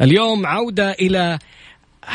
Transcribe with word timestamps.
اليوم 0.00 0.46
عودة 0.46 0.92
إلى 0.92 1.38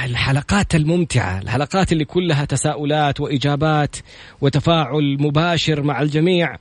الحلقات 0.03 0.75
الممتعة 0.75 1.39
الحلقات 1.39 1.91
اللي 1.91 2.05
كلها 2.05 2.45
تساؤلات 2.45 3.19
وإجابات 3.19 3.95
وتفاعل 4.41 5.17
مباشر 5.19 5.81
مع 5.81 6.01
الجميع. 6.01 6.57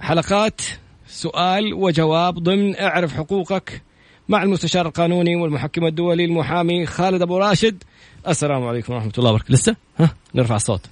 حلقات 0.00 0.60
سؤال 1.08 1.74
وجواب 1.74 2.34
ضمن 2.34 2.80
اعرف 2.80 3.14
حقوقك 3.14 3.82
مع 4.28 4.42
المستشار 4.42 4.86
القانوني 4.86 5.36
والمحكم 5.36 5.86
الدولي 5.86 6.24
المحامي 6.24 6.86
خالد 6.86 7.22
أبو 7.22 7.38
راشد. 7.38 7.82
السلام 8.28 8.66
عليكم 8.66 8.92
ورحمة 8.92 9.12
الله 9.18 9.30
وبركاته. 9.30 9.54
لسه؟ 9.54 9.76
ها؟ 9.98 10.14
نرفع 10.34 10.56
الصوت. 10.56 10.86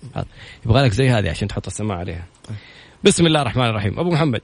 يبغى 0.66 0.82
لك 0.82 0.92
زي 0.92 1.10
هذه 1.10 1.30
عشان 1.30 1.48
تحط 1.48 1.66
السماعة 1.66 1.98
عليها. 1.98 2.24
بسم 3.04 3.26
الله 3.26 3.42
الرحمن 3.42 3.66
الرحيم. 3.66 3.98
أبو 3.98 4.10
محمد. 4.10 4.40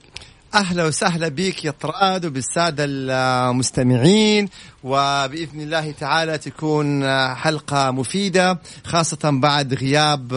أهلا 0.53 0.85
وسهلا 0.85 1.27
بك 1.27 1.65
يا 1.65 1.71
طراد 1.71 2.25
وبالسادة 2.25 2.85
المستمعين 2.87 4.49
وبإذن 4.85 5.61
الله 5.61 5.91
تعالى 5.91 6.37
تكون 6.37 7.03
حلقة 7.35 7.91
مفيدة 7.91 8.59
خاصة 8.85 9.29
بعد 9.41 9.73
غياب 9.73 10.33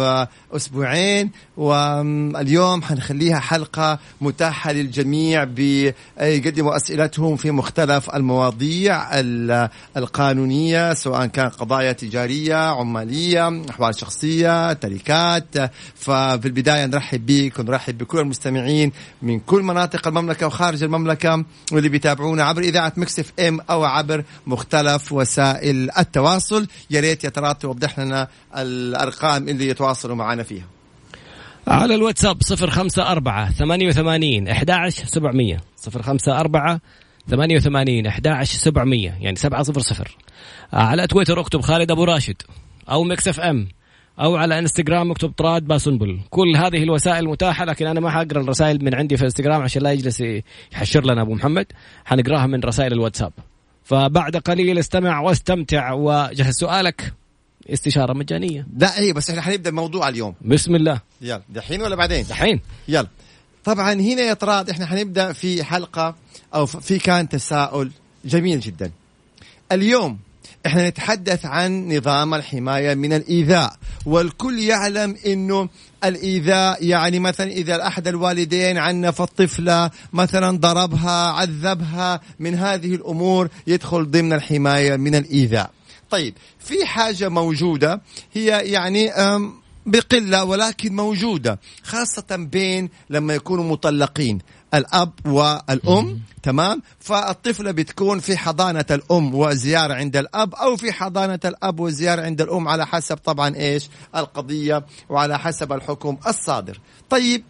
أسبوعين. 0.52 1.30
واليوم 1.58 2.82
حنخليها 2.82 3.38
حلقة 3.38 3.98
متاحة 4.20 4.72
للجميع 4.72 5.44
بيقدموا 5.44 6.76
أسئلتهم 6.76 7.36
في 7.36 7.50
مختلف 7.50 8.10
المواضيع 8.14 9.20
القانونية 9.96 10.94
سواء 10.94 11.26
كان 11.26 11.48
قضايا 11.48 11.92
تجارية 11.92 12.56
عمالية 12.56 13.62
أحوال 13.70 13.98
شخصية 13.98 14.72
تركات 14.72 15.70
ففي 15.94 16.40
البداية 16.44 16.86
نرحب 16.86 17.26
بك 17.26 17.58
ونرحب 17.58 17.98
بكل 17.98 18.18
المستمعين 18.18 18.92
من 19.22 19.40
كل 19.40 19.62
مناطق 19.62 20.08
المملكة 20.08 20.46
وخارج 20.46 20.82
المملكة 20.82 21.44
واللي 21.72 21.88
بيتابعونا 21.88 22.44
عبر 22.44 22.62
إذاعة 22.62 22.92
Mix 22.96 23.32
FM 23.40 23.60
أو 23.70 23.84
عبر 23.84 24.24
مختلف 24.46 25.12
وسائل 25.12 25.90
التواصل. 25.98 26.66
يا 26.90 27.00
ريت 27.00 27.24
يا 27.24 27.28
ترى 27.28 27.54
توضح 27.54 27.98
لنا 27.98 28.28
الأرقام 28.56 29.48
اللي 29.48 29.68
يتواصلوا 29.68 30.16
معنا 30.16 30.42
فيها. 30.42 30.66
على 31.68 31.94
الواتساب 31.94 32.42
صفر 32.42 32.70
خمسة 32.70 33.12
أربعة 33.12 33.52
ثمانية 33.52 33.88
وثمانين 33.88 34.48
أحد 34.48 34.70
عشر 34.70 35.04
سبعمية. 35.04 35.60
صفر 35.76 36.02
خمسة 36.02 36.40
أربعة 36.40 36.80
ثمانية 37.30 37.56
وثمانين 37.56 38.06
أحد 38.06 38.26
عشر 38.26 38.58
سبعمية. 38.58 39.18
يعني 39.20 39.36
سبعة 39.36 39.62
صفر 39.62 39.80
صفر. 39.80 40.16
على 40.72 41.06
تويتر 41.06 41.40
اكتب 41.40 41.60
خالد 41.60 41.90
أبو 41.90 42.04
راشد 42.04 42.36
أو 42.90 43.04
Mix 43.04 43.28
FM 43.28 43.68
أو 44.20 44.36
على 44.36 44.58
إنستغرام 44.58 45.10
اكتب 45.10 45.32
طراد 45.32 45.62
باسنبل. 45.62 46.20
كل 46.30 46.56
هذه 46.56 46.82
الوسائل 46.82 47.28
متاحة 47.28 47.64
لكن 47.64 47.86
أنا 47.86 48.00
ما 48.00 48.10
حقرا 48.10 48.40
الرسائل 48.40 48.84
من 48.84 48.94
عندي 48.94 49.16
في 49.16 49.22
الانستغرام 49.22 49.62
عشان 49.62 49.82
لا 49.82 49.92
يجلس 49.92 50.22
يحشر 50.72 51.04
لنا 51.04 51.22
أبو 51.22 51.34
محمد. 51.34 51.66
حنقراها 52.04 52.46
من 52.46 52.60
رسائل 52.60 52.92
الواتساب. 52.92 53.32
فبعد 53.88 54.36
قليل 54.36 54.78
استمع 54.78 55.20
واستمتع. 55.20 55.92
وجهز 55.92 56.54
سؤالك. 56.54 57.12
استشارة 57.70 58.12
مجانية. 58.12 58.66
لا 58.76 58.98
اي 58.98 59.12
بس 59.12 59.30
إحنا 59.30 59.42
حنبدأ 59.42 59.70
الموضوع 59.70 60.08
اليوم. 60.08 60.34
بسم 60.42 60.74
الله. 60.74 61.00
يلا 61.20 61.42
دحين 61.48 61.82
ولا 61.82 61.96
بعدين؟ 61.96 62.24
دحين. 62.24 62.60
يلا. 62.88 63.08
طبعا 63.64 63.92
هنا 63.92 64.22
يا 64.22 64.34
طراد 64.34 64.70
إحنا 64.70 64.86
حنبدأ 64.86 65.32
في 65.32 65.64
حلقة 65.64 66.14
أو 66.54 66.66
في 66.66 66.98
كان 66.98 67.28
تساؤل 67.28 67.90
جميل 68.24 68.60
جدا. 68.60 68.90
اليوم 69.72 70.18
إحنا 70.66 70.88
نتحدث 70.88 71.46
عن 71.46 71.96
نظام 71.96 72.34
الحماية 72.34 72.94
من 72.94 73.12
الإيذاء 73.12 73.76
والكل 74.06 74.58
يعلم 74.58 75.16
إنه 75.26 75.68
الإيذاء 76.04 76.84
يعني 76.84 77.18
مثلا 77.18 77.50
إذا 77.50 77.86
أحد 77.86 78.08
الوالدين 78.08 78.78
عنف 78.78 79.22
الطفلة 79.22 79.90
مثلا 80.12 80.58
ضربها 80.58 81.26
عذبها 81.26 82.20
من 82.38 82.54
هذه 82.54 82.94
الأمور 82.94 83.48
يدخل 83.66 84.10
ضمن 84.10 84.32
الحماية 84.32 84.96
من 84.96 85.14
الإيذاء. 85.14 85.70
طيب 86.10 86.34
في 86.58 86.86
حاجة 86.86 87.28
موجودة 87.28 88.00
هي 88.32 88.46
يعني 88.46 89.10
بقلة 89.86 90.44
ولكن 90.44 90.96
موجودة 90.96 91.60
خاصة 91.82 92.36
بين 92.36 92.88
لما 93.10 93.34
يكونوا 93.34 93.64
مطلقين. 93.64 94.38
الأب 94.74 95.12
والأم 95.26 96.20
تمام؟ 96.42 96.82
فالطفله 97.00 97.70
بتكون 97.70 98.20
في 98.20 98.36
حضانة 98.36 98.84
الأم 98.90 99.34
وزيارة 99.34 99.94
عند 99.94 100.16
الأب 100.16 100.54
أو 100.54 100.76
في 100.76 100.92
حضانة 100.92 101.40
الأب 101.44 101.80
وزيارة 101.80 102.22
عند 102.22 102.40
الأم 102.40 102.68
على 102.68 102.86
حسب 102.86 103.16
طبعا 103.16 103.56
إيش؟ 103.56 103.88
القضية 104.16 104.86
وعلى 105.08 105.38
حسب 105.38 105.72
الحكم 105.72 106.16
الصادر. 106.26 106.80
طيب 107.10 107.44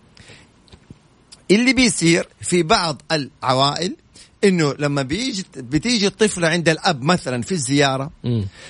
اللي 1.51 1.73
بيصير 1.73 2.29
في 2.41 2.63
بعض 2.63 3.03
العوائل 3.13 3.97
إنه 4.45 4.75
لما 4.79 5.03
بيجي 5.03 5.45
بتيجي 5.57 6.07
الطفلة 6.07 6.49
عند 6.49 6.69
الأب 6.69 7.03
مثلا 7.03 7.43
في 7.43 7.53
الزيارة 7.53 8.11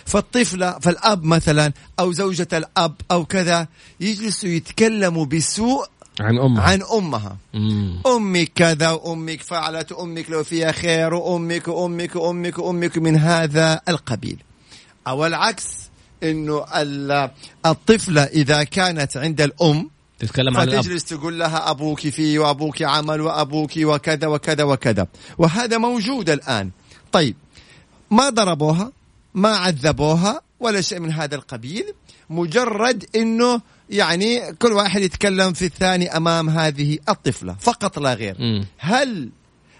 فالطفلة 0.04 0.78
فالأب 0.78 1.24
مثلا 1.24 1.72
أو 2.00 2.12
زوجة 2.12 2.48
الأب 2.52 2.94
أو 3.10 3.24
كذا 3.24 3.68
يجلسوا 4.00 4.48
يتكلموا 4.48 5.24
بسوء 5.26 5.86
عن 6.20 6.38
أمها. 6.38 6.62
عن 6.62 6.82
أمها. 6.82 7.36
مم. 7.54 8.00
أمك 8.06 8.52
كذا 8.54 8.90
وأمك 8.90 9.42
فعلت 9.42 9.92
وأمك 9.92 10.30
لو 10.30 10.44
فيها 10.44 10.72
خير 10.72 11.14
وأمك 11.14 11.68
وأمك 11.68 12.16
وأمك 12.16 12.58
وأمك 12.58 12.98
من 12.98 13.16
هذا 13.16 13.80
القبيل. 13.88 14.38
أو 15.06 15.26
العكس 15.26 15.64
إنه 16.22 16.64
الطفله 17.66 18.22
إذا 18.22 18.62
كانت 18.62 19.16
عند 19.16 19.40
الأم 19.40 19.90
تتكلم 20.18 20.56
عن 20.56 20.66
فتجلس 20.66 21.04
تقول 21.04 21.38
لها 21.38 21.70
أبوك 21.70 22.00
فيه 22.00 22.38
وأبوك 22.38 22.82
عمل 22.82 23.20
وأبوك 23.20 23.70
وكذا 23.76 24.26
وكذا 24.26 24.64
وكذا. 24.64 25.06
وهذا 25.38 25.78
موجود 25.78 26.30
الآن. 26.30 26.70
طيب 27.12 27.36
ما 28.10 28.28
ضربوها؟ 28.28 28.92
ما 29.34 29.56
عذبوها؟ 29.56 30.40
ولا 30.60 30.80
شيء 30.80 31.00
من 31.00 31.12
هذا 31.12 31.34
القبيل. 31.34 31.94
مجرد 32.30 33.04
إنه 33.16 33.60
يعني 33.90 34.52
كل 34.52 34.72
واحد 34.72 35.02
يتكلم 35.02 35.52
في 35.52 35.64
الثاني 35.64 36.16
أمام 36.16 36.50
هذه 36.50 36.98
الطفلة 37.08 37.56
فقط 37.60 37.98
لا 37.98 38.14
غير 38.14 38.36
مم. 38.38 38.66
هل 38.78 39.30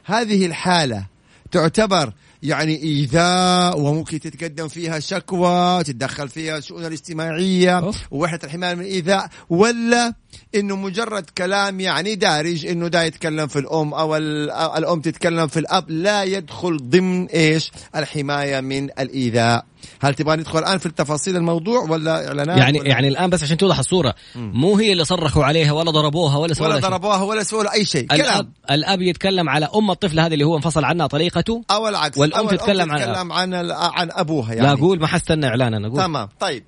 هذه 0.05 0.47
الحالة 0.47 1.07
تعتبر 1.51 2.13
يعني 2.43 2.83
إيذاء 2.83 3.81
وممكن 3.81 4.21
تتقدم 4.21 4.69
فيها 4.69 5.01
شكوى 5.01 5.85
تتدخل 5.85 6.29
فيها 6.29 6.59
الشؤون 6.59 6.85
الإجتماعية. 6.85 7.91
ووحدة 8.11 8.41
الحماية 8.45 8.75
من 8.75 8.81
الايذاء 8.81 9.29
ولا 9.51 10.15
إنه 10.55 10.77
مجرد 10.77 11.31
كلام 11.39 11.81
يعني 11.81 12.15
دارج 12.15 12.67
إنه 12.67 12.89
دا 12.89 13.05
يتكلم 13.05 13.47
في 13.47 13.59
الأم 13.59 13.95
أو 13.95 14.17
ال- 14.17 14.51
أو 14.51 14.77
الأم 14.77 15.01
تتكلم 15.01 15.47
في 15.47 15.59
الأب 15.59 15.91
لا 15.91 16.25
يدخل 16.25 16.77
ضمن 16.91 17.27
إيش؟ 17.27 17.71
الحماية 17.97 18.61
من 18.61 18.85
الإيذاء. 18.85 19.65
هل 20.01 20.15
تبغى 20.15 20.37
ندخل 20.37 20.59
الآن 20.59 20.79
في 20.79 20.87
التفاصيل 20.87 21.37
الموضوع 21.37 21.81
ولا 21.91 22.29
إعلانات 22.29 22.59
يعني 22.59 22.81
ولا 22.81 22.89
يعني 22.89 23.09
الآن 23.09 23.31
بس 23.31 23.43
عشان 23.43 23.57
توضح 23.57 23.79
الصورة. 23.79 24.15
مو 24.37 24.77
هي 24.77 24.93
اللي 24.93 25.05
صرخوا 25.05 25.45
عليها 25.45 25.73
ولا 25.73 25.91
ضربوها 25.91 26.37
ولا 26.37 26.55
سووا 26.55 26.69
ولا. 26.69 26.79
ضربوها 26.79 27.23
ولا 27.23 27.43
سووا 27.43 27.73
أي 27.75 27.85
شيء. 27.85 28.07
كلام. 28.07 28.21
الأب 28.23 28.49
الاب 28.71 29.03
يتكلم 29.03 29.49
على 29.49 29.69
أم 29.75 29.91
الطفل 29.91 30.21
هذه 30.21 30.33
اللي 30.33 30.45
هو 30.45 30.57
انفصل 30.57 30.85
عنها 30.85 31.07
طريقته 31.07 31.63
أو 31.71 31.89
العكس. 31.89 32.19
والأم 32.19 32.41
أو 32.41 32.51
تتكلم 32.51 32.93
عن 32.93 32.99
تتكلم 32.99 33.33
عن 33.33 33.55
ال- 33.55 33.73
عن 33.73 34.09
أبوها 34.13 34.55
يعني. 34.55 34.67
لا 34.67 34.73
أقول 34.73 35.01
ما 35.01 35.07
حستنى 35.07 35.47
اعلان 35.47 35.75
أنا 35.75 35.89
أقول. 35.89 35.99
تمام. 36.03 36.29
طيب. 36.41 36.65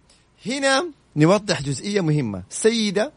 هنا 0.47 0.85
نوضح 1.17 1.63
جزئية 1.63 2.01
مهمة. 2.01 2.43
سيدة 2.51 3.13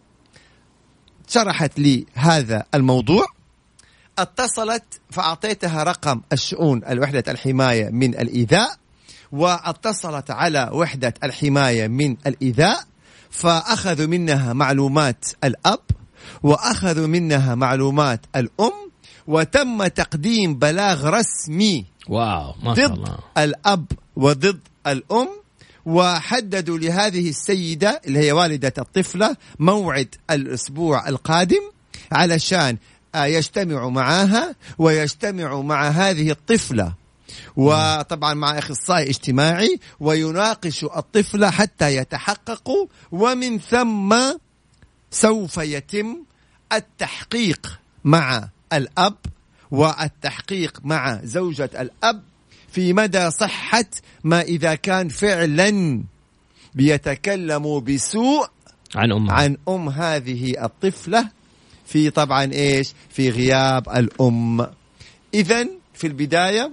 شرحت 1.33 1.79
لي 1.79 2.05
هذا 2.13 2.63
الموضوع. 2.75 3.25
اتصلت 4.19 4.83
فأعطيتها 5.09 5.83
رقم 5.83 6.21
الشؤون 6.33 6.81
الوحدة 6.89 7.23
الحماية 7.27 7.89
من 7.89 8.15
الإيذاء 8.15 8.77
واتصلت 9.31 10.31
على 10.31 10.69
وحدة 10.73 11.13
الحماية 11.23 11.87
من 11.87 12.17
الإيذاء 12.27 12.83
فأخذوا 13.29 14.07
منها 14.07 14.53
معلومات 14.53 15.25
الأب 15.43 15.79
وأخذوا 16.43 17.07
منها 17.07 17.55
معلومات 17.55 18.25
الأم 18.35 18.91
وتم 19.27 19.87
تقديم 19.87 20.55
بلاغ 20.55 21.09
رسمي 21.09 21.85
واو 22.09 22.53
ما 22.63 22.75
شاء 22.75 22.87
ضد 22.87 22.97
الله. 22.97 23.17
الأب 23.37 23.85
وضد 24.15 24.59
الأم. 24.87 25.29
وحددوا 25.85 26.77
لهذه 26.77 27.29
السيدة 27.29 28.01
اللي 28.07 28.19
هي 28.19 28.31
والدة 28.31 28.73
الطفلة 28.77 29.35
موعد 29.59 30.15
الأسبوع 30.31 31.09
القادم 31.09 31.61
علشان 32.11 32.77
آه، 33.15 33.25
يجتمعوا 33.25 33.91
معها 33.91 34.55
ويجتمعوا 34.77 35.63
مع 35.63 35.87
هذه 35.87 36.31
الطفلة. 36.31 36.93
وطبعا 37.55 38.33
مع 38.33 38.57
أخصائي 38.57 39.09
اجتماعي 39.09 39.79
ويناقش 39.99 40.83
الطفل 40.83 41.45
حتى 41.45 41.95
يتحققوا 41.95 42.87
ومن 43.11 43.59
ثم 43.59 44.15
سوف 45.11 45.57
يتم 45.57 46.23
التحقيق 46.73 47.79
مع 48.03 48.49
الأب 48.73 49.17
والتحقيق 49.71 50.79
مع 50.83 51.19
زوجة 51.23 51.69
الأب 51.79 52.23
في 52.73 52.93
مدى 52.93 53.31
صحة 53.31 53.85
ما 54.23 54.41
إذا 54.41 54.75
كان 54.75 55.09
فعلا 55.09 56.03
بيتكلموا 56.75 57.79
بسوء 57.79 58.47
عن 58.95 59.11
أم 59.11 59.31
عن 59.31 59.57
أم 59.69 59.89
هذه 59.89 60.65
الطفلة 60.65 61.29
في 61.85 62.09
طبعا 62.09 62.43
إيش؟ 62.53 62.93
في 63.09 63.29
غياب 63.29 63.89
الأم. 63.89 64.67
اذا 65.33 65.67
في 65.93 66.07
البداية 66.07 66.71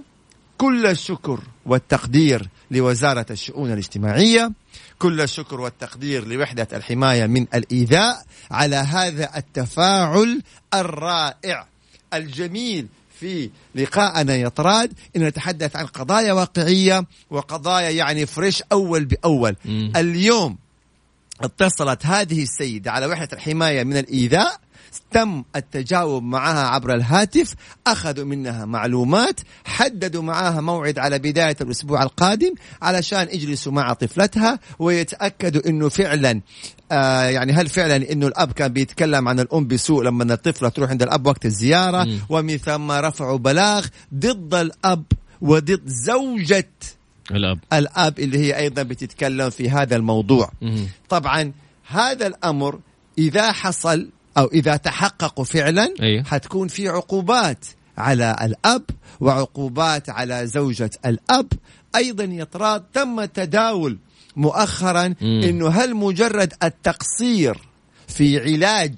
كل 0.57 0.85
الشكر 0.85 1.39
والتقدير 1.65 2.47
لوزارة 2.71 3.25
الشؤون 3.31 3.71
الاجتماعية 3.71 4.51
كل 4.99 5.21
الشكر 5.21 5.61
والتقدير 5.61 6.27
لوحدة 6.27 6.67
الحماية 6.73 7.27
من 7.27 7.47
الإيذاء 7.53 8.25
على 8.51 8.75
هذا 8.75 9.37
التفاعل 9.37 10.41
الرائع 10.73 11.67
الجميل 12.13 12.87
في 13.21 13.49
لقاءنا 13.75 14.35
يا 14.35 14.47
طراد 14.47 14.93
إن 15.15 15.23
نتحدث 15.23 15.75
عن 15.75 15.85
قضايا 15.85 16.33
واقعية 16.33 17.05
وقضايا 17.29 17.89
يعني 17.89 18.25
فريش 18.25 18.63
أول 18.71 19.05
بأول 19.05 19.55
مم. 19.65 19.91
اليوم 19.95 20.57
اتصلت 21.41 22.05
هذه 22.05 22.43
السيدة 22.43 22.91
على 22.91 23.05
وحدة 23.05 23.29
الحماية 23.33 23.83
من 23.83 23.97
الإيذاء 23.97 24.59
تم 25.11 25.43
التجاوب 25.55 26.23
معها 26.23 26.67
عبر 26.67 26.93
الهاتف 26.95 27.55
أخذوا 27.87 28.25
منها 28.25 28.65
معلومات 28.65 29.39
حددوا 29.65 30.23
معها 30.23 30.61
موعد 30.61 30.99
على 30.99 31.19
بداية 31.19 31.55
الأسبوع 31.61 32.03
القادم 32.03 32.53
علشان 32.81 33.27
يجلسوا 33.31 33.71
مع 33.71 33.93
طفلتها 33.93 34.59
ويتأكدوا 34.79 35.69
أنه 35.69 35.89
فعلا 35.89 36.41
آه 36.91 37.23
يعني 37.23 37.53
هل 37.53 37.67
فعلا 37.67 38.11
إنه 38.11 38.27
الأب 38.27 38.51
كان 38.51 38.73
بيتكلم 38.73 39.27
عن 39.27 39.39
الأم 39.39 39.67
بسوء 39.67 40.03
لما 40.03 40.33
الطفلة 40.33 40.69
تروح 40.69 40.89
عند 40.89 41.03
الأب 41.03 41.27
وقت 41.27 41.45
الزيارة 41.45 42.03
مم. 42.03 42.19
ومن 42.29 42.57
ثم 42.57 42.91
رفعوا 42.91 43.37
بلاغ 43.37 43.87
ضد 44.13 44.53
الأب 44.53 45.03
وضد 45.41 45.81
زوجة 45.85 46.69
الأب 47.31 47.59
الأب 47.73 48.19
اللي 48.19 48.37
هي 48.37 48.57
أيضا 48.57 48.83
بتتكلم 48.83 49.49
في 49.49 49.69
هذا 49.69 49.95
الموضوع 49.95 50.51
مم. 50.61 50.87
طبعا 51.09 51.51
هذا 51.87 52.27
الأمر 52.27 52.79
إذا 53.17 53.51
حصل 53.51 54.09
أو 54.37 54.45
إذا 54.45 54.75
تحققوا 54.75 55.45
فعلا 55.45 55.93
أيوه. 56.01 56.23
حتكون 56.23 56.67
في 56.67 56.87
عقوبات 56.87 57.65
على 57.97 58.35
الأب 58.41 58.83
وعقوبات 59.19 60.09
على 60.09 60.47
زوجة 60.47 60.91
الأب 61.05 61.47
أيضا 61.95 62.23
يطراد 62.23 62.83
تم 62.93 63.19
التداول 63.19 63.97
مؤخرا 64.35 65.07
مم. 65.07 65.41
إنه 65.43 65.67
هل 65.69 65.95
مجرد 65.95 66.53
التقصير 66.63 67.57
في 68.07 68.39
علاج 68.39 68.95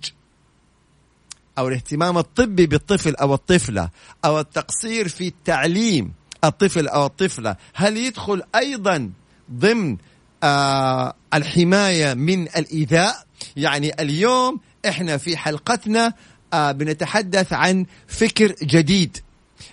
أو 1.58 1.68
الاهتمام 1.68 2.18
الطبي 2.18 2.66
بالطفل 2.66 3.16
أو 3.16 3.34
الطفلة 3.34 3.90
أو 4.26 4.40
التقصير 4.40 5.08
في 5.08 5.28
التعليم 5.28 6.14
الطفل 6.44 6.88
أو 6.88 7.06
الطفلة 7.06 7.56
هل 7.74 7.98
يدخل 7.98 8.44
أيضا 8.56 9.12
ضمن 9.52 9.98
آه 10.44 11.14
الحماية 11.34 12.14
من 12.14 12.42
الإيذاء 12.44 13.26
يعني 13.56 14.02
اليوم 14.02 14.60
إحنا 14.88 15.18
في 15.18 15.38
حلقتنا 15.38 16.14
آه 16.54 16.72
بنتحدث 16.72 17.54
عن 17.54 17.86
فكر 18.08 18.56
جديد 18.64 19.18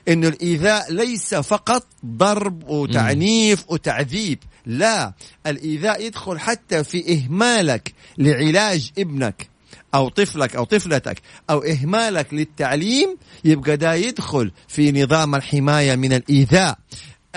إنه 0.09 0.29
الإيذاء 0.29 0.93
ليس 0.93 1.35
فقط 1.35 1.87
ضرب 2.07 2.69
وتعنيف 2.69 3.65
وتعذيب 3.69 4.39
لا 4.67 5.13
الإيذاء 5.47 6.07
يدخل 6.07 6.39
حتى 6.39 6.85
في 6.85 7.13
إهمالك 7.15 7.93
لعلاج 8.19 8.91
ابنك 8.99 9.49
أو 9.95 10.09
طفلك 10.09 10.57
أو 10.57 10.65
طفلتك 10.65 11.23
أو 11.51 11.59
إهمالك 11.59 12.35
للتعليم 12.35 13.17
يبقى 13.45 13.77
ده 13.77 13.95
يدخل 13.95 14.53
في 14.69 15.03
نظام 15.03 15.35
الحماية 15.35 15.97
من 15.97 16.13
الإيذاء. 16.13 16.79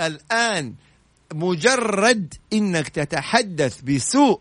الآن 0.00 0.74
مجرد 1.34 2.34
إنك 2.52 2.88
تتحدث 2.88 3.80
بسوء 3.80 4.40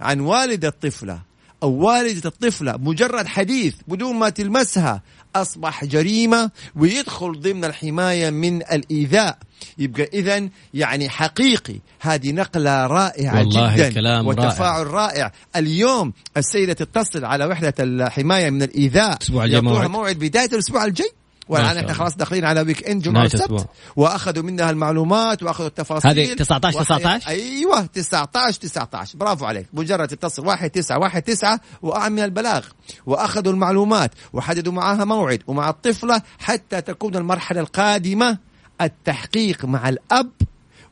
عن 0.00 0.20
والد 0.20 0.64
الطفلة 0.64 1.22
أو 1.62 1.70
والدة 1.70 2.28
الطفلة 2.28 2.76
مجرد 2.76 3.26
حديث 3.26 3.74
بدون 3.88 4.16
ما 4.16 4.28
تلمسها 4.28 5.02
أصبح 5.36 5.84
جريمة 5.84 6.50
ويدخل 6.76 7.40
ضمن 7.40 7.64
الحماية 7.64 8.30
من 8.30 8.62
الإيذاء. 8.62 9.38
يبقى 9.78 10.02
اذا 10.02 10.48
يعني 10.74 11.08
حقيقي 11.08 11.76
هذه 12.00 12.32
نقلة 12.32 12.86
رائعة 12.86 13.38
والله 13.38 13.76
جدا 13.76 13.92
كلام 13.92 14.26
وتفاعل 14.26 14.86
رائع. 14.86 15.32
اليوم 15.56 16.12
السيدة 16.36 16.72
تتصل 16.72 17.24
على 17.24 17.44
وحدة 17.44 17.74
الحماية 17.80 18.50
من 18.50 18.62
الإيذاء. 18.62 19.16
الأسبوع 19.16 19.44
الجاي 19.44 19.60
موعد. 19.60 19.90
موعد 19.90 20.18
بداية 20.18 20.48
الأسبوع 20.52 20.84
الجاي. 20.84 21.12
والآن 21.50 21.76
إحنا. 21.76 21.92
خلاص 21.92 22.16
داخلين 22.16 22.44
على 22.44 22.60
weekend 22.60 23.02
جمعة 23.02 23.24
السبت. 23.24 23.66
وأخذوا 23.96 24.42
منها 24.42 24.70
المعلومات 24.70 25.42
وأخذوا 25.42 25.68
التفاصيل. 25.68 26.10
هذه 26.10 26.34
19 26.34 26.76
وحي- 26.76 26.84
19 26.84 27.28
أيوه 27.28 27.86
19 27.86 28.60
19 28.60 29.18
برافو 29.18 29.44
عليك. 29.44 29.66
مجرد 29.72 30.08
تتصل 30.08 30.46
واحد 30.46 30.70
تسعة 30.70 30.98
واحد 30.98 31.22
تسعة 31.22 31.60
وأعمل 31.82 32.22
البلاغ. 32.24 32.66
وأخذوا 33.06 33.52
المعلومات 33.52 34.10
وحددوا 34.32 34.72
معها 34.72 35.04
موعد 35.04 35.42
ومع 35.46 35.68
الطفلة 35.68 36.22
حتى 36.38 36.80
تكون 36.80 37.16
المرحلة 37.16 37.60
القادمة 37.60 38.38
التحقيق 38.80 39.64
مع 39.64 39.88
الأب 39.88 40.30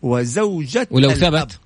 وزوجة 0.03 0.89
ولو 0.91 1.11
الأب. 1.11 1.45
ثبت؟ 1.45 1.59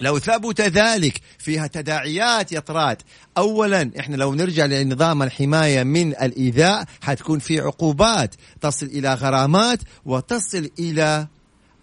لو 0.00 0.18
ثبت 0.18 0.60
ذلك 0.60 1.20
فيها 1.38 1.66
تداعيات 1.66 2.52
يا 2.52 2.60
طراد. 2.60 3.02
اولا 3.38 3.90
إحنا 3.98 4.16
لو 4.16 4.34
نرجع 4.34 4.66
لنظام 4.66 5.22
الحماية 5.22 5.82
من 5.82 6.08
الإيذاء 6.08 6.84
حتكون 7.00 7.38
في 7.38 7.60
عقوبات. 7.60 8.34
تصل 8.60 8.86
إلى 8.86 9.14
غرامات 9.14 9.78
وتصل 10.04 10.70
إلى 10.78 11.26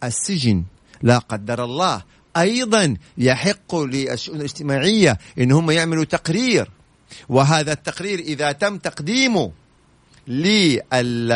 السجن. 0.04 0.64
لا 1.02 1.18
قدر 1.18 1.64
الله. 1.64 2.04
أيضا 2.38 2.96
يحق 3.18 3.76
للشؤون 3.76 4.38
الاجتماعيه 4.38 5.18
ان 5.40 5.52
هم 5.52 5.72
يعملوا 5.72 6.04
تقرير. 6.04 6.70
وهذا 7.30 7.74
التقرير 7.74 8.20
إذا 8.20 8.52
تم 8.52 8.78
تقديمه 8.78 9.52
للقضاء 10.28 11.32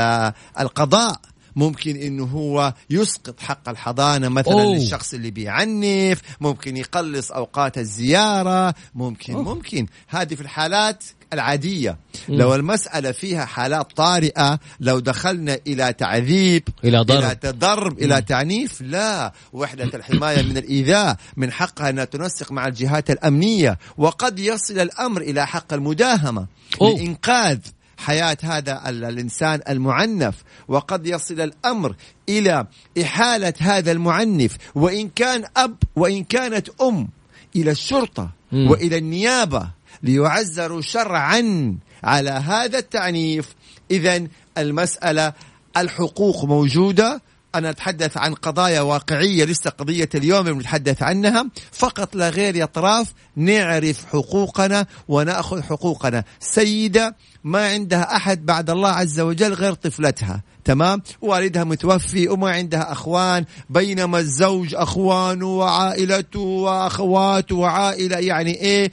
ممكن 1.56 1.96
إنه 1.96 2.24
هو 2.24 2.74
يسقط 2.90 3.40
حق 3.40 3.70
الحضانة 3.70 4.30
مثلا 4.30 4.54
أوه. 4.54 4.76
للشخص 4.76 5.14
اللي 5.14 5.32
بيعنف 5.32 6.22
ممكن 6.42 6.78
يقلص 6.78 7.32
أوقات 7.32 7.78
الزيارة 7.78 8.76
ممكن 8.96 9.34
أوه. 9.34 9.44
ممكن 9.44 9.88
هذه 10.08 10.36
في 10.36 10.42
الحالات 10.42 11.04
العادية 11.34 11.98
مم. 12.30 12.36
لو 12.36 12.56
المسألة 12.56 13.12
فيها 13.12 13.46
حالات 13.46 13.92
طارئة 13.96 14.60
لو 14.80 15.00
دخلنا 15.00 15.60
إلى 15.68 15.94
تعذيب 15.94 16.64
إلى 16.84 17.00
ضرب. 17.00 17.24
إلى 17.24 17.36
تضرب 17.36 18.00
إلى 18.00 18.22
تعنيف 18.22 18.82
لا 18.82 19.34
وحدة 19.54 19.90
الحماية 19.94 20.42
من 20.42 20.58
الإيذاء 20.58 21.18
من 21.38 21.52
حقها 21.52 21.90
أنها 21.90 22.06
تنسق 22.06 22.52
مع 22.52 22.68
الجهات 22.68 23.12
الأمنية 23.12 23.78
وقد 23.98 24.40
يصل 24.40 24.80
الأمر 24.80 25.22
إلى 25.22 25.48
حق 25.48 25.74
المداهمة 25.74 26.48
أوه. 26.82 26.98
لإنقاذ 26.98 27.60
حياة 27.98 28.38
هذا 28.44 28.90
ال- 28.90 29.04
الإنسان 29.06 29.60
المعنف 29.70 30.36
وقد 30.68 31.08
يصل 31.08 31.42
الأمر 31.42 31.96
إلى 32.30 32.68
إحالة 33.02 33.54
هذا 33.60 33.92
المعنف 33.92 34.58
وإن 34.76 35.10
كان 35.10 35.44
أب 35.58 35.76
وإن 35.96 36.24
كانت 36.24 36.70
أم 36.82 37.08
إلى 37.56 37.72
الشرطة 37.72 38.30
مم. 38.52 38.72
وإلى 38.72 38.98
النيابة 38.98 39.70
ليعزروا 40.04 40.82
شرعا 40.82 41.76
على 42.04 42.30
هذا 42.30 42.78
التعنيف. 42.78 43.56
إذا 43.92 44.28
المسألة 44.58 45.34
الحقوق 45.78 46.46
موجودة. 46.46 47.22
أنا 47.56 47.70
أتحدث 47.70 48.18
عن 48.18 48.34
قضايا 48.34 48.82
واقعية 48.82 49.46
لسه 49.46 49.70
قضية 49.70 50.10
اليوم 50.16 50.44
بنتحدث 50.44 51.04
عنها. 51.04 51.46
فقط 51.72 52.16
لا 52.16 52.30
غير 52.30 52.56
يا 52.56 52.64
أطراف 52.64 53.14
نعرف 53.36 54.06
حقوقنا 54.06 54.86
ونأخذ 55.08 55.62
حقوقنا. 55.64 56.24
سيدة 56.40 57.16
ما 57.46 57.68
عندها 57.68 58.16
أحد 58.16 58.46
بعد 58.46 58.70
الله 58.70 58.90
عز 58.90 59.20
وجل 59.20 59.54
غير 59.54 59.74
طفلتها. 59.74 60.44
تمام؟ 60.64 61.02
والدها 61.22 61.64
متوفي 61.64 62.28
وما 62.30 62.52
عندها 62.52 62.92
أخوان. 62.92 63.46
بينما 63.70 64.20
الزوج 64.20 64.76
أخوانه 64.76 65.58
وعائلته 65.58 66.40
وأخواته 66.40 67.56
وعائلة 67.56 68.18
يعني 68.18 68.62
إيه؟ 68.62 68.92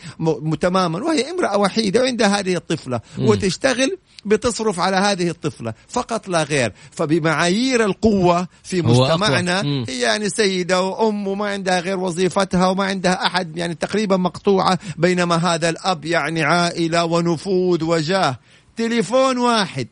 تماما. 0.60 1.04
وهي 1.04 1.30
امرأة 1.30 1.58
وحيدة 1.58 2.00
وعندها 2.00 2.40
هذه 2.40 2.56
الطفلة. 2.56 3.00
وتشتغل 3.18 3.98
بتصرف 4.24 4.80
على 4.80 4.96
هذه 4.96 5.28
الطفلة 5.28 5.74
فقط 5.88 6.28
لا 6.28 6.42
غير 6.42 6.72
فبمعايير 6.90 7.84
القوة 7.84 8.48
في. 8.62 8.82
مجتمعنا. 8.82 9.60
هي 9.88 10.00
يعني 10.00 10.28
سيدة 10.28 10.82
وأم 10.82 11.28
وما 11.28 11.46
عندها 11.46 11.80
غير 11.80 11.98
وظيفتها 11.98 12.66
وما 12.66 12.84
عندها 12.84 13.26
أحد 13.26 13.56
يعني 13.56 13.74
تقريبا 13.74 14.16
مقطوعة 14.16 14.78
بينما 14.96 15.36
هذا 15.36 15.68
الأب 15.68 16.04
يعني 16.04 16.42
عائلة 16.42 17.04
ونفوذ 17.04 17.84
وجاه 17.84 18.38
تليفون 18.76 19.38
واحد 19.38 19.88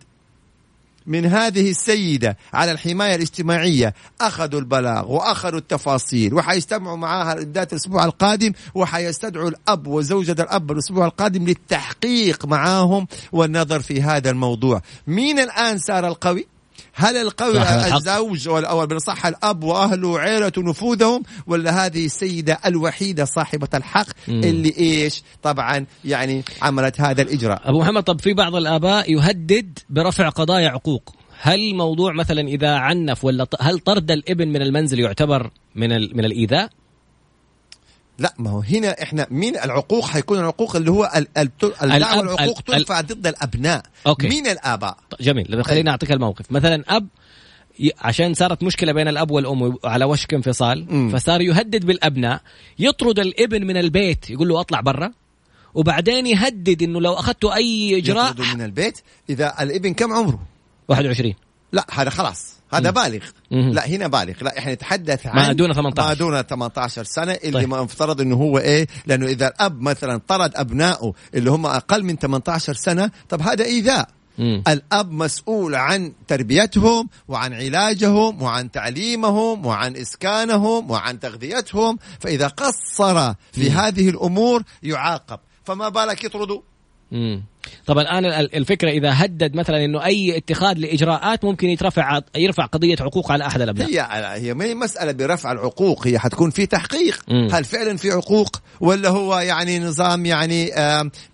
من 1.11 1.27
هذه 1.27 1.71
السيدة 1.71 2.37
على 2.55 2.73
الحماية 2.73 3.15
الاجتماعية. 3.15 3.95
أخذوا 4.21 4.61
البلاغ 4.61 5.13
وأخذوا 5.13 5.59
التفاصيل 5.59 6.35
وحيجتمعوا 6.35 6.97
معها 6.97 7.35
بداية 7.35 7.69
الأسبوع 7.73 8.05
القادم 8.05 8.53
وحيستدعوا 8.75 9.49
الأب 9.49 9.87
وزوجة 9.87 10.33
الأب 10.33 10.73
الأسبوع 10.73 11.07
القادم 11.07 11.45
للتحقيق 11.45 12.47
معاهم 12.47 13.07
والنظر 13.33 13.81
في 13.81 14.03
هذا 14.03 14.31
الموضوع. 14.31 14.83
مين 15.07 15.39
الآن 15.39 15.79
صار 15.79 16.09
القوي؟ 16.09 16.47
هل 17.01 17.17
القوي 17.17 17.63
الزوج 17.97 18.49
أو 18.49 18.87
بنصح 18.87 19.27
الأب 19.27 19.65
وأهله 19.65 20.09
وعيلته 20.09 20.61
ونفوذهم 20.61 21.23
ولا 21.47 21.87
هذه 21.87 22.07
السيدة 22.07 22.59
الوحيدة 22.67 23.25
صاحبة 23.25 23.69
الحق 23.75 24.07
مم. 24.29 24.41
اللي 24.45 24.75
إيش؟ 24.79 25.23
طبعا 25.43 25.87
يعني 26.05 26.43
عملت 26.63 27.01
هذا 27.01 27.23
الإجراء. 27.23 27.63
أبو 27.65 27.81
محمد 27.81 28.03
طب 28.03 28.21
في 28.21 28.35
بعض 28.35 28.55
الآباء 28.55 29.13
يهدد 29.13 29.79
برفع 29.91 30.29
قضايا 30.29 30.69
عقوق. 30.69 31.15
هل 31.43 31.75
موضوع 31.75 32.13
مثلا 32.13 32.41
إذا 32.41 32.71
عنف 32.71 33.25
ولا 33.25 33.47
هل 33.61 33.79
طرد 33.79 34.11
الإبن 34.11 34.49
من 34.49 34.63
المنزل 34.63 35.01
يعتبر 35.01 35.51
من 35.75 35.89
من 36.17 36.25
الإيذاء؟ 36.25 36.71
لا 38.21 38.35
ما 38.39 38.51
هو 38.51 38.61
هنا 38.61 39.03
إحنا 39.03 39.27
مين 39.31 39.57
العقوق 39.57 40.07
حيكون 40.07 40.39
العقوق 40.39 40.77
اللي 40.77 40.91
هو 40.91 41.11
الدعوه 41.83 42.21
العقوق 42.21 42.61
ترفع 42.61 43.01
ضد 43.01 43.27
الأبناء 43.27 43.83
أوكي. 44.07 44.29
مين 44.29 44.47
الآباء. 44.47 44.97
جميل. 45.21 45.65
خليني 45.65 45.91
أعطيك 45.91 46.13
الموقف. 46.13 46.53
مثلا 46.53 46.85
أب 46.89 47.09
عشان 47.99 48.35
صارت 48.35 48.63
مشكلة 48.63 48.93
بين 48.93 49.09
الأب 49.09 49.31
والأم 49.31 49.77
على 49.85 50.05
وشك 50.05 50.35
انفصال 50.35 50.95
م. 50.95 51.11
فصار 51.11 51.41
يهدد 51.41 51.87
بالأبناء 51.87 52.41
يطرد 52.79 53.19
الابن 53.19 53.67
من 53.67 53.77
البيت 53.77 54.31
يقول 54.31 54.49
له 54.49 54.61
أطلع 54.61 54.81
برا 54.81 55.13
وبعدين 55.75 56.27
يهدد 56.27 56.83
إنه 56.83 57.01
لو 57.01 57.13
اخذته 57.15 57.55
أي 57.55 57.99
إجراء 57.99 58.35
من 58.55 58.63
البيت 58.63 58.99
إذا 59.31 59.63
الابن 59.63 59.95
كم 59.95 60.13
عمره؟ 60.13 60.41
21 60.89 61.35
لا 61.73 61.87
هذا 61.93 62.11
خلاص. 62.11 62.60
هذا 62.73 62.91
بالغ. 62.91 63.25
لا 63.51 63.87
هنا 63.87 64.07
بالغ. 64.07 64.35
لا 64.43 64.59
إحنا 64.59 64.75
نتحدث 64.75 65.27
عن 65.27 65.37
ما 65.37 65.53
دون 65.53 65.73
18 65.73 66.09
ما 66.09 66.15
دون 66.15 66.43
18 66.43 67.05
سنة 67.05 67.33
اللي 67.33 67.53
طيب. 67.61 67.69
ما 67.69 67.83
مفترض 67.83 68.21
إنه 68.21 68.37
هو 68.37 68.59
إيه؟ 68.59 68.87
لأنه 69.07 69.27
إذا 69.27 69.49
الأب 69.49 69.81
مثلا 69.81 70.21
طرد 70.29 70.53
أبنائه 70.57 71.13
اللي 71.35 71.51
هم 71.51 71.67
أقل 71.67 72.05
من 72.05 72.17
18 72.17 72.73
سنة 72.73 73.11
طب 73.29 73.43
هذا 73.43 73.65
إيذاء. 73.65 74.09
مم. 74.39 74.63
الأب 74.69 75.13
مسؤول 75.13 75.75
عن 75.75 76.13
تربيتهم 76.29 77.09
وعن 77.29 77.53
علاجهم 77.53 78.43
وعن 78.43 78.71
تعليمهم 78.71 79.67
وعن 79.67 79.97
إسكانهم 79.97 80.91
وعن 80.91 81.21
تغذيتهم 81.21 81.99
فإذا 82.21 82.47
قصر 82.47 83.35
في 83.53 83.71
مم. 83.71 83.77
هذه 83.77 84.09
الأمور 84.09 84.63
يعاقب. 84.83 85.39
فما 85.65 85.89
بالك 85.89 86.25
يطردوا؟ 86.25 86.61
طب 87.87 87.99
الآن 87.99 88.25
الفكرة 88.55 88.91
إذا 88.91 89.11
هدد 89.13 89.57
مثلا 89.57 89.85
إنه 89.85 90.05
أي 90.05 90.37
اتخاذ 90.37 90.79
لإجراءات 90.79 91.45
ممكن 91.45 91.69
يترفع 91.69 92.21
يرفع 92.37 92.65
قضية 92.65 92.97
عقوق 93.01 93.33
على 93.33 93.47
أحد 93.47 93.61
الأبناء 93.61 93.89
هي 93.89 94.07
هي 94.43 94.55
ما 94.55 94.65
هي 94.65 94.75
مسألة 94.75 95.13
برفع 95.13 95.53
العقوق 95.53 96.07
هي 96.07 96.19
حتكون 96.19 96.51
في 96.51 96.67
تحقيق 96.67 97.25
مم. 97.29 97.49
هل 97.53 97.65
فعلا 97.65 97.97
في 97.97 98.11
عقوق 98.11 98.57
ولا 98.81 99.09
هو 99.09 99.39
يعني 99.39 99.79
نظام 99.79 100.27
يعني 100.27 100.71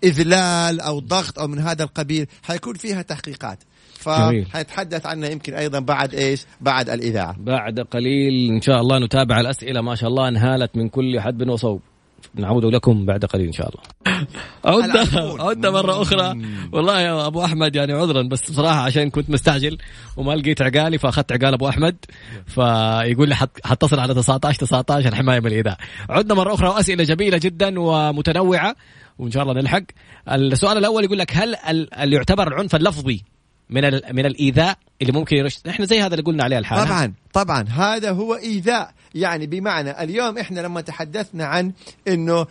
إذلال 0.03 0.79
أو 0.79 0.99
ضغط 0.99 1.39
أو 1.39 1.47
من 1.47 1.59
هذا 1.59 1.83
القبيل 1.83 2.27
حيكون 2.43 2.73
فيها 2.73 3.01
تحقيقات 3.01 3.59
فحنتحدث 3.97 5.05
عنها 5.05 5.29
يمكن 5.29 5.53
أيضا 5.53 5.79
بعد 5.79 6.15
إيش؟ 6.15 6.45
بعد 6.61 6.89
الإذاعة. 6.89 7.35
بعد 7.39 7.79
قليل 7.79 8.51
إن 8.51 8.61
شاء 8.61 8.81
الله 8.81 8.99
نتابع 8.99 9.39
الأسئلة 9.39 9.81
ما 9.81 9.95
شاء 9.95 10.09
الله 10.09 10.27
انهالت 10.27 10.77
من 10.77 10.89
كل 10.89 11.19
حدب 11.19 11.49
وصوب. 11.49 11.81
نعود 12.35 12.65
لكم 12.65 13.05
بعد 13.05 13.25
قليل 13.25 13.45
إن 13.45 13.51
شاء 13.51 13.69
الله. 13.69 13.81
عدنا 14.65 15.43
عدنا 15.43 15.69
مرة 15.71 16.01
أخرى. 16.01 16.41
والله 16.71 17.01
يا 17.01 17.27
أبو 17.27 17.45
أحمد 17.45 17.75
يعني 17.75 17.93
عذرا 17.93 18.21
بس 18.21 18.51
بصراحة 18.51 18.79
عشان 18.79 19.09
كنت 19.09 19.29
مستعجل 19.29 19.77
وما 20.17 20.33
لقيت 20.33 20.61
عقالي 20.61 20.97
فأخذت 20.97 21.31
عقال 21.31 21.53
أبو 21.53 21.69
أحمد. 21.69 21.95
فيقول 22.47 23.29
لي 23.29 23.35
حتصل 23.65 23.99
على 23.99 24.13
19 24.13 24.59
19 24.59 25.15
حمايه 25.15 25.39
من 25.39 25.47
الاذاعه 25.47 25.77
عدنا 26.09 26.33
مرة 26.33 26.53
أخرى 26.53 26.67
وأسئلة 26.67 27.03
جميلة 27.03 27.37
جدا 27.37 27.79
ومتنوعة 27.79 28.75
وإن 29.19 29.31
شاء 29.31 29.43
الله 29.43 29.53
نلحق. 29.53 29.83
السؤال 30.31 30.77
الأول 30.77 31.03
يقول 31.03 31.17
لك 31.17 31.37
هل 31.37 31.55
اللي 31.99 32.15
يعتبر 32.15 32.47
العنف 32.47 32.75
اللفظي 32.75 33.21
من 33.69 33.83
من 33.93 34.25
الإيذاء 34.25 34.77
اللي 35.01 35.13
ممكن 35.13 35.35
يرش 35.35 35.59
إحنا 35.69 35.85
زي 35.85 36.01
هذا 36.01 36.13
اللي 36.13 36.23
قلنا 36.23 36.43
عليه 36.43 36.57
الحالة. 36.57 36.85
طبعا 36.85 37.13
طبعا. 37.33 37.65
هذا 37.69 38.11
هو 38.11 38.35
إيذاء. 38.35 38.91
يعني 39.15 39.47
بمعنى 39.47 40.03
اليوم 40.03 40.37
إحنا 40.37 40.59
لما 40.59 40.81
تحدثنا 40.81 41.45
عن 41.45 41.71
إنه 42.07 42.45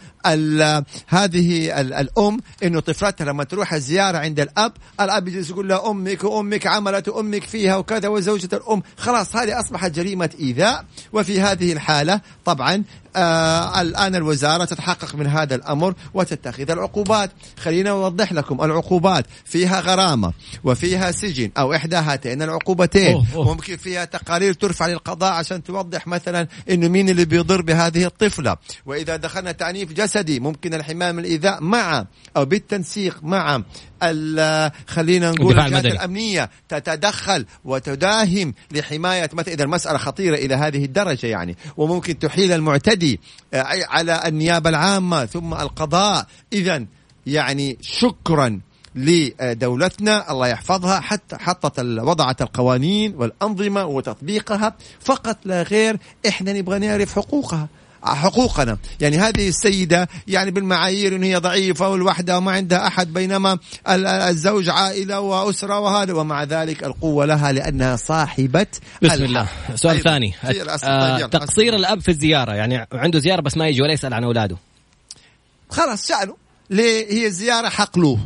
هذه 1.07 1.81
ال 1.81 1.93
الأم 1.95 2.41
إنه 2.63 2.81
طفلتها 2.81 3.25
لما 3.25 3.45
تروح 3.45 3.73
الزياره 3.73 4.19
عند 4.19 4.41
الأب 4.41 4.73
الأب 5.01 5.29
يجلس 5.29 5.51
يقول 5.51 5.69
لها 5.69 5.91
أمك 5.91 6.25
وأمك 6.25 6.67
عملت 6.67 7.09
أمك 7.09 7.43
فيها 7.45 7.77
وكذا 7.77 8.09
وزوجة 8.09 8.49
الأم. 8.53 8.83
خلاص 8.97 9.37
هذه 9.37 9.61
أصبحت 9.61 9.91
جريمة 9.91 10.31
إيذاء. 10.41 10.85
وفي 11.13 11.41
هذه 11.41 11.73
الحالة 11.73 12.21
طبعا 12.45 12.85
آه 13.17 13.81
الآن 13.81 14.15
الوزارة 14.15 14.65
تتحقق 14.65 15.15
من 15.15 15.27
هذا 15.27 15.55
الأمر 15.55 15.95
وتتخذ 16.15 16.71
العقوبات. 16.71 17.31
خلينا 17.61 17.91
نوضح 17.91 18.33
لكم 18.33 18.65
العقوبات 18.65 19.27
فيها 19.45 19.81
غرامة 19.81 20.33
وفيها 20.65 21.11
سجن 21.11 21.51
أو 21.59 21.75
احدى 21.75 21.97
هاتين 21.97 22.36
العقوبتين. 22.43 23.13
أوه 23.13 23.27
أوه. 23.35 23.55
ممكن 23.55 23.77
فيها 23.77 24.05
تقارير 24.05 24.53
ترفع 24.53 24.87
للقضاء 24.87 25.33
عشان 25.33 25.63
توضح 25.63 26.07
مثلا 26.07 26.49
انه 26.71 26.89
مين 26.89 27.09
اللي 27.09 27.25
بيضر 27.25 27.63
بهذه 27.63 28.05
الطفلة. 28.05 28.57
وإذا 28.87 29.17
دخلنا 29.17 29.53
تعنيف 29.53 29.93
جسدي 29.93 30.41
ممكن 30.41 30.75
الحمايه 30.75 31.13
من 31.13 31.19
الإيذاء 31.19 31.63
مع 31.63 32.07
أو 32.37 32.45
بالتنسيق 32.45 33.19
مع 33.23 33.63
خلينا 34.87 35.31
نقول 35.31 35.61
الجهات 35.61 35.85
الأمنية 35.85 36.51
تتدخل 36.69 37.47
وتداهم 37.65 38.55
لحماية 38.73 39.31
مثلا 39.33 39.55
إذا 39.55 39.65
المسألة 39.65 39.99
خطيرة 39.99 40.35
إلى 40.35 40.55
هذه 40.55 40.85
الدرجة 40.85 41.27
يعني. 41.27 41.57
وممكن 41.77 42.19
تحيل 42.19 42.53
المعتدي 42.53 43.21
آه، 43.55 43.65
على 43.89 44.23
النيابة 44.27 44.71
العامة 44.71 45.27
ثم 45.27 45.55
القضاء. 45.55 46.27
اذا 46.53 46.87
يعني 47.27 47.79
شكرا 47.81 48.61
لدولتنا 48.97 50.31
الله 50.33 50.49
يحفظها 50.49 51.01
حتى 51.01 51.37
حطت 51.37 51.81
وضعت 51.81 52.43
القوانين 52.43 53.15
والأنظمة 53.17 53.85
وتطبيقها 53.85 54.75
فقط 55.01 55.37
لا 55.45 55.63
غير 55.63 55.99
إحنا 56.29 56.53
نبغى 56.53 56.79
نعرف 56.79 57.15
حقوقها 57.15 57.69
حقوقنا. 58.03 58.79
يعني 59.01 59.19
هذه 59.19 59.49
السيدة 59.49 60.09
يعني 60.29 60.51
بالمعايير 60.51 61.17
إن 61.17 61.23
هي 61.23 61.37
ضعيفة 61.37 61.89
والوحدة 61.89 62.39
وما 62.39 62.53
عندها 62.53 62.87
أحد 62.87 63.13
بينما 63.13 63.59
الزوج 64.29 64.69
عائلة 64.69 65.21
وأسرة 65.21 65.79
وهذا. 65.79 66.13
ومع 66.13 66.45
ذلك 66.45 66.85
القوة 66.85 67.25
لها 67.25 67.53
لأنها 67.53 67.97
صاحبة 67.97 68.67
بسم 69.03 69.25
الله. 69.25 69.49
سؤال 69.75 70.01
ثاني. 70.01 70.35
آه 70.85 71.21
تقصير 71.21 71.75
الأب 71.75 72.01
في 72.01 72.09
الزيارة. 72.09 72.53
يعني 72.53 72.87
عنده 72.93 73.19
زيارة 73.19 73.41
بس 73.41 73.57
ما 73.57 73.69
يجي 73.69 73.83
ولا 73.83 73.93
يسأل 73.93 74.15
عن 74.15 74.25
أولاده. 74.25 74.57
خلاص 75.71 76.09
شأنه. 76.09 76.46
هي 76.71 77.27
الزيارة 77.27 77.69
حق 77.69 77.99
له. 77.99 78.19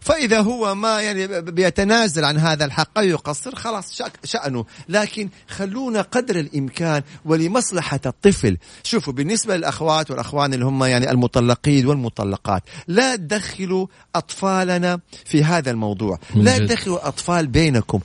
فإذا 0.00 0.40
هو 0.40 0.74
ما 0.74 1.00
يعني 1.00 1.40
بيتنازل 1.40 2.24
عن 2.24 2.38
هذا 2.38 2.64
الحق 2.64 2.98
أو 2.98 3.04
يقصر 3.04 3.54
خلاص 3.54 4.02
شأنه. 4.24 4.64
لكن 4.88 5.28
خلونا 5.48 6.00
قدر 6.02 6.38
الإمكان 6.38 7.02
ولمصلحة 7.24 8.00
الطفل. 8.06 8.56
شوفوا 8.82 9.12
بالنسبة 9.12 9.56
للأخوات 9.56 10.10
والأخوان 10.10 10.54
اللي 10.54 10.64
هم 10.64 10.84
يعني 10.84 11.10
المطلقين 11.10 11.86
والمطلقات 11.86 12.62
لا 12.88 13.16
تدخلوا 13.16 13.86
أطفالنا 14.14 15.00
في 15.24 15.44
هذا 15.44 15.70
الموضوع. 15.70 16.18
لا 16.34 16.58
تدخلوا 16.58 17.08
أطفال 17.08 17.46
بينكم. 17.46 18.00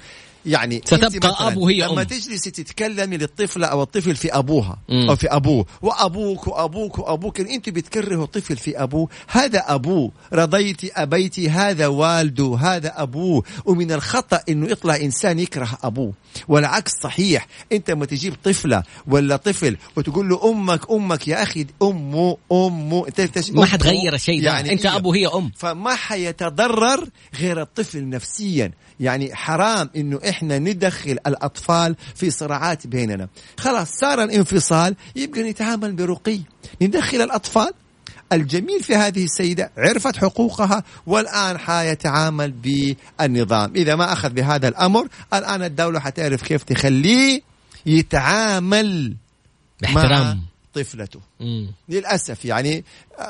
يعني 0.47 0.81
ستبقى 0.85 1.47
اب 1.47 1.57
وهي 1.57 1.81
لما 1.81 2.03
تجلسي 2.03 2.51
تتكلمي 2.51 3.17
للطفله 3.17 3.67
أو 3.67 3.83
الطفل 3.83 4.15
في 4.15 4.37
أبوها 4.37 4.77
مم. 4.89 5.09
أو 5.09 5.15
في 5.15 5.27
أبوه 5.27 5.65
وأبوك 5.81 6.47
وأبوك 6.47 6.99
وأبوك 6.99 7.39
أنت 7.39 7.69
بتكرهوا 7.69 8.25
طفل 8.25 8.57
في 8.57 8.83
أبوه 8.83 9.09
هذا 9.27 9.63
ابوه 9.67 10.11
رضيتي 10.33 10.91
أبيتي 10.95 11.49
هذا 11.49 11.87
والده 11.87 12.57
هذا 12.61 12.93
ابوه 13.01 13.43
ومن 13.65 13.91
الخطأ 13.91 14.39
إنه 14.49 14.71
يطلع 14.71 14.95
إنسان 14.95 15.39
يكره 15.39 15.77
أبوه. 15.83 16.13
والعكس 16.47 16.91
صحيح 17.03 17.47
أنت 17.71 17.91
لما 17.91 18.05
تجيب 18.05 18.33
طفلة 18.43 18.83
ولا 19.07 19.35
طفل 19.35 19.77
وتقول 19.95 20.29
له 20.29 20.51
أمك 20.51 20.91
أمك 20.91 21.27
يا 21.27 21.43
أخي 21.43 21.65
أمه 21.81 22.37
أمه. 22.51 23.07
أنت 23.07 23.51
ما 23.51 23.65
حتغير 23.65 24.13
الشيء 24.13 24.43
يعني 24.43 24.73
أنت 24.73 24.85
أبو 24.85 25.13
هي 25.13 25.27
أم. 25.27 25.51
فما 25.57 25.95
حيتضرر 25.95 27.07
غير 27.39 27.61
الطفل 27.61 28.09
نفسيا. 28.09 28.71
يعني 28.99 29.35
حرام 29.35 29.89
إنه 29.95 30.19
إحنا 30.29 30.59
ندخل 30.59 31.17
الأطفال 31.27 31.95
في 32.15 32.31
صراعات 32.31 32.87
بيننا. 32.87 33.27
خلاص 33.57 33.91
صار 33.91 34.23
الانفصال 34.23 34.95
يبقى 35.15 35.49
نتعامل 35.49 35.91
برقي. 35.91 36.39
ندخل 36.81 37.21
الأطفال. 37.21 37.71
الجميل 38.33 38.83
في 38.83 38.95
هذه 38.95 39.23
السيدة 39.23 39.71
عرفت 39.77 40.17
حقوقها 40.17 40.83
والآن 41.05 41.57
حيتعامل 41.57 42.51
بالنظام. 42.51 43.71
إذا 43.75 43.95
ما 43.95 44.13
أخذ 44.13 44.29
بهذا 44.29 44.67
الأمر 44.67 45.07
الآن 45.33 45.63
الدولة 45.63 45.99
حتعرف 45.99 46.43
كيف 46.43 46.63
تخليه 46.63 47.41
يتعامل 47.85 49.15
باحترام. 49.81 50.41
طفلته. 50.84 51.19
مم. 51.39 51.72
للأسف 51.89 52.46
يعني 52.46 52.84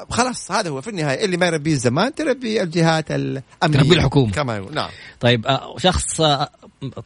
خلاص 0.10 0.52
هذا 0.52 0.70
هو 0.70 0.82
في 0.82 0.90
النهاية. 0.90 1.26
اللي 1.26 1.38
ما 1.38 1.46
يربيه 1.46 1.72
الزمان 1.72 2.16
تربي 2.16 2.62
الجهات 2.64 3.12
الأمنية. 3.12 3.44
تربي 3.80 3.96
الحكومة. 3.96 4.32
كما 4.32 4.58
يقول. 4.58 4.74
نعم. 4.74 4.90
طيب 5.20 5.48
آه، 5.48 5.78
شخص 5.78 6.22
آه، 6.22 6.50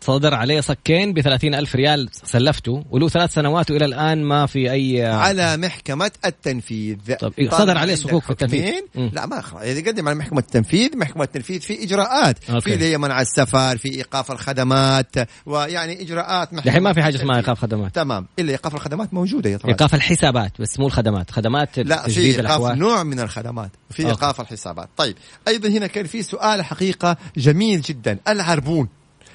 صدر 0.01 0.33
عليه 0.33 0.61
صكين 0.61 1.13
ب 1.13 1.17
ألف 1.43 1.75
ريال 1.75 2.09
سلفته 2.11 2.83
وله 2.89 3.09
ثلاث 3.09 3.33
سنوات 3.33 3.71
والى 3.71 3.85
الآن 3.85 4.23
ما 4.23 4.45
في 4.45 4.71
أي 4.71 5.05
على 5.05 5.57
محكمة 5.57 6.11
التنفيذ. 6.25 6.97
طب 7.19 7.33
صدر 7.51 7.77
عليه 7.77 7.95
صكوك 7.95 8.23
في 8.23 8.29
التنفيذ. 8.29 8.73
لا 8.95 9.25
ما 9.25 9.41
خلاص 9.41 9.63
يقدم 9.63 10.07
على 10.07 10.17
محكمة 10.17 10.39
التنفيذ 10.39 10.97
محكمة 10.97 11.23
التنفيذ 11.23 11.61
في 11.61 11.83
إجراءات. 11.83 12.49
أوكي. 12.49 12.61
في 12.61 12.73
اللي 12.73 12.85
هي 12.85 12.97
منع 12.97 13.21
السفر 13.21 13.77
في 13.77 13.95
إيقاف 13.95 14.31
الخدمات 14.31 15.15
ويعني 15.45 16.01
إجراءات 16.01 16.53
الحين 16.53 16.83
ما 16.83 16.93
في 16.93 17.03
حاجة 17.03 17.15
اسمها 17.15 17.37
إيقاف 17.37 17.59
خدمات. 17.59 17.95
تمام. 17.95 18.27
إلا 18.39 18.51
إيقاف 18.51 18.75
الخدمات 18.75 19.13
موجودة 19.13 19.49
يا 19.49 19.57
طبعا 19.57 19.71
إيقاف 19.71 19.95
الحسابات 19.95 20.61
بس 20.61 20.79
مو 20.79 20.87
الخدمات. 20.87 21.31
خدمات 21.31 21.79
لا 21.79 22.07
في 22.07 22.21
إيقاف 22.21 22.77
نوع 22.77 23.03
من 23.03 23.19
الخدمات. 23.19 23.71
في 23.89 24.07
إيقاف 24.07 24.41
الحسابات. 24.41 24.89
طيب 24.97 25.15
أيضا 25.47 25.69
هنا 25.69 25.87
كان 25.87 26.05
في 26.05 26.23
سؤال 26.23 26.61
حقيقة 26.61 27.17
جميل 27.37 27.81
جدا. 27.81 28.17
العربون. 28.27 28.87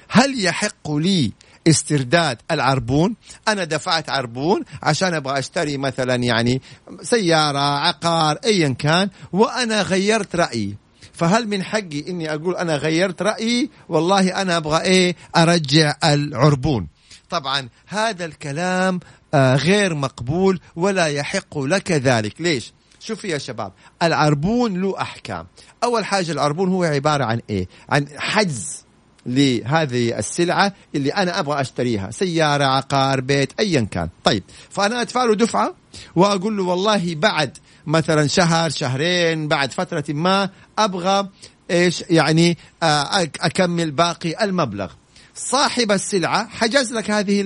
هل 0.09 0.45
يحق 0.45 0.91
لي 0.91 1.31
استرداد 1.67 2.37
العربون؟ 2.51 3.15
أنا 3.47 3.63
دفعت 3.63 4.09
عربون 4.09 4.63
عشان 4.83 5.13
أبغى 5.13 5.39
أشتري 5.39 5.77
مثلا 5.77 6.15
يعني 6.15 6.61
سيارة 7.01 7.59
عقار 7.59 8.37
ايا 8.45 8.69
كان 8.69 9.09
وأنا 9.33 9.81
غيرت 9.81 10.35
رأيي. 10.35 10.75
فهل 11.13 11.47
من 11.47 11.63
حقي 11.63 12.09
إني 12.09 12.33
أقول 12.33 12.55
أنا 12.55 12.75
غيرت 12.75 13.21
رأيي؟ 13.21 13.69
والله 13.89 14.41
أنا 14.41 14.57
أبغى 14.57 14.81
إيه؟ 14.81 15.15
أرجع 15.35 15.95
العربون. 16.03 16.87
طبعا 17.29 17.69
هذا 17.87 18.25
الكلام 18.25 18.99
آه 19.33 19.55
غير 19.55 19.95
مقبول 19.95 20.59
ولا 20.75 21.07
يحق 21.07 21.59
لك 21.59 21.91
ذلك. 21.91 22.41
ليش؟ 22.41 22.73
شوفوا 22.99 23.29
يا 23.29 23.37
شباب 23.37 23.71
العربون 24.03 24.81
له 24.81 25.01
أحكام. 25.01 25.47
أول 25.83 26.05
حاجة 26.05 26.31
العربون 26.31 26.69
هو 26.69 26.83
عبارة 26.83 27.25
عن 27.25 27.41
إيه؟ 27.49 27.67
عن 27.89 28.07
حجز. 28.17 28.86
لهذه 29.27 30.19
السلعة 30.19 30.73
اللي 30.95 31.09
أنا 31.09 31.39
أبغى 31.39 31.61
أشتريها 31.61 32.11
سيارة 32.11 32.63
عقار 32.63 33.21
بيت 33.21 33.53
أيا 33.59 33.81
كان. 33.91 34.09
طيب 34.23 34.43
فأنا 34.69 35.01
أدفع 35.01 35.23
له 35.23 35.35
دفعة 35.35 35.73
وأقول 36.15 36.57
له 36.57 36.63
والله 36.63 37.15
بعد 37.15 37.57
مثلا 37.87 38.27
شهر 38.27 38.69
شهرين 38.69 39.47
بعد 39.47 39.71
فترة 39.71 40.03
ما 40.09 40.49
أبغى 40.79 41.29
إيش 41.71 42.03
يعني 42.09 42.57
آه، 42.83 43.29
أكمل 43.41 43.91
باقي 43.91 44.43
المبلغ. 44.43 44.93
صاحب 45.35 45.91
السلعة 45.91 46.47
حجز 46.47 46.93
لك 46.93 47.11
هذه 47.11 47.41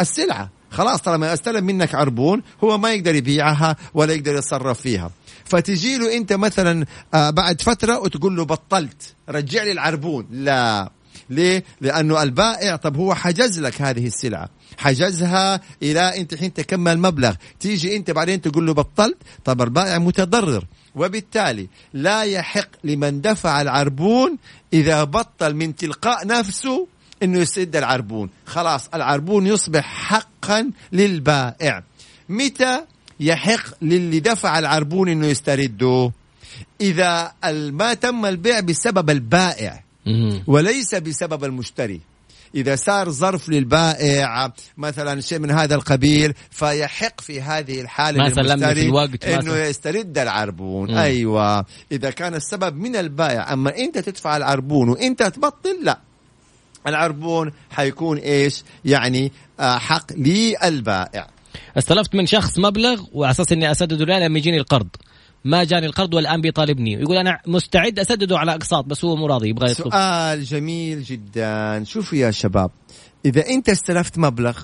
السلعة. 0.00 0.50
خلاص 0.70 1.00
طالما 1.00 1.32
استلم 1.32 1.64
منك 1.64 1.94
عربون 1.94 2.42
هو 2.64 2.78
ما 2.78 2.92
يقدر 2.92 3.14
يبيعها 3.14 3.76
ولا 3.94 4.12
يقدر 4.12 4.34
يتصرف 4.36 4.80
فيها. 4.80 5.10
فتجي 5.44 5.98
له 5.98 6.16
أنت 6.16 6.32
مثلا 6.32 6.86
آه، 7.14 7.30
بعد 7.30 7.62
فترة 7.62 7.98
وتقول 7.98 8.36
له 8.36 8.44
بطلت 8.44 9.14
رجع 9.28 9.62
لي 9.62 9.72
العربون. 9.72 10.26
لا. 10.30 10.90
ليه؟ 11.30 11.64
لأنه 11.80 12.22
البائع 12.22 12.76
طب 12.76 12.96
هو 12.96 13.14
حجز 13.14 13.60
لك 13.60 13.82
هذه 13.82 14.06
السلعة. 14.06 14.48
حجزها 14.78 15.60
إلى 15.82 16.00
أنت 16.00 16.34
حين 16.34 16.52
تكمل 16.52 16.98
مبلغ. 16.98 17.34
تيجي 17.60 17.96
أنت 17.96 18.10
بعدين 18.10 18.40
تقول 18.40 18.66
له 18.66 18.74
بطلت؟ 18.74 19.16
طب 19.44 19.62
البائع 19.62 19.98
متضرر. 19.98 20.64
وبالتالي 20.94 21.68
لا 21.92 22.22
يحق 22.22 22.68
لمن 22.84 23.20
دفع 23.20 23.62
العربون 23.62 24.38
إذا 24.72 25.04
بطل 25.04 25.54
من 25.54 25.76
تلقاء 25.76 26.26
نفسه 26.26 26.86
إنه 27.22 27.38
يسد 27.38 27.76
العربون. 27.76 28.30
خلاص 28.46 28.88
العربون 28.94 29.46
يصبح 29.46 29.84
حقا 29.84 30.70
للبائع. 30.92 31.82
متى 32.28 32.84
يحق 33.20 33.64
للي 33.82 34.20
دفع 34.20 34.58
العربون 34.58 35.08
إنه 35.08 35.26
يسترده؟ 35.26 36.12
إذا 36.80 37.32
ما 37.52 37.94
تم 37.94 38.26
البيع 38.26 38.60
بسبب 38.60 39.10
البائع. 39.10 39.83
وليس 40.46 40.94
بسبب 40.94 41.44
المشتري. 41.44 42.00
إذا 42.54 42.76
صار 42.76 43.10
ظرف 43.10 43.48
للبائع 43.48 44.52
مثلا 44.76 45.20
شيء 45.20 45.38
من 45.38 45.50
هذا 45.50 45.74
القبيل 45.74 46.34
فيحق 46.50 47.20
في 47.20 47.40
هذه 47.40 47.80
الحالة 47.80 48.18
ما 48.18 48.34
سلمني 48.34 48.74
في 48.74 48.82
الوقت 48.82 49.24
إنه 49.24 49.56
يسترد 49.56 50.18
العربون. 50.18 50.90
مم. 50.90 50.96
أيوة. 50.98 51.64
إذا 51.92 52.10
كان 52.10 52.34
السبب 52.34 52.76
من 52.76 52.96
البائع 52.96 53.52
أما 53.52 53.76
أنت 53.76 53.98
تدفع 53.98 54.36
العربون 54.36 54.88
وأنت 54.88 55.22
تبطل 55.22 55.76
لا. 55.82 55.98
العربون 56.86 57.52
حيكون 57.70 58.18
إيش؟ 58.18 58.62
يعني 58.84 59.32
آه، 59.60 59.78
حق 59.78 60.12
للبائع. 60.12 61.26
استلفت 61.78 62.14
من 62.14 62.26
شخص 62.26 62.58
مبلغ 62.58 63.04
وعلى 63.12 63.30
أساس 63.30 63.52
إني 63.52 63.70
أسدده 63.70 64.04
لما 64.04 64.38
يجيني 64.38 64.58
القرض؟ 64.58 64.88
ما 65.44 65.64
جاني 65.64 65.86
القرض 65.86 66.14
والآن 66.14 66.40
بيطالبني. 66.40 66.92
يقول 66.92 67.16
أنا 67.16 67.40
مستعد 67.46 67.98
أسدده 67.98 68.38
على 68.38 68.54
أقساط 68.54 68.84
بس 68.84 69.04
هو 69.04 69.16
مو 69.16 69.26
راضي 69.26 69.48
يبغى 69.48 69.70
يطلب. 69.70 69.92
سؤال 69.92 70.44
جميل 70.44 71.02
جدا. 71.02 71.84
شوفوا 71.84 72.18
يا 72.18 72.30
شباب 72.30 72.70
إذا 73.24 73.46
أنت 73.48 73.68
استلفت 73.68 74.18
مبلغ 74.18 74.62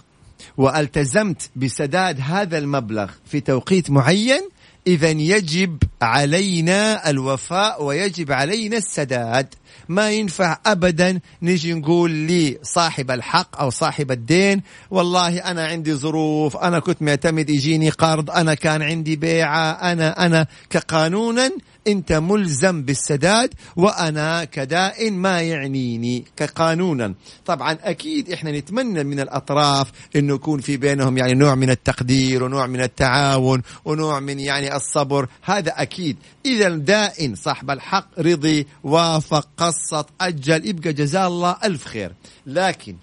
والتزمت 0.57 1.51
بسداد 1.57 2.21
هذا 2.21 2.59
المبلغ 2.59 3.11
في 3.25 3.41
توقيت 3.41 3.91
معين 3.91 4.49
اذا 4.87 5.11
يجب 5.11 5.79
علينا 6.03 7.11
الوفاء 7.11 7.85
ويجب 7.85 8.33
علينا 8.33 8.77
السداد. 8.77 9.55
ما 9.91 10.11
ينفع 10.11 10.59
ابدا 10.67 11.21
نجي 11.43 11.75
نقول 11.75 12.11
لصاحب 12.11 13.11
الحق 13.11 13.61
أو 13.61 13.71
صاحب 13.71 14.11
الدين 14.11 14.63
والله 14.91 15.39
أنا 15.39 15.67
عندي 15.67 15.95
ظروف 15.95 16.57
أنا 16.57 16.79
كنت 16.79 17.03
معتمد 17.03 17.51
يجيني 17.51 17.91
قرض 17.91 18.31
أنا 18.31 18.55
كان 18.55 18.83
عندي 18.83 19.17
بيعة 19.17 19.71
أنا 19.71 20.27
أنا 20.27 20.47
كقانونا 20.71 21.51
انت 21.87 22.13
ملزم 22.13 22.83
بالسداد 22.83 23.55
وأنا 23.77 24.45
كدائن 24.45 25.13
ما 25.15 25.43
يعنيني 25.43 26.25
كقانونا. 26.37 27.15
طبعا 27.47 27.79
أكيد 27.83 28.33
إحنا 28.33 28.53
نتمنى 28.59 29.05
من 29.05 29.21
الأطراف 29.21 29.93
انه 30.17 30.35
يكون 30.35 30.61
في 30.61 30.77
بينهم 30.77 31.19
يعني 31.19 31.33
نوع 31.35 31.55
من 31.55 31.71
التقدير 31.71 32.45
ونوع 32.45 32.67
من 32.67 32.81
التعاون 32.81 33.63
ونوع 33.85 34.21
من 34.21 34.41
يعني 34.41 34.77
الصبر. 34.77 35.29
هذا 35.43 35.73
أكيد. 35.77 36.17
إذا 36.47 36.69
دائن 36.69 37.35
صاحب 37.35 37.71
الحق 37.71 38.21
رضي 38.21 38.67
وافق 38.85 39.49
قسط 39.57 40.09
أجل 40.21 40.69
يبقى 40.69 40.93
جزاه 40.93 41.27
الله 41.27 41.57
ألف 41.65 41.85
خير. 41.85 42.13
لكن 42.47 42.97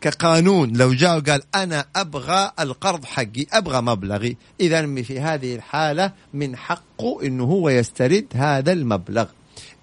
كقانون. 0.00 0.76
لو 0.76 0.92
جاء 0.92 1.18
وقال 1.18 1.42
أنا 1.54 1.86
أبغى 1.96 2.52
القرض 2.60 3.04
حقي 3.04 3.46
أبغى 3.52 3.80
مبلغي. 3.80 4.36
اذا 4.60 5.02
في 5.02 5.20
هذه 5.20 5.54
الحالة 5.54 6.12
من 6.34 6.56
حقه 6.56 7.22
إنه 7.22 7.44
هو 7.44 7.68
يسترد 7.68 8.26
هذا 8.34 8.72
المبلغ. 8.72 9.26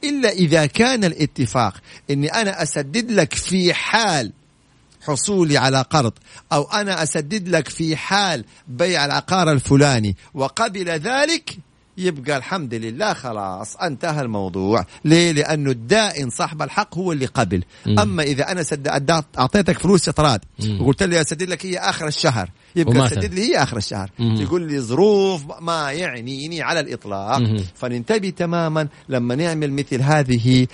إلا 0.03 0.29
إذا 0.29 0.65
كان 0.65 1.03
الاتفاق 1.03 1.73
إني 2.09 2.27
أنا 2.27 2.63
أسدد 2.63 3.11
لك 3.11 3.33
في 3.33 3.73
حال 3.73 4.31
حصولي 5.01 5.57
على 5.57 5.81
قرض 5.81 6.13
أو 6.53 6.63
أنا 6.63 7.03
أسدد 7.03 7.49
لك 7.49 7.67
في 7.67 7.95
حال 7.95 8.45
بيع 8.67 9.05
العقار 9.05 9.51
الفلاني 9.51 10.15
وقبل 10.33 10.89
ذلك 10.89 11.57
يبقى 11.97 12.38
الحمد 12.38 12.73
لله 12.73 13.13
خلاص 13.13 13.75
انتهى 13.75 14.21
الموضوع. 14.21 14.86
ليه؟ 15.05 15.31
لأنه 15.31 15.71
الدائن 15.71 16.29
صاحب 16.29 16.62
الحق 16.62 16.97
هو 16.97 17.12
اللي 17.12 17.25
قبل. 17.25 17.63
مم. 17.86 17.99
أما 17.99 18.23
إذا 18.23 18.51
أنا 18.51 18.63
سد... 18.63 18.88
أعطيتك 19.38 19.79
فلوس 19.79 20.10
اطراد 20.10 20.41
وقلت 20.79 21.03
لي 21.03 21.21
اسدد 21.21 21.49
لك 21.49 21.65
هي 21.65 21.77
آخر 21.77 22.08
الشهر. 22.08 22.49
يبقى 22.75 23.09
تسدد 23.09 23.33
لي 23.33 23.41
هي 23.41 23.63
آخر 23.63 23.77
الشهر. 23.77 24.09
مم. 24.19 24.45
تقول 24.45 24.67
لي 24.67 24.79
ظروف 24.79 25.43
ما 25.61 25.91
يعنيني 25.91 26.61
على 26.61 26.79
الإطلاق. 26.79 27.38
مم. 27.38 27.63
فننتبه 27.75 28.29
تماما 28.29 28.88
لما 29.09 29.35
نعمل 29.35 29.73
مثل 29.73 30.01
هذه 30.01 30.67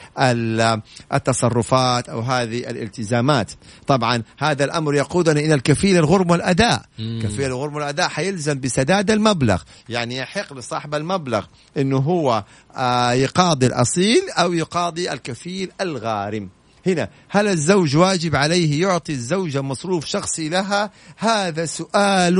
التصرفات 1.14 2.10
أو 2.10 2.20
هذه 2.20 2.58
الالتزامات. 2.70 3.52
طبعا 3.88 4.24
هذا 4.40 4.66
الأمر 4.66 4.96
يقودنا 4.96 5.40
إلى 5.40 5.54
الكفيل 5.54 5.98
الغرم 5.98 6.30
والأداء. 6.32 6.86
مم. 7.00 7.20
كفيل 7.24 7.46
الغرم 7.46 7.76
والأداء 7.76 8.08
حيلزم 8.08 8.60
بسداد 8.60 9.12
المبلغ. 9.12 9.62
يعني 9.90 10.18
يحق 10.18 10.54
لصاحب 10.54 10.96
المبلغ 10.96 11.46
إنه 11.78 11.98
هو 11.98 12.44
آه، 12.76 13.12
يقاضي 13.12 13.66
الأصيل 13.66 14.30
أو 14.30 14.54
يقاضي 14.54 15.12
الكفيل 15.14 15.72
الغارم. 15.82 16.50
هنا 16.86 17.10
هل 17.30 17.48
الزوج 17.48 17.98
واجب 17.98 18.36
عليه 18.36 18.82
يعطي 18.82 19.12
الزوجة 19.12 19.62
مصروف 19.62 20.06
شخصي 20.06 20.50
لها؟ 20.50 20.92
هذا 21.18 21.66
سؤال 21.66 22.36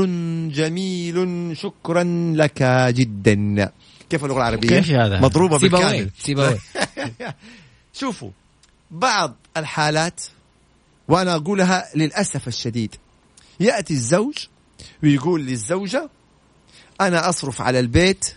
جميل 0.52 1.50
شكرا 1.56 2.04
لك 2.36 2.62
جدا. 2.94 3.72
كيف 4.10 4.24
اللغة 4.24 4.36
العربية؟ 4.36 4.68
كيف 4.68 4.90
هذا؟ 4.90 5.20
مضروبة 5.20 5.58
بالكامل. 5.58 6.10
سيبوي. 6.18 6.58
شوفوا 8.00 8.30
بعض 8.90 9.36
الحالات 9.56 10.20
وأنا 11.08 11.34
أقولها 11.34 11.88
للأسف 11.94 12.48
الشديد 12.48 12.94
يأتي 13.60 13.94
الزوج 13.94 14.34
ويقول 15.02 15.46
للزوجة 15.46 16.10
أنا 17.00 17.28
أصرف 17.28 17.60
على 17.60 17.80
البيت 17.80 18.34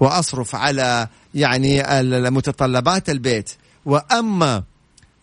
وأصرف 0.00 0.54
على 0.54 1.08
يعني 1.34 1.82
متطلبات 2.30 3.10
البيت 3.10 3.50
وأما 3.84 4.64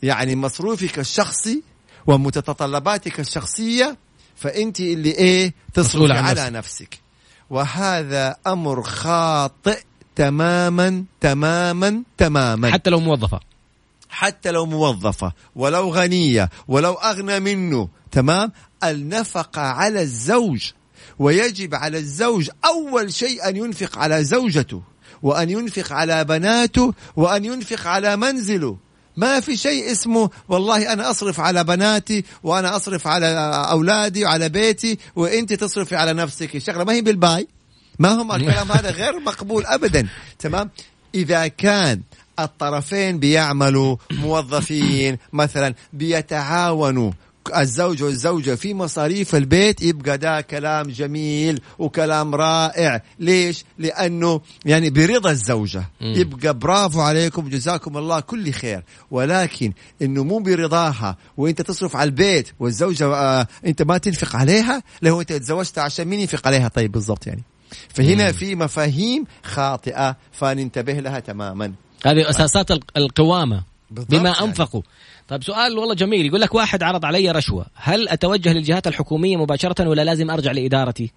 يعني 0.05 0.35
مصروفك 0.35 0.99
الشخصي 0.99 1.63
ومتطلباتك 2.07 3.19
الشخصية 3.19 3.97
فأنت 4.35 4.79
اللي 4.79 5.11
إيه؟ 5.11 5.53
تصرف 5.73 6.11
على 6.11 6.41
نفسك. 6.41 6.51
نفسك. 6.51 6.99
وهذا 7.49 8.35
أمر 8.47 8.83
خاطئ 8.83 9.79
تماما 10.15 11.05
تماما 11.21 12.03
تماما. 12.17 12.71
حتى 12.71 12.89
لو 12.89 12.99
موظفة. 12.99 13.39
حتى 14.09 14.51
لو 14.51 14.65
موظفة 14.65 15.33
ولو 15.55 15.89
غنية 15.89 16.49
ولو 16.67 16.93
أغنى 16.93 17.39
منه 17.39 17.89
تمام؟ 18.11 18.51
النفقة 18.83 19.61
على 19.61 20.01
الزوج 20.01 20.71
ويجب 21.19 21.75
على 21.75 21.97
الزوج 21.97 22.49
أول 22.65 23.13
شيء 23.13 23.49
أن 23.49 23.55
ينفق 23.55 23.97
على 23.97 24.23
زوجته 24.23 24.81
وأن 25.21 25.49
ينفق 25.49 25.93
على 25.93 26.23
بناته 26.23 26.93
وأن 27.15 27.45
ينفق 27.45 27.87
على 27.87 28.15
منزله. 28.15 28.77
ما 29.17 29.39
في 29.39 29.57
شيء 29.57 29.91
اسمه 29.91 30.29
والله 30.49 30.93
أنا 30.93 31.09
أصرف 31.09 31.39
على 31.39 31.63
بناتي 31.63 32.23
وأنا 32.43 32.75
أصرف 32.75 33.07
على 33.07 33.27
أولادي 33.71 34.25
وعلى 34.25 34.49
بيتي 34.49 34.97
وإنت 35.15 35.53
تصرفي 35.53 35.95
على 35.95 36.13
نفسك. 36.13 36.55
الشغله 36.55 36.83
ما 36.83 36.93
هي 36.93 37.01
بالباي. 37.01 37.47
ما 37.99 38.09
هم 38.09 38.31
الكلام 38.35 38.71
هذا 38.71 38.91
غير 38.91 39.19
مقبول 39.19 39.65
ابدا. 39.65 40.07
تمام؟ 40.39 40.69
إذا 41.15 41.47
كان 41.47 42.01
الطرفين 42.39 43.19
بيعملوا 43.19 43.97
موظفين 44.11 45.17
مثلا 45.33 45.73
بيتعاونوا 45.93 47.11
الزوج 47.55 48.03
والزوجة 48.03 48.55
في 48.55 48.73
مصاريف 48.73 49.35
البيت 49.35 49.81
يبقى 49.81 50.17
ده 50.17 50.41
كلام 50.41 50.87
جميل 50.87 51.61
وكلام 51.79 52.35
رائع. 52.35 53.01
ليش؟ 53.19 53.65
لأنه 53.79 54.41
يعني 54.65 54.89
برضا 54.89 55.31
الزوجة. 55.31 55.83
يبقى 56.01 56.53
برافو 56.53 57.01
عليكم 57.01 57.49
جزاكم 57.49 57.97
الله 57.97 58.19
كل 58.19 58.51
خير. 58.51 58.83
ولكن 59.11 59.73
إنه 60.01 60.23
مو 60.23 60.39
برضاها 60.39 61.17
وإنت 61.37 61.61
تصرف 61.61 61.95
على 61.95 62.07
البيت 62.07 62.47
والزوجة 62.59 63.05
آه 63.05 63.47
إنت 63.65 63.81
ما 63.81 63.97
تنفق 63.97 64.35
عليها 64.35 64.83
لو 65.01 65.21
أنت 65.21 65.33
تزوجت 65.33 65.79
عشان 65.79 66.07
مين 66.07 66.19
ينفق 66.19 66.47
عليها؟ 66.47 66.67
طيب 66.67 66.91
بالضبط 66.91 67.27
يعني. 67.27 67.43
فهنا 67.89 68.31
في 68.31 68.55
مفاهيم 68.55 69.25
خاطئة 69.43 70.17
فننتبه 70.31 70.93
لها 70.93 71.19
تماما. 71.19 71.73
هذه 72.05 72.29
أساسات 72.29 72.71
القوامة. 72.97 73.63
بما 73.91 74.29
يعني. 74.29 74.41
أنفقوا. 74.41 74.81
طيب 75.27 75.43
سؤال 75.43 75.77
والله 75.77 75.95
جميل. 75.95 76.25
يقول 76.25 76.41
لك 76.41 76.55
واحد 76.55 76.83
عرض 76.83 77.05
علي 77.05 77.31
رشوة. 77.31 77.65
هل 77.75 78.09
أتوجه 78.09 78.53
للجهات 78.53 78.87
الحكومية 78.87 79.37
مباشرة 79.37 79.89
ولا 79.89 80.01
لازم 80.01 80.31
أرجع 80.31 80.51
لإدارتي؟ 80.51 81.11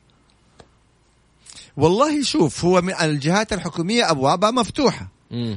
والله 1.76 2.22
شوف 2.22 2.64
هو 2.64 2.80
من 2.80 2.94
الجهات 3.02 3.52
الحكومية 3.52 4.10
أبوابها 4.10 4.50
مفتوحة. 4.50 5.08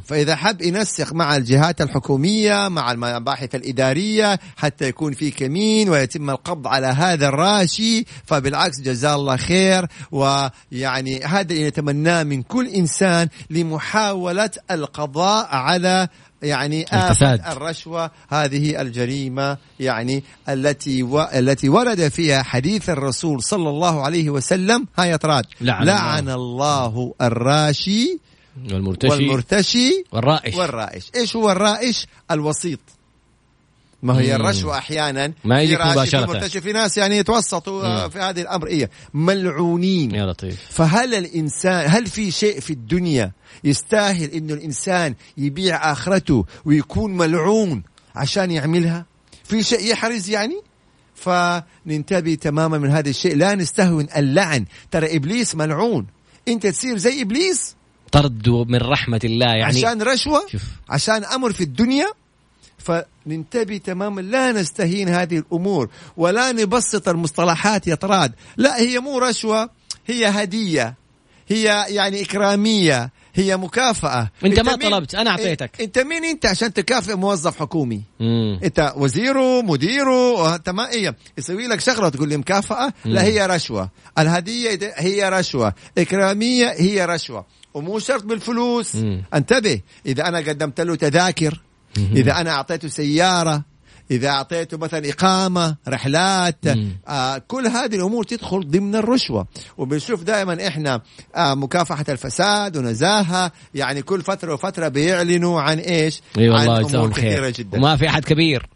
فإذا 0.04 0.36
حب 0.36 0.62
ينسق 0.62 1.14
مع 1.14 1.36
الجهات 1.36 1.82
الحكومية 1.82 2.68
مع 2.68 2.92
المباحث 2.92 3.56
الإدارية 3.56 4.40
حتى 4.58 4.88
يكون 4.88 5.14
في 5.14 5.32
كمين 5.32 5.90
ويتم 5.90 6.30
القبض 6.30 6.68
على 6.68 6.88
هذا 6.88 7.28
الراشي 7.28 8.06
فبالعكس 8.26 8.82
جزاه 8.82 9.16
الله 9.16 9.38
خير. 9.38 9.88
ويعني 10.12 11.24
هذا 11.24 11.54
اللي 11.54 11.68
نتمناه 11.68 12.24
من 12.24 12.44
كل 12.44 12.68
إنسان 12.68 13.28
لمحاولة 13.50 14.52
القضاء 14.72 15.48
على 15.56 16.08
يعني 16.41 16.86
الفساد. 16.93 17.41
الرشوة 17.47 18.12
هذه 18.30 18.82
الجريمة 18.82 19.58
يعني 19.80 20.23
التي 20.49 21.04
و... 21.04 21.21
التي 21.21 21.69
ورد 21.69 22.08
فيها 22.08 22.43
حديث 22.43 22.89
الرسول 22.89 23.43
صلى 23.43 23.69
الله 23.69 24.01
عليه 24.01 24.30
وسلم. 24.30 24.88
هاي 24.97 25.17
تراد. 25.17 25.45
لعن, 25.62 25.86
لعن 25.86 26.30
الله. 26.30 26.86
الله 26.86 27.13
الراشي 27.21 28.19
والمرتشي. 28.71 29.12
والمرتشي 29.12 30.04
والرائش. 30.12 30.56
والرائش. 30.56 31.12
إيش 31.15 31.36
هو 31.36 31.51
الرائش؟ 31.51 32.08
الوسيط. 32.32 32.80
ما 34.04 34.20
هي 34.20 34.36
الرشوة 34.36 34.78
أحيانا 34.78 35.34
ما 35.44 35.62
يجيك 35.62 35.82
مباشرة. 35.82 36.48
في, 36.48 36.62
في 36.62 36.74
ناس 36.74 36.98
يعني 36.98 37.18
يتوسطوا 37.18 38.08
في 38.08 38.20
هذه 38.20 38.42
الامر 38.42 38.68
إيه 38.68 38.90
ملعونين. 39.14 40.16
يا 40.16 40.26
لطيف. 40.26 40.60
فهل 40.70 41.16
الانسان 41.16 41.90
هل 41.90 42.08
في 42.08 42.32
شيء 42.32 42.60
في 42.60 42.74
الدنيا 42.74 43.32
يستاهل 43.64 44.30
انه 44.32 44.54
الإنسان 44.54 45.16
يبيع 45.38 45.92
آخرته 45.92 46.46
ويكون 46.66 47.18
ملعون 47.18 47.84
عشان 48.16 48.52
يعملها؟ 48.52 49.06
في 49.44 49.64
شيء 49.64 49.92
يحرز 49.92 50.30
يعني؟ 50.30 50.62
فننتبه 51.16 52.36
تماما 52.36 52.78
من 52.78 52.90
هذا 52.90 53.10
الشيء. 53.10 53.36
لا 53.36 53.56
نستهون 53.56 54.08
اللعن. 54.18 54.66
ترى 54.92 55.16
إبليس 55.16 55.56
ملعون. 55.56 56.08
أنت 56.48 56.68
تصير 56.68 56.98
زي 56.98 57.22
إبليس؟ 57.22 57.76
طرد 58.12 58.50
من 58.50 58.78
رحمة 58.78 59.20
الله 59.24 59.46
يعني. 59.46 59.64
عشان 59.64 60.02
رشوة؟ 60.02 60.48
شوف. 60.52 60.64
عشان 60.90 61.24
أمر 61.24 61.54
في 61.54 61.64
الدنيا؟ 61.64 62.08
فننتبه 62.82 63.78
تماما 63.78 64.22
لا 64.22 64.52
نستهين 64.52 65.10
هذه 65.10 65.38
الأمور 65.38 65.89
ولا 66.17 66.52
نبسط 66.52 67.10
المصطلحات 67.10 67.88
يا 67.88 67.96
طراد 67.96 68.32
لا 68.58 68.80
هي 68.80 69.00
مو 69.00 69.17
رشوة 69.17 69.70
هي 70.08 70.26
هدية. 70.28 70.96
هي 71.48 71.86
يعني 71.89 72.22
إكرامية 72.22 73.12
هي 73.36 73.58
مكافأة. 73.58 74.30
أنت, 74.46 74.60
أنت 74.60 74.70
ما 74.70 74.76
طلبت 74.76 75.15
أنا 75.15 75.30
أعطيتك. 75.30 75.82
أنت 75.82 76.00
مين 76.00 76.26
أنت؟ 76.26 76.46
عشان 76.46 76.74
تكافئ 76.74 77.15
موظف 77.15 77.60
حكومي. 77.60 78.02
مم. 78.20 78.60
أنت 78.63 78.94
وزيره 78.98 79.62
مديره 79.62 80.56
أنت 80.56 80.70
ما 80.70 80.89
هي 80.89 81.15
يسوي 81.38 81.67
لك 81.67 81.80
شغلة 81.80 82.10
تقول 82.10 82.30
لي 82.30 82.38
مكافأة؟ 82.38 82.94
مم. 83.06 83.13
لا 83.13 83.24
هي 83.24 83.46
رشوة. 83.46 83.89
الهدية 84.20 84.94
هي 84.96 85.30
رشوة. 85.30 85.74
إكرامية 85.98 86.67
هي 86.78 87.06
رشوة. 87.06 87.46
ومو 87.74 88.00
شرط 88.00 88.24
بالفلوس. 88.24 88.96
مم. 88.96 89.24
انتبه 89.34 89.82
إذا 90.06 90.28
أنا 90.28 90.38
قدمت 90.38 90.82
له 90.82 90.96
تذاكر 90.96 91.62
إذا 91.97 92.41
أنا 92.41 92.51
أعطيته 92.51 92.88
سيارة 92.88 93.63
إذا 94.12 94.30
أعطيته 94.30 94.77
مثلا 94.77 95.10
إقامة 95.10 95.75
رحلات 95.88 96.56
آه 97.08 97.38
كل 97.47 97.67
هذه 97.67 97.95
الأمور 97.95 98.23
تدخل 98.23 98.67
ضمن 98.67 98.95
الرشوة. 98.95 99.47
وبنشوف 99.77 100.23
دائما 100.23 100.67
إحنا 100.67 101.01
آه 101.36 101.54
مكافحة 101.54 102.06
الفساد 102.10 102.77
ونزاهة 102.77 103.51
يعني 103.75 104.01
كل 104.01 104.21
فترة 104.21 104.54
وفترة 104.54 104.88
بيعلنوا 104.88 105.62
عن 105.62 105.77
إيش؟ 105.77 106.21
إي 106.38 106.49
والله 106.49 106.73
عن 106.73 106.95
أمور 106.95 107.12
كثيرة 107.12 107.54
جدا. 107.58 107.77
وما 107.77 107.97
في 107.97 108.10
أحد 108.10 108.25
كبير. 108.25 108.69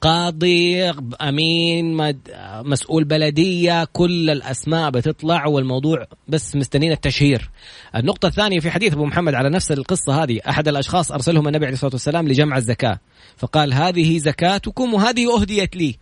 قاضي 0.00 0.90
أمين 1.20 2.14
مسؤول 2.64 3.04
بلدية 3.04 3.84
كل 3.84 4.30
الأسماء 4.30 4.90
بتطلع 4.90 5.46
والموضوع 5.46 6.06
بس 6.28 6.56
مستنين 6.56 6.92
التشهير. 6.92 7.50
النقطة 7.96 8.26
الثانية 8.26 8.60
في 8.60 8.70
حديث 8.70 8.92
أبو 8.92 9.04
محمد 9.06 9.34
على 9.34 9.50
نفس 9.50 9.72
القصة 9.72 10.22
هذه 10.22 10.40
أحد 10.48 10.68
الأشخاص 10.68 11.12
ارسلهم 11.12 11.48
النبي 11.48 11.66
عليه 11.66 11.74
الصلاة 11.74 11.92
والسلام 11.92 12.28
لجمع 12.28 12.56
الزكاة 12.56 12.98
فقال 13.36 13.74
هذه 13.74 14.18
زكاتكم 14.18 14.94
وهذه 14.94 15.40
أهديت 15.40 15.76
لي. 15.76 15.96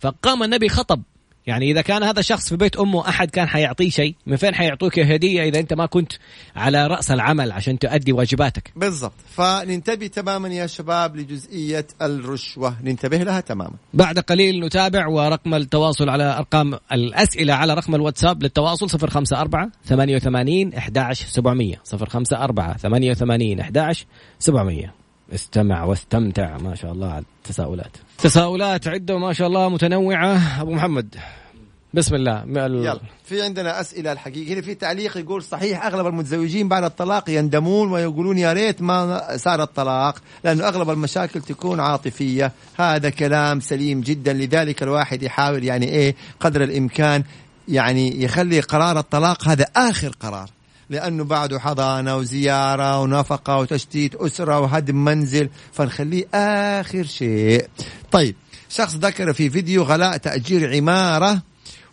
فقام 0.00 0.42
النبي 0.42 0.68
خطب 0.68 1.02
يعني 1.46 1.70
إذا 1.70 1.80
كان 1.80 2.02
هذا 2.02 2.20
الشخص 2.20 2.48
في 2.48 2.56
بيت 2.56 2.76
أمه 2.76 3.08
أحد 3.08 3.30
كان 3.30 3.48
حيعطيه 3.48 3.90
شيء 3.90 4.14
من 4.26 4.36
فين 4.36 4.54
حيعطوك 4.54 4.98
هدية 4.98 5.42
إذا 5.42 5.60
أنت 5.60 5.72
ما 5.72 5.86
كنت 5.86 6.12
على 6.56 6.86
رأس 6.86 7.10
العمل 7.10 7.52
عشان 7.52 7.78
تؤدي 7.78 8.12
واجباتك؟ 8.12 8.72
بالضبط. 8.76 9.12
فننتبه 9.36 10.06
تماما 10.06 10.48
يا 10.48 10.66
شباب 10.66 11.16
لجزئية 11.16 11.86
الرشوة. 12.02 12.76
ننتبه 12.82 13.16
لها 13.16 13.40
تماما. 13.40 13.74
بعد 13.94 14.18
قليل 14.18 14.64
نتابع 14.64 15.08
ورقم 15.08 15.54
التواصل 15.54 16.08
على 16.08 16.36
أرقام 16.38 16.78
الأسئلة 16.92 17.54
على 17.54 17.74
رقم 17.74 17.94
الواتساب 17.94 18.42
للتواصل 18.42 18.86
054 18.98 19.70
88 19.84 20.74
11700 20.74 21.76
054 21.92 22.76
88 22.76 23.60
11700 23.60 24.99
استمع 25.34 25.84
واستمتع. 25.84 26.58
ما 26.58 26.74
شاء 26.74 26.92
الله 26.92 27.12
على 27.12 27.24
التساؤلات 27.38 27.96
تساؤلات 28.18 28.88
عدة 28.88 29.14
وما 29.14 29.32
شاء 29.32 29.46
الله 29.48 29.68
متنوعة. 29.68 30.62
أبو 30.62 30.72
محمد 30.72 31.14
بسم 31.94 32.14
الله. 32.14 32.44
يلا. 32.56 33.00
في 33.24 33.42
عندنا 33.42 33.80
أسئلة 33.80 34.12
الحقيقة. 34.12 34.52
هنا 34.52 34.60
في 34.60 34.74
تعليق 34.74 35.16
يقول 35.16 35.42
صحيح 35.42 35.86
أغلب 35.86 36.06
المتزوجين 36.06 36.68
بعد 36.68 36.84
الطلاق 36.84 37.30
يندمون 37.30 37.92
ويقولون 37.92 38.38
يا 38.38 38.52
ريت 38.52 38.82
ما 38.82 39.36
صار 39.36 39.62
الطلاق 39.62 40.16
لأنه 40.44 40.68
أغلب 40.68 40.90
المشاكل 40.90 41.40
تكون 41.40 41.80
عاطفية. 41.80 42.52
هذا 42.78 43.10
كلام 43.10 43.60
سليم 43.60 44.00
جدا. 44.00 44.32
لذلك 44.32 44.82
الواحد 44.82 45.22
يحاول 45.22 45.64
يعني 45.64 45.88
إيه 45.88 46.14
قدر 46.40 46.62
الإمكان 46.64 47.24
يعني 47.68 48.22
يخلي 48.22 48.60
قرار 48.60 48.98
الطلاق 48.98 49.48
هذا 49.48 49.66
آخر 49.76 50.08
قرار. 50.20 50.50
لأنه 50.90 51.24
بعده 51.24 51.58
حضانة 51.58 52.16
وزيارة 52.16 53.00
ونفقة 53.00 53.58
وتشتيت 53.58 54.14
أسرة 54.14 54.60
وهدم 54.60 55.04
منزل 55.04 55.48
فنخليه 55.72 56.24
آخر 56.34 57.04
شيء. 57.04 57.68
طيب 58.12 58.36
شخص 58.68 58.94
ذكر 58.94 59.32
في 59.32 59.50
فيديو 59.50 59.82
غلاء 59.82 60.16
تأجير 60.16 60.76
عمارة 60.76 61.42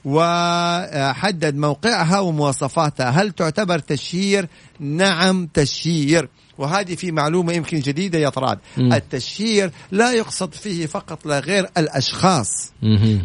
وحدد 0.05 1.55
موقعها 1.55 2.19
ومواصفاتها. 2.19 3.09
هل 3.09 3.31
تعتبر 3.31 3.79
تشهير؟ 3.79 4.47
نعم 4.79 5.47
تشهير. 5.53 6.29
وهذه 6.57 6.95
في 6.95 7.11
معلومة 7.11 7.53
يمكن 7.53 7.79
جديدة 7.79 8.19
يا 8.19 8.29
طراد. 8.29 8.59
التشهير 8.77 9.71
لا 9.91 10.13
يقصد 10.13 10.53
فيه 10.53 10.85
فقط 10.85 11.25
لا 11.25 11.39
غير 11.39 11.69
الأشخاص 11.77 12.71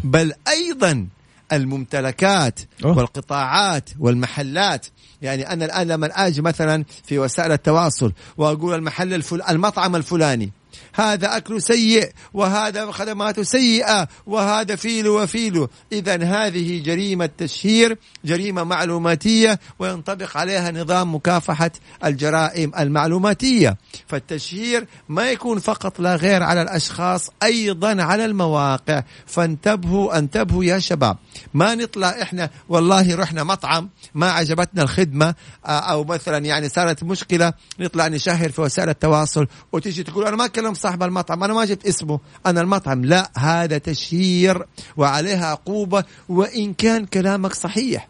بل 0.03 0.33
أيضا 0.47 1.07
الممتلكات 1.53 2.59
أوه. 2.85 2.97
والقطاعات 2.97 3.89
والمحلات. 3.99 4.85
يعني 5.23 5.53
أنا 5.53 5.65
الآن 5.65 5.87
لما 5.87 6.07
أجي 6.07 6.41
مثلا 6.41 6.85
في 7.03 7.19
وسائل 7.19 7.51
التواصل 7.51 8.13
وأقول 8.37 8.75
المحل 8.75 9.13
الفل... 9.13 9.41
المطعم 9.49 9.95
الفلاني 9.95 10.51
هذا 10.93 11.37
أكل 11.37 11.61
سيء 11.61 12.11
وهذا 12.33 12.91
خدماته 12.91 13.43
سيئة 13.43 14.07
وهذا 14.25 14.75
فيلو 14.75 15.23
وفيلو 15.23 15.69
إذا 15.91 16.23
هذه 16.23 16.83
جريمة 16.83 17.29
تشهير 17.37 17.97
جريمة 18.25 18.63
معلوماتية 18.63 19.59
وينطبق 19.79 20.37
عليها 20.37 20.71
نظام 20.71 21.15
مكافحة 21.15 21.71
الجرائم 22.05 22.71
المعلوماتية. 22.79 23.77
فالتشهير 24.07 24.87
ما 25.09 25.31
يكون 25.31 25.59
فقط 25.59 25.99
لا 25.99 26.15
غير 26.15 26.43
على 26.43 26.61
الأشخاص 26.61 27.29
أيضا 27.43 28.03
على 28.03 28.25
المواقع. 28.25 29.03
فانتبهوا 29.25 30.17
انتبهوا 30.17 30.63
يا 30.63 30.79
شباب. 30.79 31.17
ما 31.53 31.75
نطلع 31.75 32.09
إحنا 32.21 32.49
والله 32.69 33.15
رحنا 33.15 33.43
مطعم 33.43 33.89
ما 34.13 34.31
عجبتنا 34.31 34.83
الخدمة 34.83 35.35
أو 35.65 36.03
مثلا 36.03 36.45
يعني 36.45 36.69
صارت 36.69 37.03
مشكلة 37.03 37.53
نطلع 37.79 38.07
نشهر 38.07 38.49
في 38.49 38.61
وسائل 38.61 38.89
التواصل 38.89 39.47
وتيجي 39.71 40.03
تقول 40.03 40.27
أنا 40.27 40.35
ما 40.35 40.47
كلمت 40.63 40.77
صاحب 40.77 41.03
المطعم 41.03 41.43
أنا 41.43 41.53
ما 41.53 41.65
جبت 41.65 41.85
اسمه. 41.85 42.19
أنا 42.45 42.61
المطعم 42.61 43.05
لا 43.05 43.31
هذا 43.37 43.77
تشهير 43.77 44.65
وعليها 44.97 45.45
عقوبة 45.45 46.03
وإن 46.29 46.73
كان 46.73 47.05
كلامك 47.05 47.53
صحيح. 47.53 48.07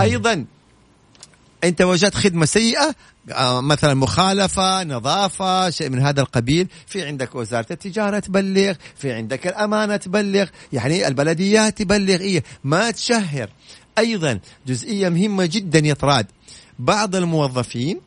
أيضا 0.00 0.44
أنت 1.64 1.82
وجدت 1.82 2.14
خدمة 2.14 2.46
سيئة 2.46 2.94
آه، 3.32 3.60
مثلا 3.60 3.94
مخالفة 3.94 4.84
نظافة 4.84 5.70
شيء 5.70 5.90
من 5.90 5.98
هذا 5.98 6.20
القبيل. 6.20 6.68
في 6.86 7.06
عندك 7.06 7.34
وزارة 7.34 7.66
التجارة 7.70 8.18
تبلغ 8.18 8.74
في 8.96 9.12
عندك 9.12 9.46
الأمانة 9.46 9.96
تبلغ 9.96 10.46
يعني 10.72 11.08
البلديات 11.08 11.78
تبلغ 11.78 12.20
إيه 12.20 12.44
ما 12.64 12.90
تشهر. 12.90 13.48
أيضا 13.98 14.40
جزئية 14.66 15.08
مهمة 15.08 15.46
جدا 15.46 15.78
يطراد 15.78 16.26
بعض 16.78 17.16
الموظفين 17.16 18.00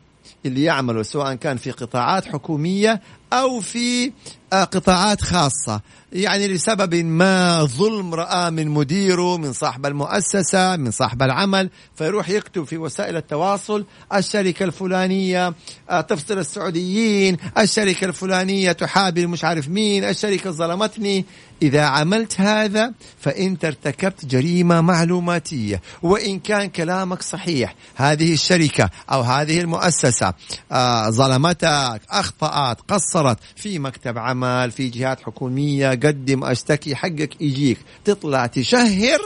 اللي 0.46 0.62
يعملوا 0.62 1.02
سواء 1.02 1.34
كان 1.34 1.56
في 1.56 1.70
قطاعات 1.70 2.26
حكومية 2.26 3.00
أو 3.32 3.60
في 3.60 4.12
آه، 4.52 4.64
قطاعات 4.64 5.22
خاصة. 5.22 5.80
يعني 6.12 6.48
لسبب 6.48 6.94
ما 6.94 7.64
ظلم 7.64 8.14
رأى 8.14 8.50
من 8.50 8.68
مديره 8.68 9.36
من 9.36 9.52
صاحب 9.52 9.86
المؤسسة 9.86 10.76
من 10.76 10.90
صاحب 10.90 11.22
العمل 11.22 11.70
فيروح 11.96 12.28
يكتب 12.28 12.64
في 12.64 12.78
وسائل 12.78 13.16
التواصل 13.16 13.84
الشركة 14.14 14.64
الفلانية 14.64 15.54
آه، 15.90 16.00
تفصل 16.00 16.38
السعوديين 16.38 17.36
الشركة 17.58 18.04
الفلانية 18.04 18.72
تحابي 18.72 19.26
مش 19.26 19.44
عارف 19.44 19.68
مين 19.68 20.04
الشركة 20.04 20.50
ظلمتني. 20.50 21.24
إذا 21.62 21.82
عملت 21.82 22.40
هذا 22.40 22.92
فأنت 23.20 23.64
ارتكبت 23.64 24.24
جريمة 24.26 24.80
معلوماتية 24.80 25.82
وإن 26.02 26.38
كان 26.38 26.68
كلامك 26.68 27.22
صحيح 27.22 27.74
هذه 27.96 28.32
الشركة 28.32 28.90
أو 29.12 29.20
هذه 29.20 29.60
المؤسسة 29.60 30.34
آه، 30.72 31.10
ظلمتك 31.10 32.00
أخطأت 32.10 32.80
قصرت 32.88 33.38
في 33.56 33.78
مكتب 33.78 34.18
عمل 34.18 34.70
في 34.70 34.88
جهات 34.88 35.20
حكومية 35.20 35.90
قدم 35.90 36.44
أشتكي 36.44 36.94
حقك 36.94 37.40
يجيك. 37.40 37.78
تطلع 38.04 38.46
تشهر 38.46 39.18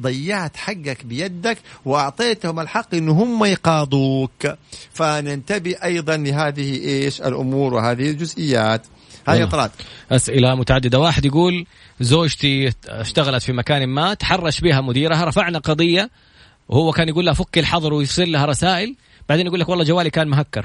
ضيعت 0.00 0.56
حقك 0.56 1.04
بيدك 1.04 1.58
وأعطيتهم 1.84 2.60
الحق 2.60 2.94
إن 2.94 3.08
هم 3.08 3.44
يقاضوك. 3.44 4.54
فننتبه 4.92 5.76
أيضا 5.84 6.16
لهذه 6.16 6.74
إيش؟ 6.84 7.22
الأمور 7.22 7.74
وهذه 7.74 8.10
الجزئيات. 8.10 8.86
هاي 9.28 9.46
طلعت 9.46 9.70
أسئلة 10.12 10.54
متعددة. 10.54 10.98
واحد 10.98 11.24
يقول 11.24 11.66
زوجتي 12.00 12.72
اشتغلت 12.88 13.42
في 13.42 13.52
مكان 13.52 13.86
ما 13.86 14.14
تحرش 14.14 14.60
بها 14.60 14.80
مديرها 14.80 15.24
رفعنا 15.24 15.58
قضية 15.58 16.10
وهو 16.68 16.92
كان 16.92 17.08
يقول 17.08 17.26
لها 17.26 17.34
فك 17.34 17.58
الحظر 17.58 17.94
ويرسل 17.94 18.32
لها 18.32 18.46
رسائل 18.46 18.96
بعدين 19.28 19.46
يقول 19.46 19.60
لك 19.60 19.68
والله 19.68 19.84
جوالي 19.84 20.10
كان 20.10 20.28
مهكر. 20.28 20.64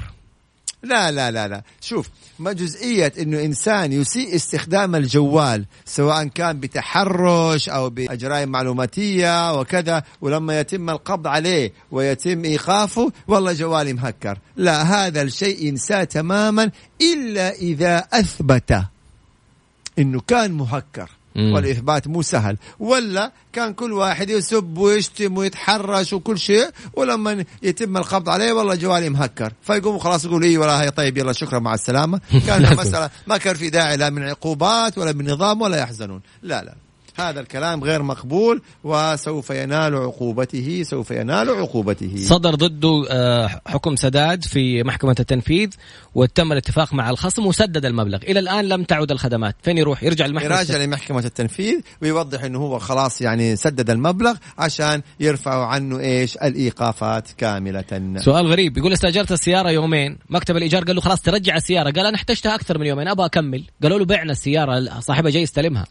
لا 0.86 1.10
لا 1.10 1.30
لا 1.30 1.48
لا. 1.48 1.62
شوف 1.80 2.08
ما 2.38 2.52
جزئية 2.52 3.12
إنه 3.18 3.40
إنسان 3.44 3.92
يسيء 3.92 4.34
استخدام 4.36 4.94
الجوال 4.96 5.64
سواء 5.84 6.24
كان 6.24 6.60
بتحرش 6.60 7.68
أو 7.68 7.90
بجرائم 7.90 8.48
معلوماتية 8.48 9.60
وكذا 9.60 10.02
ولما 10.20 10.60
يتم 10.60 10.90
القبض 10.90 11.26
عليه 11.26 11.72
ويتم 11.90 12.44
إيقافه 12.44 13.12
والله 13.28 13.52
جوالي 13.52 13.92
مهكر. 13.92 14.38
لا 14.56 14.82
هذا 14.82 15.22
الشيء 15.22 15.64
ينساه 15.64 16.04
تماما 16.04 16.70
إلا 17.00 17.50
إذا 17.50 17.98
أثبت 18.12 18.82
إنه 19.98 20.20
كان 20.20 20.52
مهكر. 20.52 21.10
والإثبات 21.36 22.08
مو 22.08 22.22
سهل. 22.22 22.56
ولا 22.78 23.32
كان 23.52 23.74
كل 23.74 23.92
واحد 23.92 24.30
يسب 24.30 24.78
ويشتم 24.78 25.36
ويتحرش 25.36 26.12
وكل 26.12 26.38
شيء 26.38 26.70
ولما 26.94 27.44
يتم 27.62 27.96
القبض 27.96 28.28
عليه 28.28 28.52
والله 28.52 28.74
جوالي 28.74 29.08
مهكر. 29.08 29.52
فيقوم 29.62 29.98
خلاص 29.98 30.24
يقول 30.24 30.42
إي 30.42 30.58
هي 30.58 30.90
طيب 30.90 31.18
يلا 31.18 31.32
شكرا 31.32 31.58
مع 31.58 31.74
السلامة. 31.74 32.20
كان 32.46 32.76
مسألة 32.76 33.10
ما 33.26 33.36
كان 33.36 33.54
في 33.54 33.70
داعي 33.70 33.96
لا 33.96 34.10
من 34.10 34.22
عقوبات 34.22 34.98
ولا 34.98 35.12
من 35.12 35.30
نظام 35.30 35.62
ولا 35.62 35.76
يحزنون. 35.76 36.20
لا 36.42 36.64
لا. 36.64 36.85
هذا 37.16 37.40
الكلام 37.40 37.84
غير 37.84 38.02
مقبول 38.02 38.62
وسوف 38.84 39.50
ينال 39.50 39.94
عقوبته 39.94 40.82
سوف 40.82 41.10
ينال 41.10 41.50
عقوبته. 41.50 42.16
صدر 42.16 42.54
ضده 42.54 43.06
آه، 43.10 43.60
حكم 43.66 43.96
سداد 43.96 44.44
في 44.44 44.82
محكمة 44.82 45.16
التنفيذ 45.20 45.68
وتم 46.14 46.52
الاتفاق 46.52 46.94
مع 46.94 47.10
الخصم 47.10 47.46
وسدد 47.46 47.84
المبلغ. 47.84 48.18
إلى 48.22 48.38
الآن 48.38 48.64
لم 48.64 48.84
تعد 48.84 49.10
الخدمات. 49.10 49.56
فين 49.62 49.78
يروح؟ 49.78 50.02
يرجع 50.02 50.26
لمحكمة 50.26 50.58
يرجع 50.58 50.76
لمحكمة 50.76 51.24
التنفيذ 51.24 51.80
ويوضح 52.02 52.44
أنه 52.44 52.58
هو 52.58 52.78
خلاص 52.78 53.20
يعني 53.20 53.56
سدد 53.56 53.90
المبلغ 53.90 54.34
عشان 54.58 55.02
يرفعوا 55.20 55.64
عنه 55.64 56.00
إيش؟ 56.00 56.36
الإيقافات 56.36 57.28
كاملة. 57.38 57.84
سؤال 58.16 58.46
غريب. 58.46 58.78
يقول 58.78 58.92
استأجرت 58.92 59.32
السيارة 59.32 59.70
يومين. 59.70 60.18
مكتب 60.30 60.56
الإيجار 60.56 60.84
قال 60.84 60.94
له 60.94 61.00
خلاص 61.00 61.22
ترجع 61.22 61.56
السيارة. 61.56 61.90
قال 61.90 62.06
أنا 62.06 62.16
احتجتها 62.16 62.54
أكثر 62.54 62.78
من 62.78 62.86
يومين. 62.86 63.08
أبغى 63.08 63.26
أكمل. 63.26 63.64
قالوا 63.82 63.98
له 63.98 64.04
بعنا 64.04 64.32
السيارة. 64.32 65.00
صاحبها 65.00 65.30
جاي 65.30 65.42
يستلمها. 65.42 65.86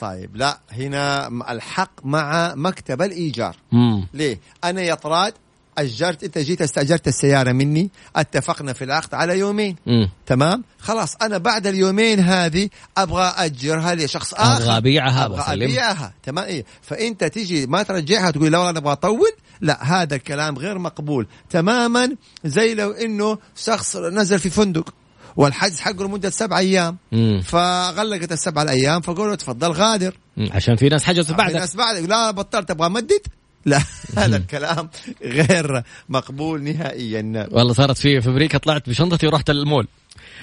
طيب 0.00 0.36
لا 0.36 0.58
هنا 0.72 1.28
الحق 1.52 1.90
مع 2.04 2.54
مكتب 2.54 3.02
الإيجار. 3.02 3.56
مم. 3.72 4.06
ليه؟ 4.14 4.40
أنا 4.64 4.82
يا 4.82 4.94
طراد 4.94 5.34
اجرت 5.78 6.24
أنت 6.24 6.38
جيت 6.38 6.62
استأجرت 6.62 7.08
السيارة 7.08 7.52
مني 7.52 7.90
اتفقنا 8.16 8.72
في 8.72 8.84
العقد 8.84 9.14
على 9.14 9.38
يومين. 9.38 9.76
مم. 9.86 10.10
تمام؟ 10.26 10.64
خلاص 10.78 11.16
أنا 11.16 11.38
بعد 11.38 11.66
اليومين 11.66 12.20
هذه 12.20 12.68
أبغى 12.96 13.32
أجرها 13.36 13.94
لشخص 13.94 14.34
آخر. 14.34 14.62
أبغى 14.62 14.76
أبيعها 14.76 15.26
أبغى 15.26 15.64
أبيعها. 15.64 16.12
تمام؟ 16.22 16.44
إيه؟ 16.44 16.64
فأنت 16.82 17.24
تيجي 17.24 17.66
ما 17.66 17.82
ترجعها 17.82 18.30
تقول 18.30 18.52
لا 18.52 18.58
والله 18.58 18.70
أنا 18.70 18.78
أبغى 18.78 18.92
أطول. 18.92 19.32
لا 19.60 19.84
هذا 19.84 20.14
الكلام 20.14 20.58
غير 20.58 20.78
مقبول. 20.78 21.26
تماما 21.50 22.16
زي 22.44 22.74
لو 22.74 22.90
إنه 22.90 23.38
شخص 23.56 23.96
نزل 23.96 24.38
في 24.38 24.50
فندق. 24.50 24.94
والحجز 25.36 25.80
حقه 25.80 26.04
لمدة 26.04 26.30
سبع 26.30 26.58
أيام. 26.58 26.96
فغلقت 27.42 28.32
السبع 28.32 28.62
الأيام 28.62 29.00
فقولوا 29.00 29.34
تفضل 29.34 29.72
غادر. 29.72 30.14
عشان 30.50 30.76
في 30.76 30.88
ناس 30.88 31.04
حجزوا 31.04 31.36
بعدك. 31.36 31.52
في 31.52 31.58
ناس 31.58 31.76
بعدك. 31.76 32.08
لا 32.08 32.30
بطلت 32.30 32.70
أبغى 32.70 32.86
امدد 32.86 33.20
لا 33.64 33.80
هذا 34.16 34.36
الكلام 34.36 34.90
غير 35.22 35.82
مقبول 36.08 36.62
نهائيا. 36.62 37.48
والله 37.50 37.72
صارت 37.72 37.98
في 37.98 38.20
في 38.20 38.28
أمريكا 38.28 38.58
طلعت 38.58 38.88
بشنطتي 38.88 39.26
ورحت 39.26 39.50
المول 39.50 39.88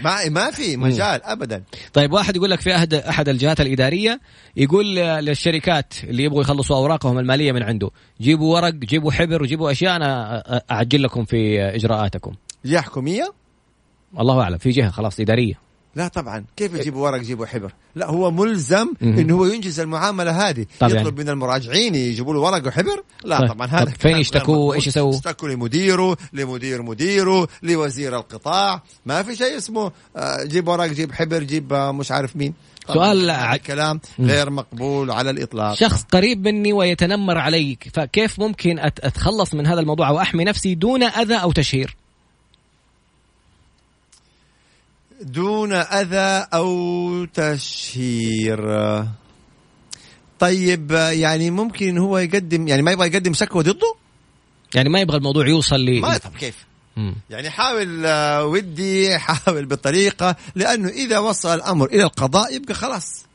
ما 0.04 0.30
ما 0.30 0.52
في 0.52 0.78
مجال 0.78 1.24
ابدا. 1.24 1.64
طيب 1.94 2.14
واحد 2.14 2.36
يقول 2.36 2.50
لك 2.50 2.62
في 2.62 2.76
أحد 2.76 2.94
أحد 2.94 3.30
الجهات 3.30 3.62
الإدارية 3.62 4.20
يقول 4.58 4.96
للشركات 4.96 5.94
اللي 6.04 6.24
يبغوا 6.24 6.42
يخلصوا 6.42 6.76
أوراقهم 6.76 7.20
المالية 7.20 7.52
من 7.52 7.64
عنده 7.64 7.90
جيبوا 8.22 8.56
ورق 8.56 8.74
جيبوا 8.74 9.12
حبر 9.12 9.44
وجيبوا 9.44 9.72
أشياء 9.72 9.96
أنا 9.96 10.44
أعجل 10.72 11.04
لكم 11.04 11.26
في 11.26 11.62
إجراءاتكم. 11.62 12.34
جهه 12.66 12.82
حكومية؟ 12.82 13.34
الله 14.20 14.42
أعلم 14.42 14.58
في 14.58 14.70
جهة 14.70 14.90
خلاص 14.90 15.20
إدارية. 15.20 15.64
لا 15.96 16.08
طبعا 16.08 16.46
كيف 16.56 16.74
يجيبوا 16.74 17.04
ورق 17.04 17.22
يجيبوا 17.22 17.46
حبر؟ 17.46 17.74
لا 17.96 18.10
هو 18.10 18.32
ملزم 18.32 18.88
انه 19.02 19.36
هو 19.36 19.46
ينجز 19.46 19.80
المعاملة 19.80 20.50
هذه. 20.50 20.66
طبعا. 20.80 20.92
يطلب 20.92 21.20
من 21.20 21.30
المراجعين 21.30 21.96
يجيبوا 21.96 22.34
له 22.34 22.40
ورق 22.40 22.68
وحبر؟ 22.68 23.04
لا 23.24 23.40
طيب. 23.40 23.50
طبعا 23.50 23.68
هذا 23.68 23.92
فين 23.92 24.18
يشتكوا 24.18 24.74
إيش 24.74 24.88
يسووا؟ 24.88 25.14
يشتكوا 25.14 25.50
لمديره 25.50 26.18
لمدير 26.34 26.82
مديره 26.82 27.48
لوزير 27.64 28.16
القطاع. 28.16 28.84
ما 29.06 29.24
في 29.24 29.36
شيء 29.36 29.58
اسمه 29.58 29.92
آه، 30.16 30.44
جيب 30.44 30.68
ورق 30.68 30.86
جيب 30.86 31.12
حبر 31.12 31.44
جيب 31.44 31.74
آه، 31.74 31.92
مش 31.92 32.12
عارف 32.12 32.36
مين. 32.36 32.54
سؤال 32.88 33.30
ع... 33.30 33.58
كلام 33.58 34.00
غير 34.20 34.50
مقبول 34.50 35.12
على 35.12 35.30
الإطلاق. 35.30 35.74
شخص 35.74 36.04
قريب 36.04 36.48
مني 36.48 36.74
ويتنمر 36.74 37.38
علي 37.38 37.78
فكيف 37.94 38.40
ممكن 38.40 38.80
أتخلص 38.80 39.54
من 39.54 39.68
هذا 39.68 39.80
الموضوع 39.80 40.10
واحمي 40.10 40.44
نفسي 40.44 40.76
دون 40.76 41.04
أذى 41.04 41.36
أو 41.36 41.52
تشهير؟ 41.52 41.96
دون 45.24 45.74
أذى 45.74 46.48
أو 46.54 47.26
تشهير. 47.26 48.60
طيب 50.40 50.92
يعني 50.92 51.52
ممكن 51.52 51.98
هو 51.98 52.18
يقدم 52.18 52.68
يعني 52.68 52.82
ما 52.82 52.92
يبغى 52.92 53.08
يقدم 53.08 53.34
شكوى 53.34 53.64
ضده؟ 53.64 53.96
يعني 54.76 54.90
ما 54.90 55.00
يبغى 55.02 55.18
الموضوع 55.18 55.48
يوصل 55.48 55.80
لي 55.80 56.02
ما 56.02 56.18
طب 56.18 56.32
كيف. 56.40 56.56
مم. 56.98 57.16
يعني 57.30 57.50
حاول 57.50 58.06
آه، 58.06 58.46
ودي 58.46 59.18
حاول 59.20 59.66
بطريقة 59.66 60.36
لأنه 60.56 60.90
إذا 60.90 61.20
وصل 61.20 61.56
الأمر 61.56 61.86
إلى 61.86 62.04
القضاء 62.04 62.56
يبقى 62.56 62.74
خلاص. 62.74 63.26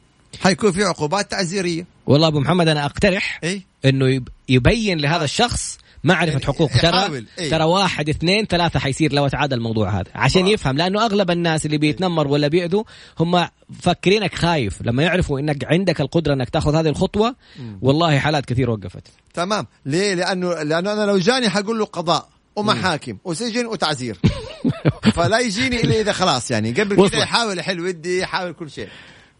حيكون 0.40 0.72
في 0.72 0.84
عقوبات 0.84 1.30
تعزيرية. 1.30 1.86
والله 2.06 2.28
أبو 2.28 2.40
محمد 2.40 2.68
أنا 2.68 2.84
أقترح 2.84 3.40
إيه؟ 3.44 3.62
أنه 3.84 4.20
يبين 4.48 4.98
لهذا 4.98 5.24
الشخص 5.24 5.78
معرفة 6.04 6.32
يعني 6.32 6.44
حقوق. 6.44 6.70
ترى 6.82 7.24
إيه. 7.38 7.50
ترى 7.50 7.64
واحد 7.64 8.08
اثنين 8.08 8.44
ثلاثة 8.46 8.78
حيصير 8.78 9.12
لو 9.12 9.26
اتعادل 9.26 9.56
الموضوع 9.56 10.00
هذا. 10.00 10.10
عشان 10.14 10.44
آه. 10.44 10.48
يفهم 10.48 10.76
لأنه 10.76 11.04
أغلب 11.04 11.30
الناس 11.30 11.66
اللي 11.66 11.78
بيتنمر 11.78 12.28
ولا 12.28 12.48
بيأذوا 12.48 12.82
هم 13.20 13.48
فكرينك 13.82 14.34
خايف. 14.34 14.82
لما 14.82 15.02
يعرفوا 15.02 15.40
إنك 15.40 15.64
عندك 15.64 16.00
القدرة 16.00 16.34
إنك 16.34 16.50
تأخذ 16.50 16.74
هذه 16.74 16.88
الخطوة 16.88 17.36
والله 17.82 18.18
حالات 18.18 18.46
كثير 18.46 18.70
وقفت. 18.70 19.06
تمام. 19.34 19.66
ليه؟ 19.86 20.14
لأنه 20.14 20.62
لأنه 20.62 20.92
أنا 20.92 21.06
لو 21.06 21.18
جاني 21.18 21.48
حقول 21.48 21.78
له 21.78 21.84
قضاء 21.84 22.28
ومحاكم 22.56 23.18
وسجن 23.24 23.66
وتعزير 23.66 24.18
فلا 25.16 25.38
يجيني 25.38 25.80
إلا 25.80 26.00
إذا 26.00 26.12
خلاص 26.12 26.50
يعني. 26.50 26.72
قبل. 26.72 27.08
كده 27.08 27.18
يحاول 27.18 27.58
يحل 27.58 27.80
ودي 27.80 28.18
يحاول 28.18 28.52
كل 28.52 28.70
شيء. 28.70 28.88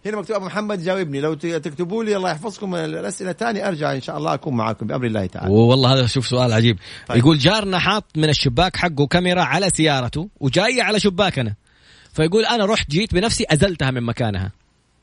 هنا 0.09 0.17
مكتوب 0.17 0.37
أبو 0.37 0.47
محمد 0.47 0.85
جاوبني. 0.85 1.21
لو 1.21 1.35
تكتبوا 1.35 2.05
لي 2.05 2.17
الله 2.17 2.31
يحفظكم 2.31 2.75
الأسئلة 2.75 3.33
ثاني 3.33 3.69
أرجع 3.69 3.93
إن 3.93 4.01
شاء 4.01 4.19
الله 4.19 4.35
أكون 4.35 4.55
معاكم 4.55 4.87
بأمر 4.87 5.07
الله 5.07 5.27
تعالى. 5.27 5.51
والله 5.51 5.95
هذا 5.95 6.07
شوف 6.07 6.27
سؤال 6.27 6.53
عجيب. 6.53 6.79
طيب. 7.09 7.19
يقول 7.19 7.39
جارنا 7.39 7.79
حاط 7.79 8.05
من 8.17 8.29
الشباك 8.29 8.77
حقه 8.77 9.07
كاميرا 9.07 9.43
على 9.43 9.71
سيارته 9.71 10.29
وجايه 10.41 10.83
على 10.83 11.01
شباكنا. 11.01 11.55
فيقول 12.13 12.45
أنا 12.45 12.67
رحت 12.67 12.91
جيت 12.91 13.15
بنفسي 13.15 13.45
أزلتها 13.51 13.91
من 13.91 14.03
مكانها. 14.03 14.53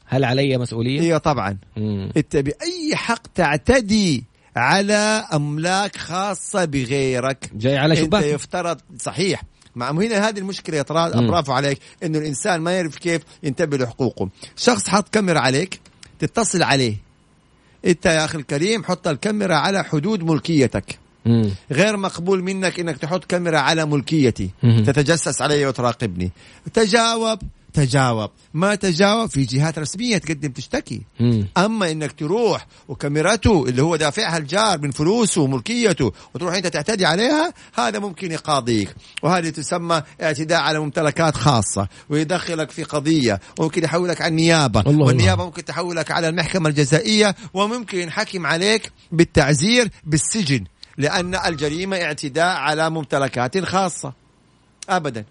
هل 0.06 0.24
علي 0.24 0.58
مسؤولية؟ 0.58 1.02
إيوه 1.02 1.18
طبعا. 1.18 1.58
مم. 1.78 2.10
إنت 2.18 2.38
بأي 2.38 2.96
حق 2.96 3.28
تعتدي 3.36 4.24
على 4.56 5.24
أملاك 5.34 5.98
خاصة 5.98 6.66
بغيرك؟ 6.66 7.50
جاي 7.54 7.78
على 7.78 7.94
إنت 7.94 8.06
شباك. 8.06 8.24
يفترض 8.24 8.82
صحيح. 9.00 9.44
مع 9.76 9.92
هنا 9.92 10.30
هذه 10.30 10.40
المشكلة 10.40 10.78
يا. 10.78 10.84
برافو 11.28 11.52
عليك 11.52 11.80
إنه 12.04 12.18
الإنسان 12.18 12.62
ما 12.62 12.72
يعرف 12.72 12.98
كيف 12.98 13.22
ينتبه 13.44 13.78
لحقوقه 13.78 14.30
شخص 14.56 14.90
حط 14.90 15.10
كاميرا 15.10 15.40
عليك 15.40 15.80
تتصل 16.20 16.64
عليه 16.64 16.96
أنت 17.86 18.06
يا 18.06 18.26
أخي 18.26 18.38
الكريم 18.38 18.84
حط 18.84 19.08
الكاميرا 19.08 19.56
على 19.56 19.84
حدود 19.84 20.24
ملكيتك 20.24 21.00
مم. 21.26 21.50
غير 21.72 21.98
مقبول 21.98 22.44
منك 22.44 22.80
إنك 22.80 22.98
تحط 22.98 23.26
كاميرا 23.26 23.60
على 23.60 23.86
ملكيتي 23.86 24.50
مم. 24.64 24.84
تتجسس 24.84 25.42
علي 25.42 25.66
وتراقبني 25.66 26.32
تجاوب 26.74 27.40
تجاوب. 27.76 28.30
ما 28.54 28.76
تجاوب 28.76 29.30
في 29.30 29.44
جهات 29.44 29.80
رسمية 29.80 30.18
تقدم 30.18 30.52
تشتكي 30.52 31.02
مم. 31.20 31.48
أما 31.58 31.92
إنك 31.92 32.12
تروح 32.12 32.68
وكاميرته 32.88 33.66
اللي 33.68 33.84
هو 33.84 33.96
دافعها 33.96 34.38
الجار 34.38 34.82
من 34.82 34.92
فلوسه 34.92 35.42
وملكيته 35.42 36.12
وتروح 36.34 36.56
أنت 36.56 36.68
تعتدي 36.68 37.06
عليها 37.06 37.54
هذا 37.74 38.00
ممكن 38.00 38.32
يقاضيك. 38.32 38.96
وهذه 39.24 39.50
تسمى 39.50 40.02
اعتداء 40.22 40.62
على 40.62 40.80
ممتلكات 40.80 41.36
خاصة 41.38 41.88
ويدخلك 42.10 42.72
في 42.72 42.84
قضية 42.84 43.40
وممكن 43.60 43.84
يحولك 43.84 44.22
على 44.22 44.30
النيابه 44.30 44.80
الله. 44.80 45.06
والنيابة 45.06 45.46
ممكن 45.46 45.66
تحولك 45.66 46.12
على 46.12 46.30
المحكمة 46.30 46.70
الجزائية 46.70 47.36
وممكن 47.54 48.00
ينحكم 48.00 48.46
عليك 48.46 48.92
بالتعزير 49.12 49.90
بالسجن 50.04 50.64
لأن 50.98 51.36
الجريمة 51.36 51.98
اعتداء 51.98 52.56
على 52.56 52.90
ممتلكات 52.90 53.58
خاصة. 53.66 54.14
ابدا. 54.90 55.26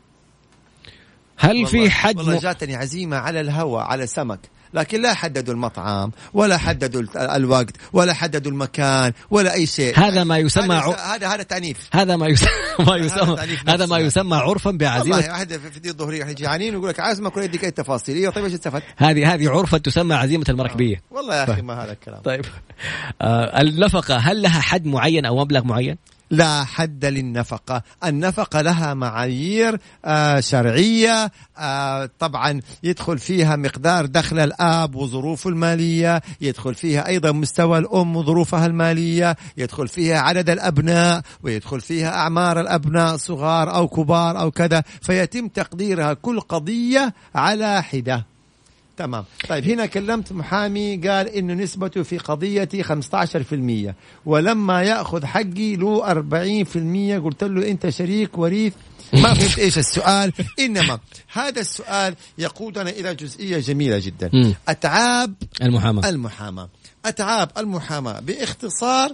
هل 1.36 1.66
في 1.66 1.90
حد 1.90 2.16
والله. 2.16 2.38
جاتني 2.38 2.76
عزيمة 2.76 3.16
على 3.16 3.40
الهواء 3.40 3.84
على 3.84 4.06
سمك 4.06 4.40
لكن 4.74 5.02
لا 5.02 5.14
حددوا 5.14 5.54
المطعم 5.54 6.12
ولا 6.32 6.56
حددوا 6.58 7.00
ال- 7.00 7.18
الوقت 7.18 7.76
ولا 7.92 8.14
حددوا 8.14 8.52
المكان 8.52 9.12
ولا 9.30 9.54
أي 9.54 9.66
شيء 9.66 9.98
هذا 9.98 10.24
ما 10.24 10.38
يسمى 10.38 10.74
هذا. 10.74 10.96
هذا, 10.96 11.28
هذا 11.28 11.42
تعنيف 11.42 11.88
هذا 11.92 12.16
ما 12.16 12.26
يسمى 12.32 12.48
ما 12.78 12.96
يسمى 12.96 13.36
هذا 13.68 13.86
ما. 13.86 13.98
يسمى 13.98 14.36
عرفا 14.36 14.70
بعزيمة 14.70 15.16
والله 15.16 15.30
واحد 15.32 15.52
في 15.52 15.80
دي 15.80 15.90
الظهرية 15.90 16.22
إحنا 16.22 16.32
جيعانين 16.32 16.74
ويقول 16.74 16.88
لك 16.88 17.00
عازمك 17.00 17.36
ولا 17.36 17.44
يديك 17.44 17.64
أي 17.64 17.70
تفاصيل 17.70 18.16
أيوه 18.16 18.32
طيب 18.32 18.44
إيش 18.44 18.54
استفدت؟ 18.54 18.84
هذه 18.96 19.34
هذه 19.34 19.50
عرفا 19.50 19.78
تسمى 19.78 20.14
عزيمة 20.14 20.44
المراكبيه 20.48 21.02
والله 21.10 21.34
يا 21.34 21.52
أخي 21.52 21.62
ما 21.62 21.84
هذا 21.84 21.92
الكلام 21.92 22.20
طيب 22.20 22.44
آه 23.22 23.60
النفقة 23.60 24.16
هل 24.16 24.42
لها 24.42 24.60
حد 24.60 24.86
معين 24.86 25.26
أو 25.26 25.36
مبلغ 25.40 25.64
معين؟ 25.64 25.96
لا 26.36 26.64
حد 26.64 27.04
للنفقة. 27.04 27.82
النفقة 28.04 28.60
لها 28.60 28.94
معايير 28.94 29.78
آه 30.04 30.40
شرعية 30.40 31.32
آه 31.58 32.10
طبعا 32.18 32.60
يدخل 32.82 33.18
فيها 33.18 33.56
مقدار 33.56 34.06
دخل 34.06 34.38
الآب 34.38 34.94
وظروفه 34.94 35.50
المالية 35.50 36.22
يدخل 36.40 36.74
فيها 36.74 37.06
أيضا 37.06 37.32
مستوى 37.32 37.78
الأم 37.78 38.16
وظروفها 38.16 38.66
المالية 38.66 39.36
يدخل 39.56 39.88
فيها 39.88 40.18
عدد 40.18 40.50
الأبناء 40.50 41.22
ويدخل 41.42 41.80
فيها 41.80 42.14
أعمار 42.14 42.60
الأبناء 42.60 43.16
صغار 43.16 43.74
أو 43.74 43.88
كبار 43.88 44.40
أو 44.40 44.50
كذا. 44.50 44.82
فيتم 45.02 45.48
تقديرها 45.48 46.14
كل 46.14 46.40
قضية 46.40 47.14
على 47.34 47.82
حدة. 47.82 48.33
تمام. 48.96 49.24
طيب 49.48 49.64
هنا 49.64 49.86
كلمت 49.86 50.32
محامي 50.32 50.96
قال 50.96 51.28
إنه 51.28 51.54
نسبته 51.54 52.02
في 52.02 52.18
قضيتي 52.18 52.82
15% 52.82 53.94
ولما 54.26 54.82
يأخذ 54.82 55.24
حقي 55.24 55.76
له 55.76 56.12
40% 56.12 57.24
قلت 57.24 57.44
له 57.44 57.70
أنت 57.70 57.88
شريك 57.88 58.38
وريث. 58.38 58.72
ما 59.12 59.34
فهمت 59.34 59.58
إيش 59.58 59.78
السؤال. 59.78 60.32
إنما 60.58 60.98
هذا 61.32 61.60
السؤال 61.60 62.14
يقودنا 62.38 62.90
إلى 62.90 63.14
جزئية 63.14 63.58
جميلة 63.58 63.98
جدا. 63.98 64.30
مم. 64.32 64.54
أتعاب 64.68 65.34
المحاماة. 65.62 66.08
المحاماة. 66.08 66.68
أتعاب 67.04 67.50
المحاماة 67.58 68.20
باختصار 68.20 69.12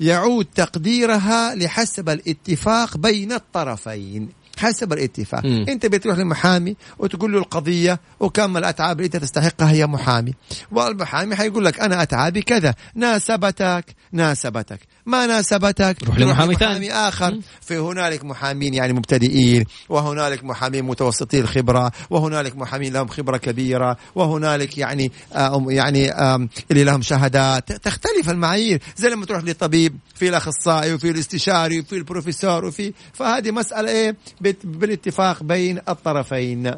يعود 0.00 0.46
تقديرها 0.54 1.54
لحسب 1.54 2.08
الاتفاق 2.08 2.96
بين 2.96 3.32
الطرفين. 3.32 4.39
حسب 4.60 4.92
الاتفاق. 4.92 5.44
مم. 5.44 5.66
انت 5.68 5.86
بتروح 5.86 6.18
للمحامي 6.18 6.76
وتقول 6.98 7.32
له 7.32 7.38
القضية 7.38 8.00
وكم 8.20 8.56
الأتعاب 8.56 8.96
اللي 8.96 9.06
انت 9.06 9.16
تستحقها 9.16 9.72
يا 9.72 9.86
محامي. 9.86 10.34
والمحامي 10.72 11.36
حيقول 11.36 11.64
لك 11.64 11.80
أنا 11.80 12.02
أتعابي 12.02 12.42
كذا. 12.42 12.74
ناسبتك 12.94 13.84
ناسبتك. 14.12 14.80
ما 15.06 15.26
ناسبتك 15.26 15.96
روح 16.04 16.18
لمحامي 16.18 16.54
ثاني. 16.54 16.92
آخر. 16.92 17.30
مم. 17.30 17.40
في 17.60 17.78
هنالك 17.78 18.24
محامين 18.24 18.74
يعني 18.74 18.92
مبتدئين 18.92 19.64
وهنالك 19.88 20.44
محامين 20.44 20.84
متوسطي 20.84 21.40
الخبرة 21.40 21.92
وهنالك 22.10 22.56
محامين 22.56 22.92
لهم 22.92 23.08
خبرة 23.08 23.36
كبيرة 23.36 23.96
وهنالك 24.14 24.78
يعني 24.78 25.12
آم 25.34 25.70
يعني 25.70 26.10
آم 26.10 26.48
اللي 26.70 26.84
لهم 26.84 27.02
شهادات. 27.02 27.72
تختلف 27.72 28.30
المعايير. 28.30 28.82
زي 28.96 29.08
لما 29.08 29.26
تروح 29.26 29.44
للطبيب 29.44 29.96
في 30.14 30.28
الأخصائي 30.28 30.94
وفي 30.94 31.10
الاستشاري 31.10 31.80
وفي 31.80 31.96
البروفيسور 31.96 32.64
وفي 32.64 32.92
فهذه 33.12 33.50
مسألة 33.50 33.90
إيه؟ 33.90 34.16
بالاتفاق 34.64 35.42
بين 35.42 35.78
الطرفين. 35.88 36.74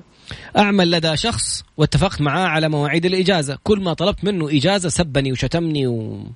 أعمل 0.58 0.90
لدى 0.90 1.16
شخص 1.16 1.62
واتفقت 1.76 2.20
معاه 2.20 2.46
على 2.46 2.68
مواعيد 2.68 3.06
الإجازة. 3.06 3.58
كل 3.64 3.80
ما 3.80 3.94
طلبت 3.94 4.24
منه 4.24 4.50
إجازة 4.50 4.88
سبني 4.88 5.32
وشتمني 5.32 5.86
و 5.86 6.26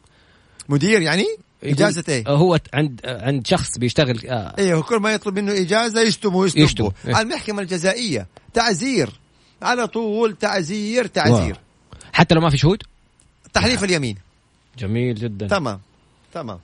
مدير 0.68 1.02
يعني؟ 1.02 1.26
إجازة 1.64 2.04
إيه؟ 2.08 2.28
هو 2.28 2.58
عند 2.74 3.00
عند 3.04 3.46
شخص 3.46 3.78
بيشتغل 3.78 4.26
آه. 4.28 4.54
إيه 4.58 4.80
كل 4.80 4.96
ما 4.96 5.12
يطلب 5.12 5.38
منه 5.38 5.52
إجازة 5.52 6.00
يشتمه 6.00 6.46
يشتم. 6.46 6.60
ويشتمه 6.60 6.92
إيه. 7.08 7.20
المحكمة 7.20 7.62
الجزائية 7.62 8.26
تعزير 8.54 9.10
على 9.62 9.86
طول 9.86 10.36
تعزير 10.36 11.06
تعزير. 11.06 11.34
واو. 11.34 12.00
حتى 12.12 12.34
لو 12.34 12.40
ما 12.40 12.50
في 12.50 12.58
شهود؟ 12.58 12.82
تحليف 13.52 13.84
اليمين. 13.84 14.16
جميل 14.78 15.14
جدا. 15.14 15.46
تمام 15.48 15.80
تمام. 16.34 16.58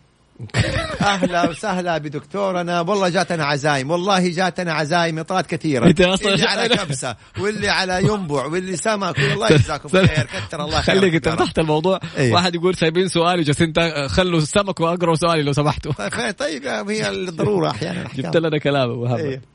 أهلا 1.01 1.49
وسهلا 1.51 1.99
بدكتورنا. 1.99 2.81
والله 2.81 3.09
جاتنا 3.09 3.45
عزايم. 3.45 3.91
والله 3.91 4.29
جاتنا 4.29 4.73
عزايم. 4.73 5.19
إطراد 5.19 5.45
كثيرة. 5.47 5.87
أنت 5.87 6.03
أصلاً- 6.03 6.27
اللي 6.27 6.45
على 6.45 6.69
كبسة 6.77 7.17
واللي 7.41 7.69
على 7.69 8.03
ينبع 8.05 8.47
واللي 8.47 8.77
سمك. 8.77 9.19
والله 9.19 9.53
يجزاكم 9.53 9.89
خير. 9.89 10.07
كثر 10.07 10.65
الله 10.65 10.81
خير 10.81 11.01
خليك 11.01 11.15
انت 11.15 11.29
فتحت 11.29 11.59
الموضوع. 11.59 12.01
إيه. 12.17 12.33
واحد 12.33 12.55
يقول 12.55 12.75
سايبين 12.75 13.09
سؤالي 13.09 13.43
جالسين 13.43 13.73
خلوا 14.09 14.39
السمك 14.39 14.81
وأقروا 14.81 15.15
سؤالي 15.15 15.43
لو 15.43 15.53
سمحتوا. 15.53 15.93
طيب 16.09 16.35
طيب 16.39 16.67
هي 16.67 17.09
الضرورة 17.11 17.71
أحيانا. 17.71 18.09
جبت 18.15 18.37
لنا 18.37 18.59
كلام 18.59 18.91
أبو 18.91 19.17
إيه. 19.17 19.52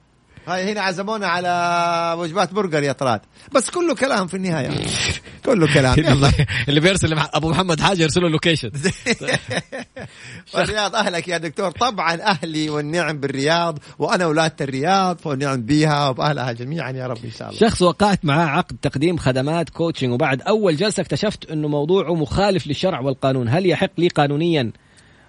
هاي 0.47 0.71
هنا 0.71 0.81
عزمونا 0.81 1.27
على 1.27 2.15
وجبات 2.21 2.53
برجر 2.53 2.83
يا 2.83 2.91
طراد. 2.91 3.21
بس 3.51 3.69
كله 3.69 3.95
كلام 3.95 4.27
في 4.27 4.33
النهاية. 4.37 4.69
كله 5.45 5.73
كلام. 5.73 5.99
يلا. 5.99 6.31
اللي 6.69 6.79
بيرسل 6.79 7.19
أبو 7.19 7.49
محمد 7.49 7.81
حاجة 7.81 8.01
يرسل 8.01 8.21
له 8.21 8.27
ال 8.27 8.32
location 8.32 8.71
والرياض 10.53 10.95
أهلك 10.95 11.27
يا 11.27 11.37
دكتور. 11.37 11.71
طبعا 11.71 12.21
أهلي 12.21 12.69
والنعم 12.69 13.19
بالرياض 13.19 13.79
وأنا 13.99 14.25
ولادة 14.25 14.55
الرياض 14.61 15.17
والنعم 15.25 15.61
بها 15.61 16.09
وبأهلها 16.09 16.51
جميعا 16.51 16.91
يا 16.91 17.07
رب 17.07 17.25
إن 17.25 17.31
شاء 17.31 17.49
الله. 17.49 17.59
شخص 17.59 17.81
وقعت 17.81 18.25
معاه 18.25 18.45
عقد 18.45 18.77
تقديم 18.81 19.17
خدمات 19.17 19.69
coaching 19.69 20.11
وبعد 20.13 20.41
أول 20.41 20.75
جلسة 20.75 21.01
اكتشفت 21.01 21.51
إنه 21.51 21.67
موضوعه 21.67 22.15
مخالف 22.15 22.67
للشرع 22.67 22.99
والقانون. 22.99 23.49
هل 23.49 23.65
يحق 23.65 23.91
لي 23.97 24.07
قانونيا 24.07 24.71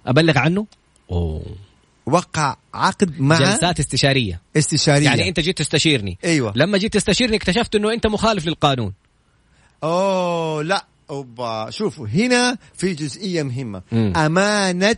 أبلغ 0.07 0.37
عنه؟ 0.37 0.65
أوه. 1.11 1.68
وقع 2.13 2.55
عقد 2.73 3.19
مع 3.19 3.39
جلسات 3.39 3.79
استشارية. 3.79 4.41
استشارية. 4.57 5.05
يعني 5.05 5.29
انت 5.29 5.39
جيت 5.39 5.57
تستشيرني. 5.57 6.17
أيوه. 6.23 6.53
لما 6.55 6.77
جيت 6.77 6.93
تستشيرني 6.93 7.37
اكتشفت 7.37 7.75
إنه 7.75 7.93
أنت 7.93 8.07
مخالف 8.07 8.47
للقانون. 8.47 8.93
أوه 9.83 10.63
لا 10.63 10.85
أوبا. 11.09 11.69
شوفوا 11.69 12.07
هنا 12.07 12.57
في 12.73 12.93
جزئية 12.93 13.43
مهمة. 13.43 13.81
مم. 13.91 14.13
أمانة 14.17 14.95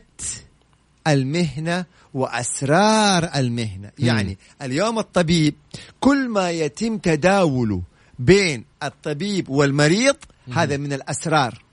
المهنة 1.07 1.85
وأسرار 2.13 3.29
المهنة. 3.35 3.91
يعني 3.99 4.37
اليوم 4.61 4.99
الطبيب 4.99 5.55
كل 5.99 6.29
ما 6.29 6.51
يتم 6.51 6.97
تداوله 6.97 7.81
بين 8.19 8.65
الطبيب 8.83 9.49
والمريض 9.49 10.15
هذا 10.53 10.77
من 10.77 10.93
الأسرار. 10.93 11.63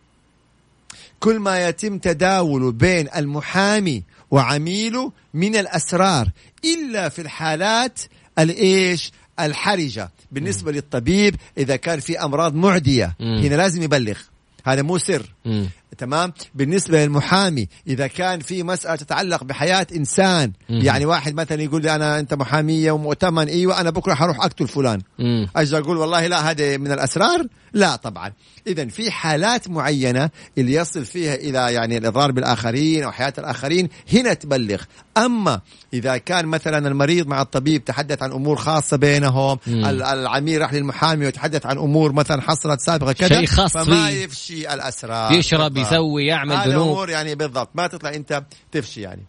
كل 1.20 1.38
ما 1.38 1.68
يتم 1.68 1.98
تداوله 1.98 2.72
بين 2.72 3.08
المحامي 3.16 4.02
وعميله 4.30 5.12
من 5.34 5.56
الأسرار 5.56 6.30
إلا 6.64 7.08
في 7.08 7.22
الحالات 7.22 8.00
الإيش؟ 8.38 9.12
الحرجة. 9.40 10.10
بالنسبة 10.32 10.72
للطبيب 10.72 11.36
إذا 11.58 11.76
كان 11.76 12.00
في 12.00 12.18
أمراض 12.24 12.54
معدية 12.54 13.16
مم. 13.20 13.38
هنا 13.38 13.54
لازم 13.54 13.82
يبلغ. 13.82 14.18
هذا 14.64 14.82
مو 14.82 14.98
سر. 14.98 15.34
مم. 15.44 15.68
تمام 15.98 16.32
بالنسبة 16.54 17.04
للمحامي 17.04 17.68
إذا 17.86 18.06
كان 18.06 18.40
في 18.40 18.62
مسألة 18.62 18.96
تتعلق 18.96 19.44
بحياة 19.44 19.86
إنسان 19.96 20.52
مم. 20.68 20.80
يعني 20.80 21.04
واحد 21.06 21.34
مثلا 21.34 21.62
يقول 21.62 21.82
لي 21.82 21.94
أنا 21.94 22.18
أنت 22.18 22.34
محامية 22.34 22.92
ومؤتمن 22.92 23.48
أيوة 23.48 23.80
أنا 23.80 23.90
بكرة 23.90 24.14
حروح 24.14 24.40
أقتل 24.40 24.68
فلان 24.68 25.00
مم. 25.18 25.48
أجي 25.56 25.78
أقول 25.78 25.96
والله 25.96 26.26
لا 26.26 26.50
هذا 26.50 26.76
من 26.76 26.92
الأسرار 26.92 27.46
لا 27.72 27.96
طبعا 27.96 28.32
إذا 28.66 28.86
في 28.88 29.10
حالات 29.10 29.68
معينة 29.68 30.30
اللي 30.58 30.74
يصل 30.74 31.04
فيها 31.04 31.34
إلى 31.34 31.72
يعني 31.74 31.98
الإضرار 31.98 32.32
بالآخرين 32.32 33.04
أو 33.04 33.12
حياة 33.12 33.32
الآخرين 33.38 33.88
هنا 34.12 34.34
تبلغ 34.34 34.82
أما 35.16 35.60
إذا 35.92 36.16
كان 36.16 36.46
مثلا 36.46 36.88
المريض 36.88 37.26
مع 37.26 37.42
الطبيب 37.42 37.84
تحدث 37.84 38.22
عن 38.22 38.32
أمور 38.32 38.56
خاصة 38.56 38.96
بينهم 38.96 39.58
مم. 39.66 39.84
ال- 39.84 40.02
العميل 40.02 40.60
راح 40.60 40.72
للمحامي 40.72 41.24
ويتحدث 41.24 41.66
عن 41.66 41.78
أمور 41.78 42.12
مثلا 42.12 42.42
حصلت 42.42 42.80
سابقة 42.80 43.12
كذا 43.12 43.28
شيء 43.38 43.46
خاص 43.46 43.72
فما. 43.72 44.10
يفشي 44.10 44.74
الأسرار 44.74 45.32
يشرب. 45.32 45.76
يسوي 45.92 46.26
يعمل 46.26 46.52
هذا 46.52 46.70
ذنوب. 46.70 46.88
أمور 46.88 47.10
يعني 47.10 47.34
بالضبط. 47.34 47.68
ما 47.74 47.86
تطلع 47.86 48.14
أنت 48.14 48.42
تفشي 48.72 49.00
يعني. 49.00 49.22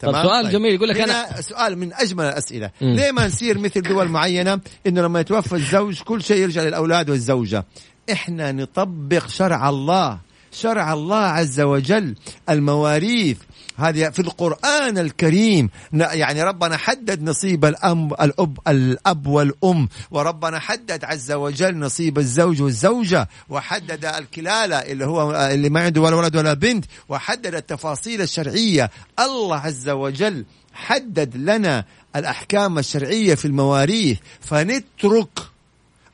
طب 0.00 0.12
سؤال 0.12 0.50
جميل 0.52 0.74
يقول 0.74 0.88
لك 0.88 1.00
هنا 1.00 1.40
سؤال 1.40 1.78
من 1.78 1.92
أجمل 1.92 2.24
الأسئلة. 2.24 2.70
مم. 2.80 2.94
ليه 2.94 3.12
ما 3.12 3.26
نصير 3.26 3.58
مثل 3.58 3.82
دول 3.82 4.08
معينة؟ 4.08 4.60
إنه 4.86 5.02
لما 5.02 5.20
يتوفى 5.20 5.52
الزوج 5.52 6.00
كل 6.00 6.22
شيء 6.22 6.36
يرجع 6.36 6.62
للأولاد 6.62 7.10
والزوجة. 7.10 7.64
إحنا 8.12 8.52
نطبق 8.52 9.28
شرع 9.28 9.68
الله. 9.68 10.18
شرع 10.52 10.92
الله 10.92 11.16
عز 11.16 11.60
وجل. 11.60 12.14
المواريث 12.48 13.38
هذه 13.80 14.10
في 14.10 14.18
القرآن 14.18 14.98
الكريم 14.98 15.70
يعني 15.92 16.42
ربنا 16.42 16.76
حدد 16.76 17.22
نصيب 17.22 17.64
الأم 17.64 18.12
الأب 18.12 18.58
الأب 18.68 19.26
والأم 19.26 19.88
وربنا 20.10 20.58
حدد 20.58 21.04
عز 21.04 21.32
وجل 21.32 21.78
نصيب 21.78 22.18
الزوج 22.18 22.62
والزوجة 22.62 23.28
وحدد 23.48 24.04
الكلالة 24.04 24.76
اللي 24.76 25.06
هو 25.06 25.48
اللي 25.52 25.68
ما 25.68 25.80
عنده 25.80 26.00
ولا 26.00 26.16
ولد 26.16 26.36
ولا 26.36 26.54
بنت 26.54 26.84
وحدد 27.08 27.54
التفاصيل 27.54 28.22
الشرعية 28.22 28.90
الله 29.20 29.56
عز 29.56 29.88
وجل 29.88 30.44
حدد 30.74 31.36
لنا 31.36 31.84
الأحكام 32.16 32.78
الشرعية 32.78 33.34
في 33.34 33.44
المواريث 33.44 34.18
فنترك 34.40 35.28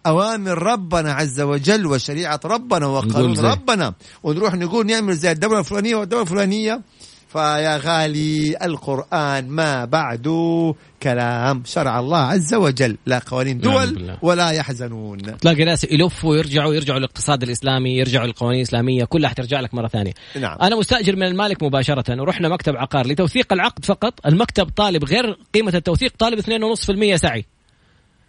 أوامر 0.06 0.62
ربنا 0.62 1.12
عز 1.12 1.40
وجل 1.40 1.86
وشريعة 1.86 2.40
ربنا 2.44 2.86
وقانون. 2.86 3.38
ربنا 3.38 3.94
ونروح 4.22 4.54
نقول 4.54 4.86
نعمل 4.86 5.16
زي 5.16 5.32
الدولة 5.32 5.58
الفلانية 5.58 5.96
والدولة 5.96 6.22
الفلانية 6.22 6.80
فيا 7.28 7.76
غالي 7.76 8.56
القرآن 8.62 9.48
ما 9.48 9.84
بعده 9.84 10.74
كلام 11.02 11.62
شرع 11.66 12.00
الله 12.00 12.18
عز 12.18 12.54
وجل. 12.54 12.96
لا 13.06 13.18
قوانين 13.18 13.60
نعم 13.60 13.84
دول. 13.84 14.16
ولا 14.22 14.50
يحزنون. 14.50 15.38
تلاقي 15.38 15.64
ناس 15.64 15.84
يلفوا 15.84 16.30
ويرجعوا 16.30 16.74
يرجعوا 16.74 16.98
للاقتصاد 16.98 17.42
الإسلامي 17.42 17.96
يرجعوا 17.96 18.26
للقوانين 18.26 18.60
الإسلامية 18.60 19.04
كلها 19.04 19.30
حترجع 19.30 19.60
لك 19.60 19.74
مرة 19.74 19.88
ثانية. 19.88 20.12
نعم. 20.40 20.58
أنا 20.62 20.76
مستأجر 20.76 21.16
من 21.16 21.22
المالك 21.22 21.62
مباشرة 21.62 22.20
ورحنا 22.20 22.48
مكتب 22.48 22.76
عقار. 22.76 23.06
لتوثيق 23.06 23.52
العقد 23.52 23.84
فقط 23.84 24.26
المكتب 24.26 24.70
طالب 24.76 25.04
غير 25.04 25.38
قيمة 25.54 25.74
التوثيق 25.74 26.12
طالب 26.18 26.38
2.5% 26.38 27.16
سعي. 27.16 27.44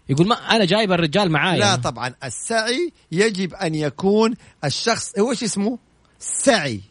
يقول 0.09 0.27
ما 0.27 0.35
أنا 0.35 0.65
جايب 0.65 0.91
الرجال 0.91 1.31
معاي 1.31 1.59
لا 1.59 1.75
طبعا 1.75 2.13
السعي 2.23 2.91
يجب 3.11 3.53
أن 3.53 3.75
يكون 3.75 4.33
الشخص 4.65 5.19
هو 5.19 5.31
إيش 5.31 5.43
اسمه؟ 5.43 5.77
سعي. 6.19 6.81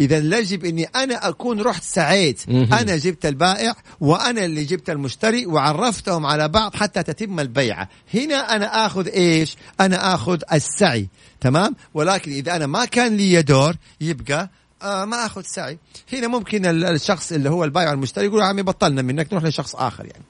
إذا 0.00 0.38
يجب 0.38 0.64
إني 0.64 0.84
أنا 0.84 1.28
أكون 1.28 1.60
رحت 1.60 1.82
سعيت. 1.82 2.48
أنا 2.48 2.96
جبت 2.96 3.26
البائع 3.26 3.74
وأنا 4.00 4.44
اللي 4.44 4.64
جبت 4.64 4.90
المشتري 4.90 5.46
وعرفتهم 5.46 6.26
على 6.26 6.48
بعض 6.48 6.74
حتى 6.74 7.02
تتم 7.02 7.40
البيعة. 7.40 7.88
هنا 8.14 8.56
أنا 8.56 8.86
آخذ 8.86 9.08
إيش؟ 9.08 9.56
أنا 9.80 10.14
آخذ 10.14 10.40
السعي. 10.52 11.08
تمام؟ 11.40 11.76
ولكن 11.94 12.32
إذا 12.32 12.56
أنا 12.56 12.66
ما 12.66 12.84
كان 12.84 13.16
لي 13.16 13.42
دور 13.42 13.74
يبقى 14.00 14.50
آه 14.82 15.04
ما 15.04 15.26
آخذ 15.26 15.42
سعي. 15.42 15.78
هنا 16.12 16.28
ممكن 16.28 16.66
ال- 16.66 16.84
الشخص 16.84 17.32
اللي 17.32 17.50
هو 17.50 17.64
البائع 17.64 17.90
والمشتري 17.90 18.24
يقول 18.26 18.42
عمي 18.42 18.62
بطلنا 18.62 19.02
منك 19.02 19.32
نروح 19.32 19.44
لشخص 19.44 19.74
آخر 19.74 20.04
يعني. 20.04 20.24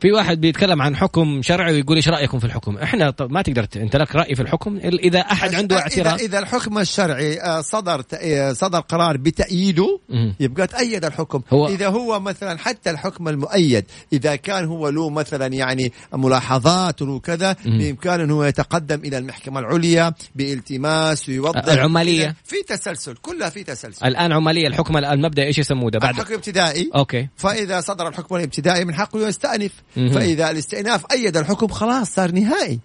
في 0.00 0.12
واحد 0.12 0.40
بيتكلم 0.40 0.82
عن 0.82 0.96
حكم 0.96 1.42
شرعي 1.42 1.72
ويقول 1.72 1.96
إيش 1.96 2.08
رأيكم 2.08 2.38
في 2.38 2.44
الحكم؟ 2.44 2.78
إحنا 2.78 3.10
طب 3.10 3.30
ما 3.32 3.42
تقدر 3.42 3.66
أنت 3.76 3.96
لك 3.96 4.16
رأي 4.16 4.34
في 4.34 4.42
الحكم. 4.42 4.76
ال- 4.76 5.00
إذا 5.00 5.20
أحد 5.20 5.54
عنده 5.54 5.76
إذا, 5.76 5.82
اعتراض 5.82 6.20
إذا 6.20 6.38
الحكم 6.38 6.78
الشرعي 6.78 7.40
آه، 7.40 7.60
صدر 7.60 8.02
آه، 8.14 8.52
صدر 8.52 8.80
قرار 8.80 9.16
بتأييده 9.16 10.00
مم. 10.08 10.34
يبقى 10.40 10.66
تأيد 10.66 11.04
الحكم. 11.04 11.42
هو- 11.52 11.68
إذا 11.68 11.88
هو 11.88 12.20
مثلا 12.20 12.58
حتى 12.58 12.90
الحكم 12.90 13.28
المؤيد 13.28 13.84
إذا 14.12 14.36
كان 14.36 14.64
هو 14.64 14.88
له 14.88 15.10
مثلا 15.10 15.46
يعني 15.46 15.92
ملاحظات 16.12 17.02
وله 17.02 17.18
كذا 17.18 17.56
مم. 17.64 17.78
بإمكانه 17.78 18.24
أنه 18.24 18.46
يتقدم 18.46 19.00
إلى 19.04 19.18
المحكمة 19.18 19.60
العليا 19.60 20.12
بإلتماس 20.34 21.28
ويوضح 21.28 21.64
العمالية. 21.72 22.24
إذا 22.24 22.34
في 22.44 22.56
تسلسل 22.68 23.14
كلها 23.14 23.48
في 23.50 23.64
تسلسل. 23.64 24.06
الآن 24.06 24.32
عملية 24.32 24.66
الحكم 24.66 24.96
المبدا 24.96 25.42
إيش 25.42 25.58
يسموه 25.58 25.90
ده؟ 25.90 25.98
بعد. 25.98 26.14
الحكم 26.14 26.34
ابتدائي 26.34 26.90
أوكي. 26.94 27.28
فإذا 27.36 27.80
صدر 27.80 28.08
الحكم 28.08 28.36
الابتدائي 28.36 28.84
من 28.84 28.94
حقه 28.94 29.28
يستأنف. 29.28 29.72
فإذا 29.94 30.50
الاستئناف 30.50 31.04
أيد 31.12 31.36
الحكم 31.36 31.68
خلاص 31.68 32.10
صار 32.10 32.32
نهائي. 32.32 32.80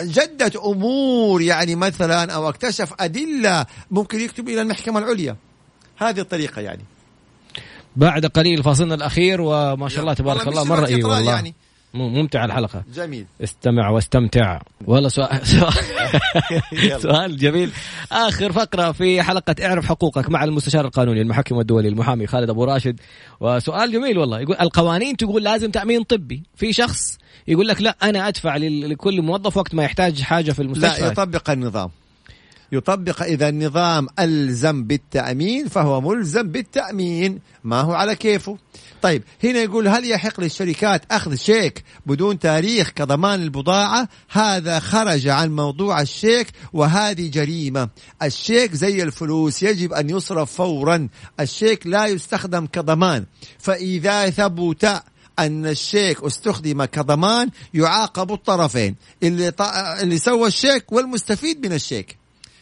جدت 0.00 0.56
أمور 0.56 1.42
يعني 1.42 1.74
مثلا 1.74 2.32
أو 2.32 2.48
اكتشف 2.48 2.92
أدلة 3.00 3.66
ممكن 3.90 4.20
يكتب 4.20 4.48
إلى 4.48 4.62
المحكمة 4.62 4.98
العليا. 4.98 5.36
هذه 5.96 6.20
الطريقة 6.20 6.62
يعني. 6.62 6.84
بعد 7.96 8.26
قليل 8.26 8.62
فاصلنا 8.62 8.94
الأخير 8.94 9.40
وما 9.40 9.88
شاء 9.88 10.00
الله 10.00 10.14
تبارك 10.14 10.48
الله 10.48 10.64
مره 10.64 10.80
وقت 10.80 10.90
اي 10.90 11.04
والله. 11.04 11.32
يعني. 11.32 11.54
م- 11.98 12.14
ممتع 12.18 12.44
الحلقة. 12.44 12.84
جميل. 12.94 13.26
استمع 13.44 13.90
واستمتع. 13.90 14.60
والله 14.86 15.08
سؤال 15.08 15.46
سؤال. 15.46 15.72
سؤال 17.00 17.36
جميل. 17.36 17.70
آخر 18.12 18.52
فقرة 18.52 18.92
في 18.92 19.22
حلقة 19.22 19.54
اعرف 19.66 19.86
حقوقك 19.86 20.30
مع 20.30 20.44
المستشار 20.44 20.84
القانوني 20.84 21.22
المحكم 21.22 21.60
الدولي 21.60 21.88
المحامي 21.88 22.26
خالد 22.26 22.50
أبو 22.50 22.64
راشد. 22.64 23.00
وسؤال 23.40 23.92
جميل 23.92 24.18
والله. 24.18 24.40
يقول 24.40 24.56
القوانين 24.60 25.16
تقول 25.16 25.42
لازم 25.44 25.70
تأمين 25.70 26.02
طبي. 26.02 26.42
في 26.56 26.72
شخص 26.72 27.18
يقول 27.48 27.68
لك 27.68 27.82
لا 27.82 27.96
أنا 28.02 28.28
أدفع 28.28 28.56
لكل 28.56 29.22
موظف 29.22 29.56
وقت 29.56 29.74
ما 29.74 29.84
يحتاج 29.84 30.20
حاجة 30.22 30.52
في 30.52 30.62
المستشفى. 30.62 31.00
لا 31.02 31.06
يطبق 31.12 31.50
النظام. 31.50 31.90
يطبق 32.72 33.22
إذا 33.22 33.48
النظام 33.48 34.06
ألزم 34.18 34.84
بالتأمين 34.84 35.68
فهو 35.68 36.00
ملزم 36.00 36.42
بالتأمين. 36.42 37.40
ما 37.64 37.80
هو 37.80 37.92
على 37.92 38.14
كيفه؟ 38.14 38.58
طيب 39.02 39.22
هنا 39.44 39.58
يقول 39.58 39.88
هل 39.88 40.10
يحق 40.10 40.40
للشركات 40.40 41.02
أخذ 41.10 41.34
شيك 41.34 41.84
بدون 42.06 42.38
تاريخ 42.38 42.90
كضمان 42.90 43.42
البضاعة؟ 43.42 44.08
هذا 44.30 44.78
خرج 44.78 45.28
عن 45.28 45.56
موضوع 45.56 46.00
الشيك 46.00 46.46
وهذه 46.72 47.30
جريمة. 47.30 47.88
الشيك 48.22 48.74
زي 48.74 49.02
الفلوس 49.02 49.62
يجب 49.62 49.92
أن 49.92 50.10
يصرف 50.10 50.52
فورا. 50.52 51.08
الشيك 51.40 51.86
لا 51.86 52.06
يستخدم 52.06 52.66
كضمان. 52.66 53.24
فإذا 53.58 54.30
ثبت 54.30 55.02
أن 55.38 55.66
الشيك 55.66 56.22
استخدم 56.22 56.84
كضمان 56.84 57.50
يعاقب 57.74 58.32
الطرفين. 58.32 58.96
اللي. 59.22 59.52
اللي 60.02 60.18
سوى 60.18 60.48
الشيك 60.48 60.92
والمستفيد 60.92 61.66
من 61.66 61.72
الشيك. 61.72 62.18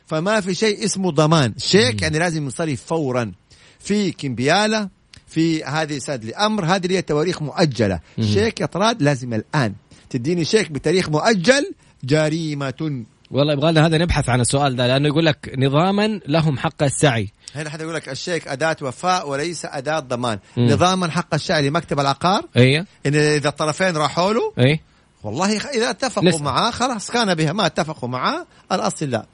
فما 0.07 0.41
في 0.41 0.55
شيء 0.55 0.85
اسمه 0.85 1.11
ضمان. 1.11 1.55
شيك 1.59 2.03
يعني 2.03 2.19
لازم 2.19 2.45
ينصرف 2.45 2.83
فورا. 2.87 3.33
في 3.81 4.13
كمبيالة 4.13 4.89
في 5.27 5.65
هذه 5.65 5.99
ساد 5.99 6.25
لأمر 6.25 6.65
هذه 6.65 6.85
اللي 6.85 6.97
هي 6.97 7.03
تواريخ 7.03 7.43
مؤجلة. 7.43 8.01
شيك 8.21 8.61
يا 8.61 8.67
طراد 8.67 9.03
لازم 9.03 9.35
الآن. 9.35 9.75
تديني 10.11 10.45
شيك 10.45 10.71
بتاريخ 10.71 11.09
مؤجل 11.09 11.73
جريمة. 12.05 13.05
والله 13.31 13.53
يبغى 13.53 13.73
لنا 13.73 13.87
هذا 13.87 13.99
نبحث 13.99 14.29
عن 14.29 14.41
السؤال 14.41 14.77
ده 14.77 14.87
لأنه 14.87 15.09
يقول 15.09 15.27
لك 15.27 15.55
نظاما 15.59 16.21
لهم 16.29 16.59
حق 16.59 16.83
السعي. 16.83 17.29
هنا 17.55 17.71
حدا 17.71 17.83
يقول 17.83 17.95
لك 17.95 18.09
الشيك 18.09 18.49
أداة 18.49 18.77
وفاء 18.83 19.29
وليس 19.29 19.65
أداة 19.65 20.01
ضمان. 20.01 20.39
مم. 20.57 20.67
نظاما 20.67 21.11
حق 21.11 21.35
الشعر 21.35 21.63
لمكتب 21.63 22.01
العقار؟ 22.01 22.45
إيه. 22.57 22.87
إن 23.07 23.15
إذا 23.15 23.49
الطرفين 23.49 23.97
راحوا 23.97 24.33
له؟ 24.33 24.53
إيه. 24.59 24.81
والله 25.23 25.57
إذا 25.57 25.91
اتفقوا. 25.91 26.39
معاه 26.39 26.71
خلاص 26.71 27.11
كان 27.11 27.35
بها. 27.35 27.53
ما 27.53 27.67
اتفقوا 27.67 28.09
معاه 28.09 28.47
الأصل 28.73 29.11
لا. 29.11 29.27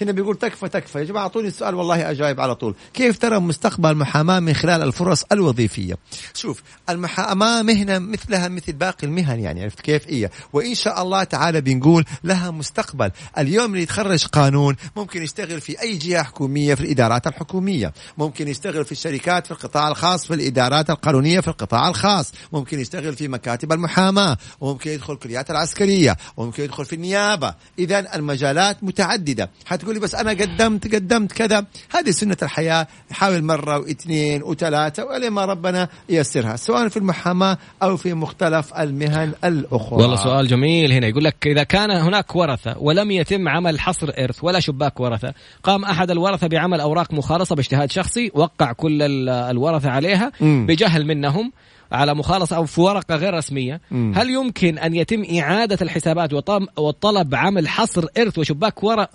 هنا 0.00 0.12
بيقول 0.12 0.36
تكفى 0.36 0.68
تكفى. 0.68 0.98
يا 0.98 1.04
جماعة 1.04 1.22
أعطوني 1.22 1.48
السؤال 1.48 1.74
والله 1.74 2.10
أجاوب 2.10 2.40
على 2.40 2.54
طول. 2.54 2.74
كيف 2.94 3.18
ترى 3.18 3.38
مستقبل 3.38 3.90
المحاماه 3.90 4.40
من 4.40 4.54
خلال 4.54 4.82
الفرص 4.82 5.24
الوظيفية؟ 5.32 5.94
شوف 6.34 6.62
المحاماة 6.90 7.62
مهنة 7.62 7.98
مثلها 7.98 8.48
مثل 8.48 8.72
باقي 8.72 9.06
المهن 9.06 9.40
يعني 9.40 9.62
عرفت 9.62 9.80
كيف؟ 9.80 10.08
هي 10.08 10.30
وإن 10.52 10.74
شاء 10.74 11.02
الله 11.02 11.24
تعالى 11.24 11.60
بنقول 11.60 12.04
لها 12.24 12.50
مستقبل. 12.50 13.10
اليوم 13.38 13.70
اللي 13.70 13.82
يتخرج 13.82 14.26
قانون 14.26 14.76
ممكن 14.96 15.22
يشتغل 15.22 15.60
في 15.60 15.82
أي 15.82 15.96
جهة 15.96 16.22
حكومية 16.22 16.74
في 16.74 16.80
الإدارات 16.80 17.26
الحكومية. 17.26 17.92
ممكن 18.18 18.48
يشتغل 18.48 18.84
في 18.84 18.92
الشركات 18.92 19.46
في 19.46 19.52
القطاع 19.52 19.88
الخاص 19.88 20.26
في 20.26 20.34
الإدارات 20.34 20.90
القانونية 20.90 21.40
في 21.40 21.48
القطاع 21.48 21.88
الخاص. 21.88 22.32
ممكن 22.52 22.80
يشتغل 22.80 23.16
في 23.16 23.28
مكاتب 23.28 23.72
المحاماة. 23.72 24.36
وممكن 24.60 24.90
يدخل 24.90 25.12
الكليات 25.12 25.50
العسكرية. 25.50 26.16
وممكن 26.36 26.62
يدخل 26.62 26.84
في 26.84 26.94
النيابة. 26.94 27.54
اذا 27.78 28.16
المجالات 28.16 28.84
متعددة. 28.84 29.50
حتقول 29.88 30.00
تقولي 30.00 30.00
بس 30.00 30.14
أنا 30.14 30.30
قدمت 30.30 30.94
قدمت 30.94 31.32
كذا. 31.32 31.66
هذه 31.90 32.10
سنة 32.10 32.36
الحياة. 32.42 32.86
حاول 33.10 33.44
مرة 33.44 33.78
واثنين 33.78 34.42
وثلاثة 34.42 35.04
ولما 35.04 35.30
ما 35.30 35.44
ربنا 35.44 35.88
ييسرها 36.08 36.56
سواء 36.56 36.88
في 36.88 36.96
المحاماة 36.96 37.58
أو 37.82 37.96
في 37.96 38.14
مختلف 38.14 38.74
المهن 38.74 39.32
الأخرى. 39.44 40.02
والله 40.02 40.16
سؤال 40.16 40.46
جميل. 40.46 40.92
هنا 40.92 41.06
يقول 41.06 41.24
لك 41.24 41.46
إذا 41.46 41.62
كان 41.62 41.90
هناك 41.90 42.36
ورثة 42.36 42.78
ولم 42.78 43.10
يتم 43.10 43.48
عمل 43.48 43.80
حصر 43.80 44.12
إرث 44.18 44.44
ولا 44.44 44.60
شباك 44.60 45.00
ورثة 45.00 45.34
قام 45.62 45.84
أحد 45.84 46.10
الورثة 46.10 46.46
بعمل 46.46 46.80
أوراق 46.80 47.12
مخالصة 47.12 47.56
باجتهاد 47.56 47.90
شخصي 47.90 48.30
وقع 48.34 48.72
كل 48.72 49.02
الورثة 49.28 49.90
عليها 49.90 50.32
بجهل 50.40 51.06
منهم 51.06 51.52
على 51.92 52.14
مخالصة 52.14 52.56
أو 52.56 52.64
في 52.64 52.80
ورقة 52.80 53.14
غير 53.14 53.34
رسمية 53.34 53.80
مم. 53.90 54.12
هل 54.16 54.30
يمكن 54.30 54.78
أن 54.78 54.94
يتم 54.94 55.24
إعادة 55.38 55.78
الحسابات 55.82 56.32
والطلب 56.76 57.34
عمل 57.34 57.68
حصر 57.68 58.06
إرث 58.18 58.38
وشباك 58.38 58.84
ور... 58.84 59.06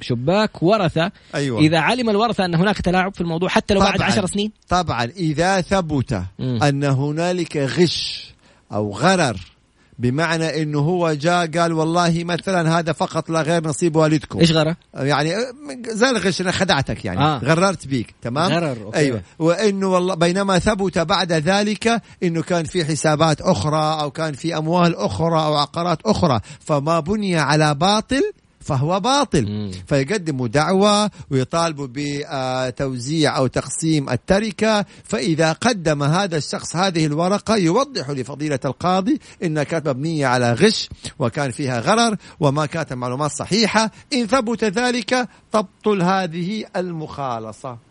شباك 0.00 0.62
ورثة 0.62 1.12
أيوة. 1.34 1.60
إذا 1.60 1.78
علم 1.78 2.10
الورثة 2.10 2.44
أن 2.44 2.54
هناك 2.54 2.80
تلاعب 2.80 3.14
في 3.14 3.20
الموضوع 3.20 3.48
حتى 3.48 3.74
لو 3.74 3.80
بعد 3.80 4.02
عشر 4.02 4.26
سنين 4.26 4.52
طبعا 4.68 5.04
إذا 5.04 5.60
ثبت 5.60 6.22
مم. 6.38 6.62
أن 6.62 6.84
هنالك 6.84 7.56
غش 7.56 8.24
أو 8.72 8.92
غرر 8.92 9.53
بمعنى 9.98 10.62
إنه 10.62 10.78
هو 10.78 11.12
جاء 11.12 11.46
قال 11.46 11.72
والله 11.72 12.24
مثلا 12.24 12.78
هذا 12.78 12.92
فقط 12.92 13.30
لا 13.30 13.42
غير 13.42 13.68
نصيب 13.68 13.96
والدكم 13.96 14.40
إيش 14.40 14.52
غرر؟ 14.52 14.74
يعني 14.94 15.34
زي 15.88 16.10
الغش 16.10 16.40
أنا 16.40 16.52
خدعتك 16.52 17.04
يعني 17.04 17.20
آه. 17.20 17.38
غررت 17.38 17.86
بيك 17.86 18.14
تمام؟ 18.22 18.52
غرر 18.52 18.84
أوكي. 18.84 18.98
أيوه 18.98 19.22
وإنه 19.38 19.86
والله 19.86 20.14
بينما 20.14 20.58
ثبت 20.58 20.98
بعد 20.98 21.32
ذلك 21.32 22.02
إنه 22.22 22.42
كان 22.42 22.64
في 22.64 22.84
حسابات 22.84 23.40
أخرى 23.40 24.00
أو 24.00 24.10
كان 24.10 24.32
في 24.32 24.56
أموال 24.56 24.96
أخرى 24.96 25.44
أو 25.44 25.54
عقارات 25.54 25.98
أخرى 26.06 26.40
فما 26.60 27.00
بني 27.00 27.38
على 27.38 27.74
باطل 27.74 28.32
فهو 28.64 29.00
باطل. 29.00 29.46
مم. 29.46 29.70
فيقدموا 29.86 30.48
دعوة 30.48 31.10
ويطالبوا 31.30 31.88
بتوزيع 31.90 33.36
أو 33.36 33.46
تقسيم 33.46 34.10
التركة. 34.10 34.84
فإذا 35.04 35.52
قدم 35.52 36.02
هذا 36.02 36.36
الشخص 36.36 36.76
هذه 36.76 37.06
الورقة 37.06 37.56
يوضح 37.56 38.10
لفضيلة 38.10 38.60
القاضي 38.64 39.20
إنها 39.42 39.64
كانت 39.64 39.88
مبنية 39.88 40.26
على 40.26 40.52
غش 40.52 40.88
وكان 41.18 41.50
فيها 41.50 41.80
غرر 41.80 42.16
وما 42.40 42.66
كانت 42.66 42.92
معلومات 42.92 43.30
صحيحة. 43.30 43.90
إن 44.12 44.26
ثبت 44.26 44.64
ذلك 44.64 45.28
تبطل 45.52 46.02
هذه 46.02 46.64
المخالصة. 46.76 47.83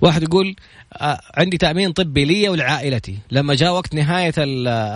واحد 0.00 0.22
يقول 0.22 0.56
آه، 0.92 1.20
عندي 1.36 1.58
تأمين 1.58 1.92
طبي 1.92 2.24
لي 2.24 2.48
ولعائلتي. 2.48 3.18
لما 3.30 3.54
جاء 3.54 3.72
وقت 3.72 3.94
نهاية 3.94 4.32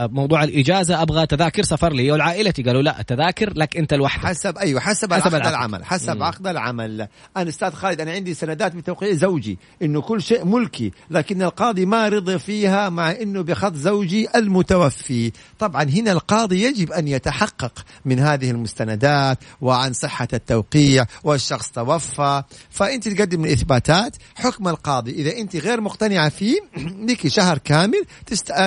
موضوع 0.09 0.45
الإجازة 0.45 1.03
أبغى 1.03 1.27
تذاكر 1.27 1.63
سفر 1.63 1.93
لي 1.93 2.13
ولعائلتي. 2.13 2.63
قالوا 2.63 2.83
لا 2.83 3.03
تذاكر 3.07 3.53
لك 3.57 3.77
أنت 3.77 3.95
لوحدك. 3.95 4.27
حسب 4.27 4.59
أيوه 4.59 4.81
حسب, 4.81 5.13
حسب 5.13 5.35
عقد 5.35 5.47
العمل 5.47 5.85
حسب 5.85 6.23
عقد 6.23 6.47
العمل. 6.47 7.09
أنا 7.37 7.49
أستاذ 7.49 7.71
خالد 7.71 8.01
أنا 8.01 8.13
عندي 8.13 8.35
سندات 8.35 8.77
بتوقيع 8.77 9.13
زوجي 9.13 9.59
إنه 9.83 10.01
كل 10.01 10.23
شيء 10.23 10.45
ملكي 10.45 10.93
لكن 11.11 11.43
القاضي 11.43 11.87
ما 11.87 12.09
رضي 12.09 12.39
فيها 12.39 12.89
مع 12.89 13.11
إنه 13.11 13.43
بخط 13.43 13.75
زوجي 13.75 14.29
المتوفي. 14.37 15.33
طبعا 15.59 15.83
هنا 15.83 16.13
القاضي 16.13 16.63
يجب 16.63 16.93
أن 16.93 17.09
يتحقق 17.09 17.85
من 18.05 18.19
هذه 18.19 18.51
المستندات 18.51 19.39
وعن 19.61 19.93
صحة 19.93 20.29
التوقيع 20.33 21.07
والشخص 21.25 21.71
توفى. 21.71 22.43
فانت 22.71 23.09
تقدم 23.09 23.45
الاثباتات 23.45 24.17
حكم 24.35 24.69
القاضي. 24.69 25.11
إذا 25.11 25.37
أنت 25.37 25.57
غير 25.57 25.81
مقتنعة 25.81 26.29
فيه 26.29 26.61
لك 27.09 27.29
شهر 27.29 27.59
كامل 27.59 28.05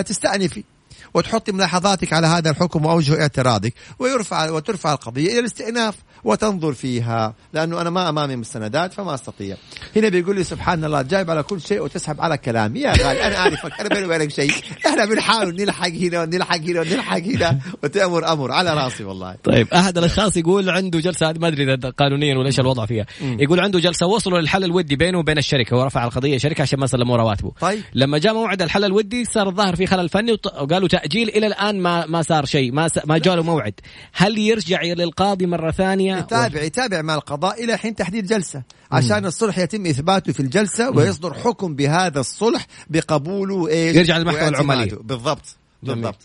تستأنفي 0.06 0.64
وتحطي 1.14 1.52
ملاحظاتك 1.52 2.14
على 2.14 2.28
هذا 2.28 2.50
الحكم 2.50 2.86
وأوجه 2.86 3.22
اعتراضك. 3.22 3.74
ويرفع 4.00 4.52
وترفع 4.52 4.94
القضية 4.94 5.32
إلى 5.32 5.40
الاستئناف. 5.40 5.96
وتنظر 6.24 6.74
فيها 6.74 7.34
لأنه 7.54 7.82
أنا 7.82 7.90
ما 7.90 8.10
أمامي 8.10 8.36
مستندات 8.36 8.94
فما 8.94 9.14
أستطيع. 9.14 9.58
هنا 9.96 10.10
بيقول 10.10 10.36
لي 10.36 10.44
سبحان 10.44 10.84
الله 10.84 11.02
جايب 11.02 11.30
على 11.30 11.44
كل 11.44 11.62
شيء 11.62 11.82
وتسحب 11.82 12.22
على 12.22 12.38
كلامي 12.38 12.80
يا 12.80 12.92
غالي 12.92 13.28
أنا 13.28 13.38
أعرفك 13.38 13.80
أنا 13.80 13.90
بيني 13.90 14.06
وبينك 14.06 14.32
شيء. 14.32 14.52
إحنا 14.88 15.06
بنحاول 15.06 15.56
نلحق 15.56 15.88
هنا 15.88 16.22
ونلحق 16.22 16.58
هنا 16.58 16.82
ونلحق 16.82 17.18
هنا 17.18 17.60
وتأمر 17.84 18.34
أمر 18.34 18.52
على 18.52 18.74
راسي 18.74 19.04
والله. 19.04 19.36
طيب 19.44 19.68
أحد 19.74 19.98
الأشخاص 19.98 20.38
يقول 20.38 20.70
عنده 20.70 21.00
جلسة 21.00 21.32
ما 21.32 21.48
أدري 21.48 21.74
إذا 21.74 21.90
قانونيا 21.90 22.38
ولا 22.38 22.48
إيش 22.48 22.60
الوضع 22.60 22.86
فيها. 22.86 23.06
يقول 23.22 23.60
عنده 23.60 23.80
جلسة 23.80 24.06
وصلوا 24.06 24.40
للحل 24.40 24.64
الودي 24.64 24.96
بينه 24.96 25.20
وبين 25.20 25.38
الشركة 25.38 25.78
ورفع 25.78 26.04
القضية 26.04 26.36
الشركة 26.36 26.62
عشان 26.62 26.80
ما 26.80 26.88
سلموا 26.88 27.18
رواتبه. 27.18 27.52
طيب. 27.62 27.82
لما 27.94 28.18
جاء 28.18 28.34
موعد 28.34 28.62
الحل 28.62 28.84
الودي 28.84 29.26
صار 29.26 29.50
الظاهر 29.50 29.76
في 29.76 29.86
خلل 29.86 30.10
فني 30.10 30.32
وقالوا 30.32 30.88
تأجيل 30.88 31.30
إلى 31.30 31.48
الآن 31.48 31.80
ما 31.80 32.06
ما 32.06 32.22
صار 32.22 32.46
شيء 32.46 32.72
ما. 32.72 32.90
ما 33.06 33.18
جاء 33.18 33.36
له 33.36 33.44
موعد. 33.44 33.74
هل 34.14 34.38
يرجع 34.38 34.82
للقاضي 34.82 35.46
مرة 35.46 35.72
يتابع 36.18 36.62
يتابع 36.62 37.02
مع 37.02 37.16
القضاء 37.16 37.64
إلى 37.64 37.78
حين 37.78 37.96
تحديد 37.96 38.28
جلسة. 38.28 38.62
عشان 38.92 39.26
الصلح 39.26 39.58
يتم 39.58 39.86
إثباته 39.86 40.34
في 40.34 40.40
الجلسة 40.40 40.90
ويصدر 40.90 41.34
حكم 41.34 41.76
بهذا 41.76 42.20
الصلح 42.20 42.68
بقبوله 42.90 43.68
إيش؟ 43.68 43.96
يرجع 43.96 44.18
للمحكمة 44.18 44.48
العماليه 44.48 44.96
بالضبط. 45.02 45.58
بالضبط. 45.84 46.20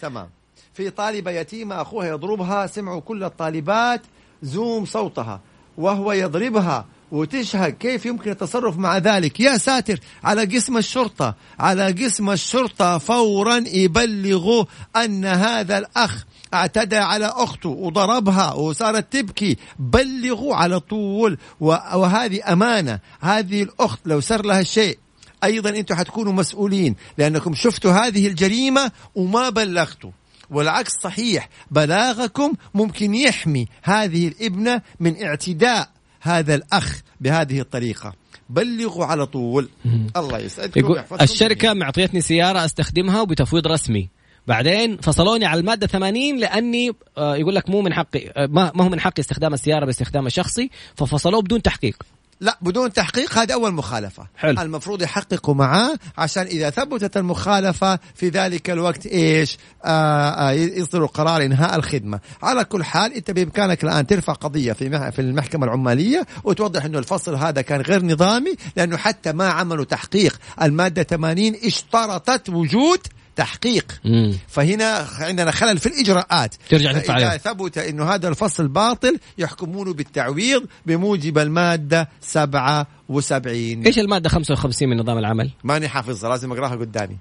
تمام. 0.00 0.28
في 0.74 0.90
طالبه 0.90 1.30
يتيمه 1.30 1.82
اخوها 1.82 2.08
يضربها 2.08 2.66
سمعوا 2.66 3.00
كل 3.00 3.24
الطالبات 3.24 4.02
زوم 4.42 4.84
صوتها. 4.84 5.40
وهو 5.78 6.12
يضربها 6.12 6.86
وتشهد 7.12 7.72
كيف 7.72 8.06
يمكن 8.06 8.30
التصرف 8.30 8.78
مع 8.78 8.98
ذلك. 8.98 9.40
يا 9.40 9.56
ساتر 9.56 10.00
على 10.24 10.44
قسم 10.44 10.76
الشرطة 10.76 11.34
على 11.58 11.92
قسم 11.92 12.30
الشرطة 12.30 12.98
فورا 12.98 13.64
يبلغوا 13.66 14.64
أن 14.96 15.24
هذا 15.24 15.78
الأخ 15.78 16.24
اعتدى 16.56 16.96
على 16.96 17.26
أخته 17.26 17.68
وضربها 17.68 18.52
وصارت 18.52 19.12
تبكي 19.12 19.56
بلغوا 19.78 20.54
على 20.54 20.80
طول. 20.80 21.38
وهذه 21.60 22.52
أمانة. 22.52 22.98
هذه 23.20 23.62
الأخت 23.62 24.00
لو 24.06 24.20
صار 24.20 24.46
لها 24.46 24.62
شيء 24.62 24.98
أيضا 25.44 25.70
أنتم 25.70 25.94
حتكونوا 25.94 26.32
مسؤولين 26.32 26.96
لأنكم 27.18 27.54
شفتوا 27.54 27.92
هذه 27.92 28.26
الجريمة 28.26 28.92
وما 29.14 29.48
بلغتوا. 29.48 30.10
والعكس 30.50 30.92
صحيح 31.02 31.48
بلاغكم 31.70 32.52
ممكن 32.74 33.14
يحمي 33.14 33.66
هذه 33.82 34.28
الابنة 34.28 34.82
من 35.00 35.22
اعتداء 35.22 35.88
هذا 36.20 36.54
الأخ 36.54 37.00
بهذه 37.20 37.60
الطريقة. 37.60 38.14
بلغوا 38.50 39.04
على 39.04 39.26
طول. 39.26 39.68
الله 40.16 40.38
يسعدكم 40.38 40.80
يقول 40.80 41.02
الشركة 41.20 41.72
معطيتني 41.74 42.20
سيارة 42.20 42.64
أستخدمها 42.64 43.20
وبتفويض 43.20 43.66
رسمي. 43.66 44.08
بعدين 44.46 44.96
فصلوني 44.96 45.44
على 45.44 45.60
المادة 45.60 45.86
80 45.86 46.38
لأني 46.38 46.92
آه، 47.18 47.36
يقول 47.36 47.54
لك 47.54 47.70
مو 47.70 47.82
من 47.82 47.94
حقي 47.94 48.28
آه، 48.36 48.46
ما 48.46 48.82
هو 48.82 48.88
من 48.88 49.00
حقي 49.00 49.20
استخدام 49.20 49.54
السيارة 49.54 49.84
باستخدام 49.86 50.26
الشخصي 50.26 50.70
ففصلوه 50.96 51.42
بدون 51.42 51.62
تحقيق. 51.62 52.02
لا 52.40 52.58
بدون 52.60 52.92
تحقيق 52.92 53.38
هذه 53.38 53.52
أول 53.52 53.74
مخالفة. 53.74 54.26
حلو. 54.36 54.60
المفروض 54.60 55.02
يحققوا 55.02 55.54
معاه 55.54 55.98
عشان 56.18 56.42
إذا 56.42 56.70
ثبتت 56.70 57.16
المخالفة 57.16 57.98
في 58.14 58.28
ذلك 58.28 58.70
الوقت 58.70 59.06
إيش؟ 59.06 59.58
آه 59.84 59.88
آه 59.88 60.52
يصدروا 60.52 61.08
قرار 61.08 61.42
إنهاء 61.42 61.76
الخدمة. 61.76 62.20
على 62.42 62.64
كل 62.64 62.84
حال 62.84 63.12
أنت 63.12 63.30
بإمكانك 63.30 63.84
الآن 63.84 64.06
ترفع 64.06 64.32
قضية 64.32 64.72
في 64.72 65.12
في 65.12 65.18
المحكمة 65.18 65.66
العمالية 65.66 66.26
وتوضح 66.44 66.84
إنه 66.84 66.98
الفصل 66.98 67.34
هذا 67.34 67.62
كان 67.62 67.80
غير 67.80 68.04
نظامي 68.04 68.54
لأنه 68.76 68.96
حتى 68.96 69.32
ما 69.32 69.48
عملوا 69.48 69.84
تحقيق 69.84 70.38
المادة 70.62 71.02
80 71.02 71.54
اشترطت 71.64 72.48
وجود 72.48 73.00
تحقيق. 73.36 74.00
مم. 74.04 74.34
فهنا 74.48 75.06
عندنا 75.20 75.50
خلل 75.50 75.78
في 75.78 75.86
الإجراءات. 75.86 76.54
ترجع 76.68 76.92
تدفع 76.92 77.16
اذا 77.16 77.36
ثبت 77.36 77.78
إنه 77.78 78.04
هذا 78.04 78.28
الفصل 78.28 78.68
باطل 78.68 79.18
يحكمونه 79.38 79.94
بالتعويض 79.94 80.66
بموجب 80.86 81.38
المادة 81.38 82.08
77 82.20 83.86
إيش 83.86 83.98
المادة 83.98 84.28
55 84.28 84.88
من 84.88 84.96
نظام 84.96 85.18
العمل؟ 85.18 85.50
ماني 85.64 85.88
حافظها 85.88 86.30
لازم 86.30 86.52
أقراها 86.52 86.76
قدامي. 86.76 87.16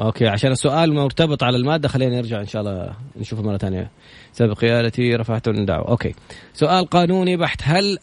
أوكي 0.00 0.26
عشان 0.26 0.52
السؤال 0.52 0.94
مرتبط 0.94 1.42
على 1.42 1.56
المادة 1.56 1.88
خلينا 1.88 2.16
نرجع 2.16 2.40
إن 2.40 2.46
شاء 2.46 2.62
الله 2.62 2.94
نشوفه 3.16 3.42
مرة 3.42 3.56
ثانية. 3.56 3.90
سبب 4.32 4.52
قيادتي 4.52 5.14
رفعت 5.14 5.48
دعوه 5.48 5.88
أوكي. 5.88 6.14
سؤال 6.54 6.86
قانوني 6.86 7.36
بحت 7.36 7.60
هل 7.64 7.98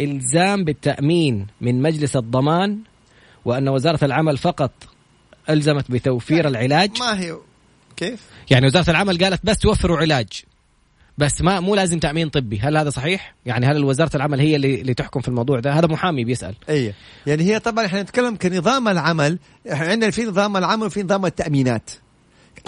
الإلزام 0.00 0.64
بالتأمين 0.64 1.46
من 1.60 1.82
مجلس 1.82 2.16
الضمان 2.16 2.78
وأن 3.44 3.68
وزارة 3.68 4.04
العمل 4.04 4.36
فقط 4.36 4.70
ألزمت 5.52 5.90
بتوفير 5.90 6.48
العلاج. 6.48 6.90
ما 7.00 7.20
هي 7.20 7.36
كيف؟ 7.96 8.20
يعني 8.50 8.66
وزارة 8.66 8.90
العمل 8.90 9.24
قالت 9.24 9.46
بس 9.46 9.58
توفروا 9.58 9.98
علاج. 9.98 10.28
بس 11.18 11.42
ما 11.42 11.60
مو 11.60 11.74
لازم 11.74 11.98
تأمين 11.98 12.28
طبي. 12.28 12.58
هل 12.60 12.76
هذا 12.76 12.90
صحيح؟ 12.90 13.34
يعني 13.46 13.66
هل 13.66 13.84
وزارة 13.84 14.16
العمل 14.16 14.40
هي 14.40 14.56
اللي, 14.56 14.80
اللي 14.80 14.94
تحكم 14.94 15.20
في 15.20 15.28
الموضوع 15.28 15.60
ده؟ 15.60 15.72
هذا 15.72 15.86
محامي 15.86 16.24
بيسأل. 16.24 16.54
أي. 16.68 16.94
يعني 17.26 17.42
هي 17.44 17.58
طبعا 17.58 17.86
إحنا 17.86 18.02
نتكلم 18.02 18.36
كنظام 18.36 18.88
العمل 18.88 19.38
إحنا 19.72 19.86
عندنا 19.86 20.10
في 20.10 20.24
نظام 20.24 20.56
العمل 20.56 20.86
وفي 20.86 21.02
نظام 21.02 21.26
التأمينات. 21.26 21.90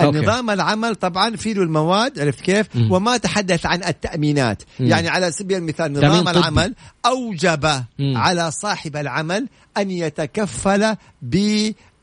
أوكي. 0.01 0.19
النظام 0.19 0.51
العمل 0.51 0.95
طبعا 0.95 1.37
في 1.37 1.55
له 1.55 1.63
المواد 1.63 2.21
عرفت 2.21 2.41
كيف؟ 2.41 2.77
م. 2.77 2.93
وما 2.93 3.17
تحدث 3.17 3.67
عن 3.67 3.85
التأمينات. 3.85 4.63
م. 4.81 4.85
يعني 4.87 5.09
على 5.09 5.33
سبيل 5.33 5.57
المثال 5.57 5.93
نظام 5.93 6.29
العمل 6.29 6.75
أوجب 7.07 7.67
م. 7.99 8.17
على 8.17 8.51
صاحب 8.51 8.97
العمل 8.97 9.49
أن 9.77 9.91
يتكفل 9.91 10.97
ب 11.23 11.37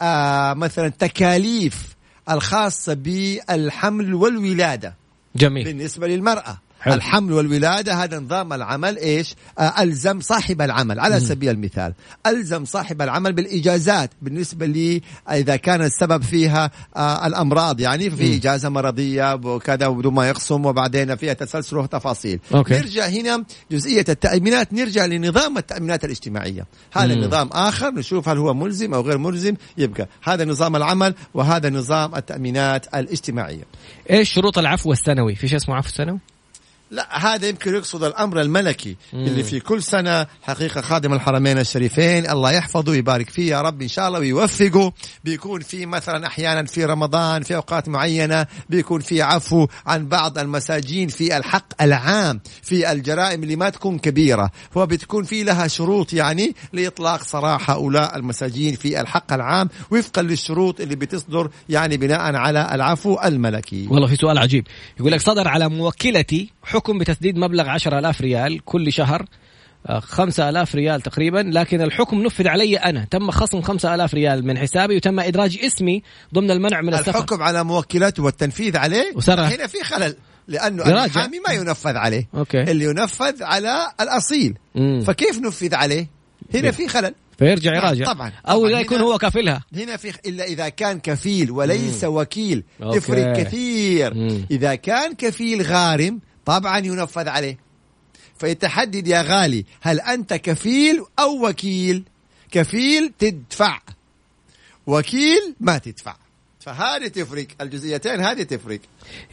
آه 0.01 0.53
مثلا 0.53 0.89
تكاليف 0.89 1.95
الخاصة 2.29 2.93
بالحمل 2.93 4.13
والولادة 4.13 4.93
جميل. 5.35 5.63
بالنسبة 5.63 6.07
للمرأة. 6.07 6.57
حلو. 6.79 6.93
الحمل 6.93 7.33
والولادة 7.33 7.93
هذا 7.93 8.19
نظام 8.19 8.53
العمل 8.53 8.97
إيش؟ 8.97 9.35
آه 9.59 9.81
ألزم 9.81 10.19
صاحب 10.19 10.61
العمل. 10.61 10.99
على 10.99 11.19
سبيل 11.19 11.49
المثال 11.49 11.93
ألزم 12.27 12.65
صاحب 12.65 13.01
العمل 13.01 13.33
بالإجازات. 13.33 14.11
بالنسبة 14.21 14.65
لي 14.65 15.01
إذا 15.31 15.55
كان 15.55 15.81
السبب 15.81 16.23
فيها 16.23 16.71
آه 16.95 17.27
الأمراض 17.27 17.79
يعني 17.79 18.09
في 18.09 18.35
إجازة 18.35 18.69
مرضية 18.69 19.33
وكذا 19.33 19.87
بدون 19.87 20.13
ما 20.13 20.29
يقسم 20.29 20.65
وبعدين 20.65 21.15
فيها 21.15 21.33
تسلسل 21.33 21.77
وتفاصيل. 21.77 22.39
أوكي. 22.53 22.73
نرجع 22.73 23.07
هنا 23.07 23.43
جزئية 23.71 24.05
التأمينات. 24.09 24.73
نرجع 24.73 25.05
لنظام 25.05 25.57
التأمينات 25.57 26.05
الاجتماعية. 26.05 26.65
هذا. 26.93 27.15
نظام 27.15 27.49
آخر 27.51 27.91
نشوف 27.91 28.29
هل 28.29 28.37
هو 28.37 28.53
ملزم 28.53 28.93
أو 28.93 29.01
غير 29.01 29.17
ملزم. 29.17 29.53
يبقى 29.77 30.07
هذا 30.23 30.45
نظام 30.45 30.75
العمل 30.75 31.15
وهذا 31.33 31.69
نظام 31.69 32.15
التأمينات 32.15 32.85
الاجتماعية. 32.95 33.63
إيش 34.11 34.33
شروط 34.33 34.57
العفو 34.57 34.91
السنوي؟ 34.91 35.35
في 35.35 35.47
شيء 35.47 35.57
اسمه 35.57 35.75
عفو 35.75 35.89
سنوي 35.89 36.19
لا 36.91 37.33
هذا 37.33 37.47
يمكن 37.47 37.75
يقصد 37.75 38.03
الأمر 38.03 38.41
الملكي 38.41 38.95
مم. 39.13 39.25
اللي 39.25 39.43
في 39.43 39.59
كل 39.59 39.83
سنة 39.83 40.27
حقيقة 40.41 40.81
خادم 40.81 41.13
الحرمين 41.13 41.57
الشريفين 41.57 42.29
الله 42.29 42.51
يحفظه 42.51 42.91
ويبارك 42.91 43.29
فيه 43.29 43.51
يا 43.51 43.61
رب 43.61 43.81
إن 43.81 43.87
شاء 43.87 44.07
الله 44.07 44.19
ويوفقه. 44.19 44.93
بيكون 45.23 45.61
في 45.61 45.85
مثلا 45.85 46.27
أحيانا 46.27 46.63
في 46.63 46.85
رمضان 46.85 47.43
في 47.43 47.55
أوقات 47.55 47.89
معينة 47.89 48.47
بيكون 48.69 49.01
في 49.01 49.21
عفو 49.21 49.67
عن 49.85 50.07
بعض 50.07 50.37
المساجين 50.37 51.07
في 51.07 51.37
الحق 51.37 51.81
العام 51.81 52.41
في 52.61 52.91
الجرائم 52.91 53.43
اللي 53.43 53.55
ما 53.55 53.69
تكون 53.69 53.99
كبيرة. 53.99 54.51
فبتكون 54.71 55.23
في 55.23 55.43
لها 55.43 55.67
شروط 55.67 56.13
يعني 56.13 56.55
لإطلاق 56.73 57.23
سراح 57.23 57.71
هؤلاء 57.71 58.17
المساجين 58.17 58.75
في 58.75 59.01
الحق 59.01 59.33
العام 59.33 59.69
وفقا 59.91 60.21
للشروط 60.21 60.81
اللي 60.81 60.95
بتصدر 60.95 61.49
يعني 61.69 61.97
بناء 61.97 62.35
على 62.35 62.69
العفو 62.73 63.19
الملكي. 63.25 63.87
والله 63.87 64.07
في 64.07 64.15
سؤال 64.15 64.37
عجيب. 64.37 64.67
يقول 64.99 65.11
لك 65.11 65.21
صدر 65.21 65.47
على 65.47 65.69
موكلتي 65.69 66.49
بتسديد 66.87 67.37
مبلغ 67.37 67.69
10000 67.69 68.21
ريال 68.21 68.65
كل 68.65 68.93
شهر 68.93 69.25
5000 69.99 70.75
آه، 70.75 70.77
ريال 70.77 71.01
تقريبا 71.01 71.51
لكن 71.53 71.81
الحكم 71.81 72.23
نفذ 72.23 72.47
علي 72.47 72.77
أنا. 72.77 73.05
تم 73.11 73.31
خصم 73.31 73.61
5000 73.61 74.13
ريال 74.13 74.45
من 74.45 74.57
حسابي 74.57 74.95
وتم 74.95 75.19
إدراج 75.19 75.59
اسمي 75.63 76.03
ضمن 76.33 76.51
المنع 76.51 76.81
من 76.81 76.93
السفر. 76.93 77.09
الحكم 77.09 77.43
على 77.43 77.63
موكلته 77.63 78.23
والتنفيذ 78.23 78.77
عليه 78.77 79.11
وصار 79.15 79.39
هنا 79.39 79.67
في 79.67 79.83
خلل 79.83 80.15
لأنه 80.47 80.85
المحامي 80.85 81.39
ما 81.47 81.53
ينفذ 81.53 81.97
عليه. 81.97 82.27
أوكي. 82.35 82.61
اللي 82.61 82.85
ينفذ 82.85 83.43
على 83.43 83.91
الأصيل. 84.01 84.57
مم. 84.75 85.01
فكيف 85.01 85.39
نفذ 85.39 85.75
عليه؟ 85.75 86.09
هنا 86.53 86.71
في 86.71 86.87
خلل. 86.87 87.13
فيرجع 87.39 87.75
يراجع. 87.75 88.05
طبعا. 88.05 88.31
أو 88.45 88.67
لا 88.67 88.79
يكون 88.79 88.97
هو 88.97 89.17
كفيلها. 89.17 89.63
هنا 89.75 89.97
في 89.97 90.13
إلا 90.25 90.43
إذا 90.43 90.69
كان 90.69 90.99
كفيل 90.99 91.51
وليس 91.51 92.03
مم. 92.03 92.15
وكيل. 92.15 92.63
أوكي. 92.83 92.99
تفرق 92.99 93.37
كثير. 93.37 94.13
مم. 94.13 94.45
إذا 94.51 94.75
كان 94.75 95.13
كفيل 95.13 95.61
غارم 95.61 96.19
طبعا 96.49 96.77
ينفذ 96.77 97.29
عليه. 97.29 97.57
فيتحدد 98.39 99.07
يا 99.07 99.21
غالي 99.21 99.65
هل 99.81 99.99
أنت 99.99 100.33
كفيل 100.33 101.03
أو 101.19 101.47
وكيل؟ 101.47 102.03
كفيل 102.51 103.13
تدفع 103.19 103.79
وكيل 104.87 105.55
ما 105.59 105.77
تدفع. 105.77 106.15
فهذه 106.59 107.07
تفرق 107.07 107.47
الجزئيتين 107.61 108.19
هذه 108.21 108.43
تفرق. 108.43 108.79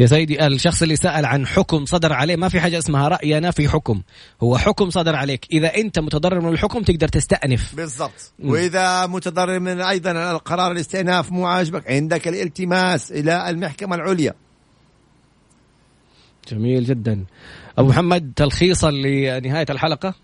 يا 0.00 0.06
سيدي 0.06 0.46
الشخص 0.46 0.82
اللي 0.82 0.96
سأل 0.96 1.26
عن 1.26 1.46
حكم 1.46 1.86
صدر 1.86 2.12
عليه 2.12 2.36
ما 2.36 2.48
في 2.48 2.60
حاجة 2.60 2.78
اسمها 2.78 3.08
رأي 3.08 3.38
أنا 3.38 3.50
في 3.50 3.68
حكم. 3.68 4.02
هو 4.42 4.58
حكم 4.58 4.90
صدر 4.90 5.16
عليك. 5.16 5.46
إذا 5.52 5.74
أنت 5.76 5.98
متضرر 5.98 6.40
من 6.40 6.48
الحكم 6.48 6.82
تقدر 6.82 7.08
تستأنف. 7.08 7.74
بالضبط. 7.74 8.32
وإذا 8.38 9.06
متضرر 9.06 9.60
من 9.60 9.80
أيضا 9.80 10.30
القرار 10.30 10.72
الاستئناف 10.72 11.32
مو 11.32 11.46
عاجبك 11.46 11.90
عندك 11.90 12.28
الالتماس 12.28 13.12
إلى 13.12 13.50
المحكمة 13.50 13.96
العليا. 13.96 14.34
جميل 16.50 16.84
جدا. 16.84 17.24
أبو 17.78 17.88
محمد 17.88 18.32
تلخيصا 18.36 18.90
لنهاية 18.90 19.66
الحلقة؟ 19.70 20.14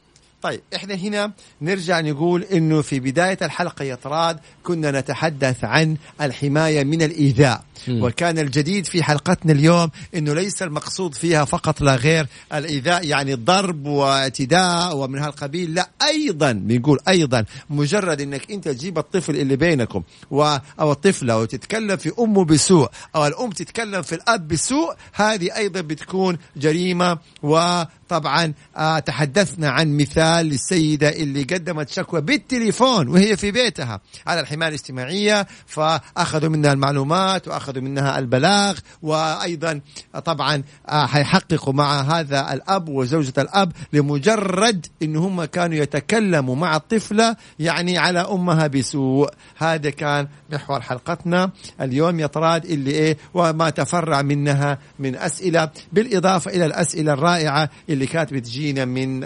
طيب 0.43 0.61
إحنا 0.77 0.95
هنا 0.95 1.33
نرجع 1.61 2.01
نقول 2.01 2.43
إنه 2.43 2.83
في 2.83 3.01
بداية 3.01 3.39
الحلقة 3.43 3.85
يا 3.85 3.95
طراد 3.95 4.39
كنا 4.63 5.01
نتحدث 5.01 5.65
عن 5.65 5.97
الحماية 6.21 6.85
من 6.85 7.03
الإيذاء. 7.03 7.65
وكان 7.89 8.39
الجديد 8.39 8.87
في 8.87 9.03
حلقتنا 9.03 9.53
اليوم 9.53 9.91
إنه 10.15 10.35
ليس 10.35 10.63
المقصود 10.63 11.15
فيها 11.15 11.45
فقط 11.45 11.81
لا 11.81 11.97
غير 11.97 12.27
الإيذاء 12.55 13.07
يعني 13.07 13.35
ضرب 13.35 13.87
واعتداء 13.87 14.97
ومن 14.97 15.19
هالقبيل 15.19 15.75
لا 15.75 15.89
أيضا 16.03 16.53
بنقول 16.53 16.99
أيضا 17.09 17.45
مجرد 17.71 18.21
إنك 18.21 18.51
أنت 18.51 18.69
تجيب 18.69 18.99
الطفل 18.99 19.37
اللي 19.37 19.57
بينكم 19.57 20.03
و 20.31 20.57
أو 20.81 20.93
الطفلة 20.93 21.39
وتتكلم 21.39 21.97
في 21.97 22.13
أمه 22.19 22.45
بسوء 22.45 22.89
أو 23.15 23.27
الأم 23.27 23.51
تتكلم 23.51 24.03
في 24.03 24.15
الأب 24.15 24.49
بسوء 24.49 24.95
هذه 25.13 25.57
أيضا 25.57 25.81
بتكون 25.81 26.39
جريمة. 26.57 27.19
و 27.43 27.83
طبعا 28.09 28.53
آه 28.77 28.99
تحدثنا 28.99 29.71
عن 29.71 29.97
مثال 29.97 30.47
للسيدة 30.47 31.09
اللي 31.09 31.43
قدمت 31.43 31.89
شكوى 31.89 32.21
بالتليفون 32.21 33.09
وهي 33.09 33.37
في 33.37 33.51
بيتها 33.51 34.01
على 34.27 34.41
الحماية 34.41 34.69
الاجتماعية 34.69 35.47
فأخذوا 35.67 36.49
منها 36.49 36.73
المعلومات 36.73 37.49
وأخذوا 37.49 37.72
منها 37.81 38.19
البلاغ 38.19 38.79
وأيضا 39.03 39.81
طبعا 40.25 40.63
آه 40.89 41.07
حيحققوا 41.07 41.73
مع 41.73 42.01
هذا 42.01 42.53
الأب 42.53 42.89
وزوجة 42.89 43.33
الأب 43.39 43.73
لمجرد 43.93 44.87
إن 45.03 45.17
هم 45.17 45.45
كانوا 45.45 45.77
يتكلموا 45.77 46.57
مع 46.57 46.77
الطفلة 46.77 47.37
يعني 47.59 47.99
على 47.99 48.21
أمها 48.21 48.67
بسوء. 48.67 49.31
هذا 49.57 49.91
كان 49.91 50.29
محور 50.53 50.81
حلقتنا. 50.81 51.51
اليوم 51.81 52.21
يا 52.21 52.27
طراد 52.27 52.65
اللي 52.65 52.91
إيه 52.91 53.17
وما 53.35 53.71
تفرع 53.71 54.23
منها 54.23 54.79
من 54.99 55.17
أسئلة 55.17 55.71
بالإضافة 55.93 56.51
إلى 56.51 56.67
الأسئلة 56.67 57.13
الرائعة 57.13 57.71
اللي 57.89 58.07
كانت 58.07 58.35
بتجينا 58.35 58.85
من 58.85 59.25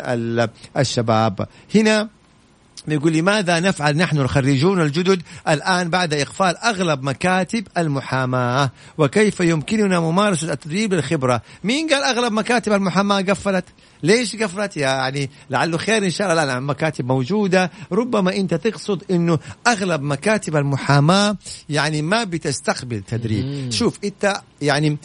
الشباب. 0.76 1.46
هنا 1.74 2.08
يقول 2.94 3.12
لماذا 3.12 3.60
نفعل 3.60 3.96
نحن 3.96 4.18
الخريجون 4.18 4.80
الجدد 4.80 5.22
الآن 5.48 5.90
بعد 5.90 6.14
إقفال 6.14 6.56
أغلب 6.56 7.02
مكاتب 7.02 7.66
المحاماة؟ 7.78 8.70
وكيف 8.98 9.40
يمكننا 9.40 10.00
ممارسة 10.00 10.52
التدريب 10.52 10.94
للخبرة؟ 10.94 11.42
مين 11.64 11.88
قال 11.88 12.02
أغلب 12.02 12.32
مكاتب 12.32 12.72
المحاماة 12.72 13.20
قفلت؟ 13.20 13.64
ليش 14.02 14.36
قفلت؟ 14.36 14.76
يعني 14.76 15.30
لعله 15.50 15.78
خير 15.78 16.04
إن 16.04 16.10
شاء 16.10 16.30
الله. 16.30 16.44
الآن 16.44 16.62
مكاتب 16.62 17.06
موجودة. 17.06 17.70
ربما 17.92 18.36
أنت 18.36 18.54
تقصد 18.54 19.02
أنه 19.10 19.38
أغلب 19.66 20.02
مكاتب 20.02 20.56
المحاماة 20.56 21.36
يعني 21.68 22.02
ما 22.02 22.24
بتستقبل 22.24 23.00
تدريب. 23.00 23.72
شوف 23.72 23.98
أنت 24.04 24.40
يعني 24.62 24.98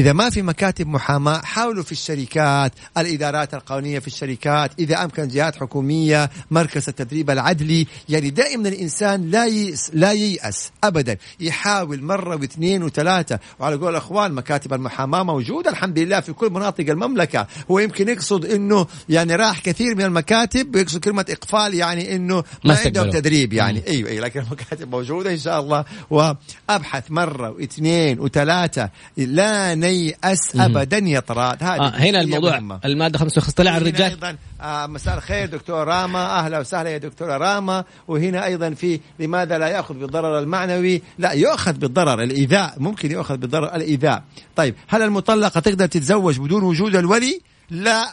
إذا 0.00 0.12
ما 0.12 0.30
في 0.30 0.42
مكاتب 0.42 0.86
محاماة 0.86 1.38
حاولوا 1.38 1.82
في 1.82 1.92
الشركات 1.92 2.72
الإدارات 2.98 3.54
القانونية 3.54 3.98
في 3.98 4.06
الشركات 4.06 4.70
إذا 4.78 5.04
أمكن 5.04 5.28
جهات 5.28 5.56
حكومية 5.56 6.30
مركز 6.50 6.88
التدريب 6.88 7.30
العدلي 7.30 7.86
يعني 8.08 8.30
دائما 8.30 8.68
الإنسان 8.68 9.30
لا 9.30 9.46
ييأس 9.46 9.90
لا 9.94 10.12
ييأس 10.12 10.70
أبدا 10.84 11.16
يحاول 11.40 12.02
مرة 12.02 12.36
واثنين 12.36 12.82
وثلاثة. 12.82 13.38
وعلى 13.58 13.76
قول 13.76 13.90
الأخوان 13.90 14.32
مكاتب 14.32 14.72
المحاماة 14.72 15.22
موجودة 15.22 15.70
الحمد 15.70 15.98
لله 15.98 16.20
في 16.20 16.32
كل 16.32 16.50
مناطق 16.50 16.90
المملكة. 16.90 17.46
هو 17.70 17.78
يمكن 17.78 18.08
يقصد 18.08 18.44
أنه 18.44 18.86
يعني 19.08 19.36
راح 19.36 19.60
كثير 19.60 19.94
من 19.94 20.04
المكاتب 20.04 20.74
ويقصد 20.74 21.00
كلمة 21.00 21.24
إقفال 21.30 21.74
يعني 21.74 22.16
أنه 22.16 22.44
ما 22.64 22.78
عندهم 22.84 23.10
تدريب 23.10 23.52
يعني. 23.52 23.86
أيوة, 23.88 24.10
أيوة 24.10 24.24
لكن 24.24 24.40
المكاتب 24.40 24.90
موجودة 24.90 25.30
إن 25.32 25.38
شاء 25.38 25.60
الله. 25.60 25.84
وأبحث 26.10 27.10
مرة 27.10 27.50
واثنين 27.50 28.20
وثلاثة. 28.20 28.90
لا 29.16 29.74
نيأس 29.90 30.56
ابدا 30.56 30.98
يا 30.98 31.20
طراد 31.20 31.62
هذه 31.62 31.80
آه 31.80 31.88
هنا 31.88 32.20
الموضوع 32.20 32.60
مهمة. 32.60 32.80
المادة 32.84 33.18
55 33.18 33.54
طلع 33.54 33.76
الرجال. 33.76 34.10
أيضا 34.10 34.36
آه 34.60 34.86
مساء 34.86 35.16
الخير 35.16 35.46
دكتور 35.48 35.86
راما. 35.86 36.38
أهلا 36.38 36.58
وسهلا 36.58 36.90
يا 36.90 36.98
دكتورة 36.98 37.36
راما. 37.36 37.84
وهنا 38.08 38.44
أيضا 38.44 38.70
في 38.70 39.00
لماذا 39.18 39.58
لا 39.58 39.68
يأخذ 39.68 39.94
بالضرر 39.94 40.38
المعنوي؟ 40.38 41.02
لا 41.18 41.32
يؤخذ 41.32 41.72
بالضرر 41.72 42.22
الإيذاء. 42.22 42.74
ممكن 42.78 43.10
يؤخذ 43.10 43.36
بالضرر 43.36 43.74
الإيذاء. 43.74 44.24
طيب 44.56 44.74
هل 44.88 45.02
المطلقة 45.02 45.60
تقدر 45.60 45.86
تتزوج 45.86 46.38
بدون 46.38 46.62
وجود 46.62 46.96
الولي؟ 46.96 47.40
لا. 47.70 48.12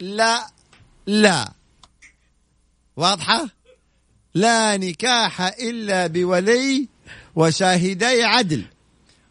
لا. 0.00 0.46
لا. 1.06 1.52
واضحة؟ 2.96 3.48
لا 4.34 4.76
نكاح 4.76 5.42
إلا 5.42 6.06
بولي 6.06 6.88
وشاهدي 7.36 8.24
عدل. 8.24 8.64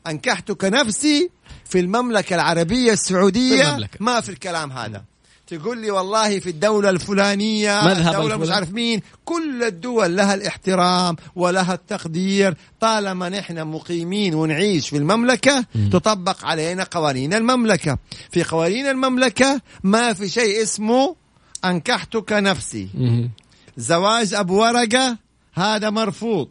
أنكحتك 0.09 0.63
نفسي 0.63 1.29
في 1.65 1.79
المملكة 1.79 2.35
العربية 2.35 2.91
السعودية. 2.93 3.63
في 3.63 3.69
المملكة. 3.69 3.97
ما 3.99 4.21
في 4.21 4.29
الكلام 4.29 4.71
هذا. 4.71 5.03
تقول 5.47 5.77
لي 5.81 5.91
والله 5.91 6.39
في 6.39 6.49
الدولة 6.49 6.89
الفلانية 6.89 7.81
مذهب 7.85 8.07
الدولة 8.13 8.37
مش 8.37 8.49
عارف 8.49 8.71
مين 8.71 9.01
كل 9.25 9.63
الدول 9.63 10.17
لها 10.17 10.33
الاحترام 10.33 11.15
ولها 11.35 11.73
التقدير. 11.73 12.57
طالما 12.79 13.29
نحن 13.29 13.67
مقيمين 13.67 14.33
ونعيش 14.35 14.89
في 14.89 14.97
المملكة 14.97 15.65
م. 15.75 15.89
تطبق 15.89 16.45
علينا 16.45 16.83
قوانين 16.83 17.33
المملكة. 17.33 17.97
في 18.31 18.43
قوانين 18.43 18.87
المملكة 18.87 19.61
ما 19.83 20.13
في 20.13 20.29
شيء 20.29 20.63
اسمه 20.63 21.15
أنكحتك 21.65 22.33
نفسي 22.33 22.89
م. 22.93 23.29
زواج 23.77 24.33
أبو 24.33 24.61
ورقة 24.61 25.17
هذا 25.53 25.89
مرفوض. 25.89 26.47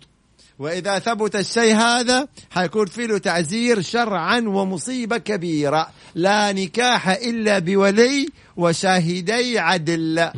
وإذا 0.59 0.99
ثبت 0.99 1.37
الشيء 1.37 1.75
هذا 1.75 2.29
حيكون 2.51 2.87
في 2.87 3.07
له 3.07 3.19
تعزير 3.19 3.81
شرعا 3.81 4.39
ومصيبة 4.47 5.19
كبيرة. 5.19 5.89
لا 6.15 6.53
نكاح 6.53 7.09
إلا 7.09 7.59
بولي 7.59 8.29
وشاهدي 8.57 9.59
عدل. 9.59 10.31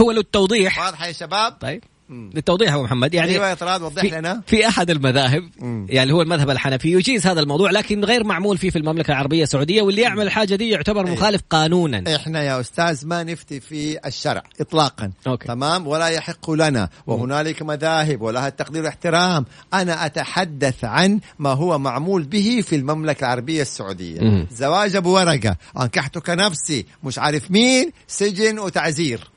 هو 0.00 0.10
للتوضيح 0.10 0.78
واضح 0.78 1.06
يا 1.06 1.12
شباب؟ 1.12 1.52
طيب. 1.52 1.84
للتوضيح 2.10 2.74
أبو 2.74 2.82
محمد. 2.82 3.14
يعني 3.14 3.30
أيوه 3.30 3.48
يا 3.48 3.54
طراد 3.54 3.82
وضح 3.82 4.02
في, 4.02 4.08
لنا. 4.08 4.42
في 4.46 4.68
أحد 4.68 4.90
المذاهب 4.90 5.50
مم. 5.58 5.86
يعني 5.88 6.12
هو 6.12 6.22
المذهب 6.22 6.50
الحنفي 6.50 6.92
يجيز 6.92 7.26
هذا 7.26 7.40
الموضوع 7.40 7.70
لكن 7.70 8.04
غير 8.04 8.24
معمول 8.24 8.58
فيه 8.58 8.70
في 8.70 8.78
المملكة 8.78 9.10
العربية 9.10 9.42
السعودية 9.42 9.82
واللي 9.82 10.02
يعمل 10.02 10.22
الحاجة 10.22 10.54
دي 10.54 10.70
يعتبر 10.70 11.06
أيوة. 11.06 11.16
مخالف 11.16 11.40
قانونا. 11.50 12.16
إحنا 12.16 12.42
يا 12.42 12.60
أستاذ 12.60 13.06
ما 13.06 13.22
نفتي 13.22 13.60
في 13.60 13.98
الشرع 14.06 14.42
اطلاقا. 14.60 15.10
أوكي. 15.26 15.48
تمام؟ 15.48 15.86
ولا 15.86 16.08
يحق 16.08 16.50
لنا. 16.50 16.88
وهنالك 17.06 17.62
مذاهب 17.62 18.22
ولها 18.22 18.48
التقدير 18.48 18.80
والاحترام 18.82 19.44
أنا 19.74 20.06
أتحدث 20.06 20.84
عن 20.84 21.20
ما 21.38 21.50
هو 21.50 21.78
معمول 21.78 22.22
به 22.22 22.62
في 22.66 22.76
المملكة 22.76 23.20
العربية 23.24 23.62
السعودية. 23.62 24.20
مم. 24.20 24.46
زواج 24.52 24.96
أبو 24.96 25.14
ورقة. 25.14 25.56
أنكحتك 25.80 26.30
نفسي. 26.30 26.86
مش 27.04 27.18
عارف 27.18 27.50
مين. 27.50 27.90
سجن 28.06 28.58
وتعزير. 28.58 29.35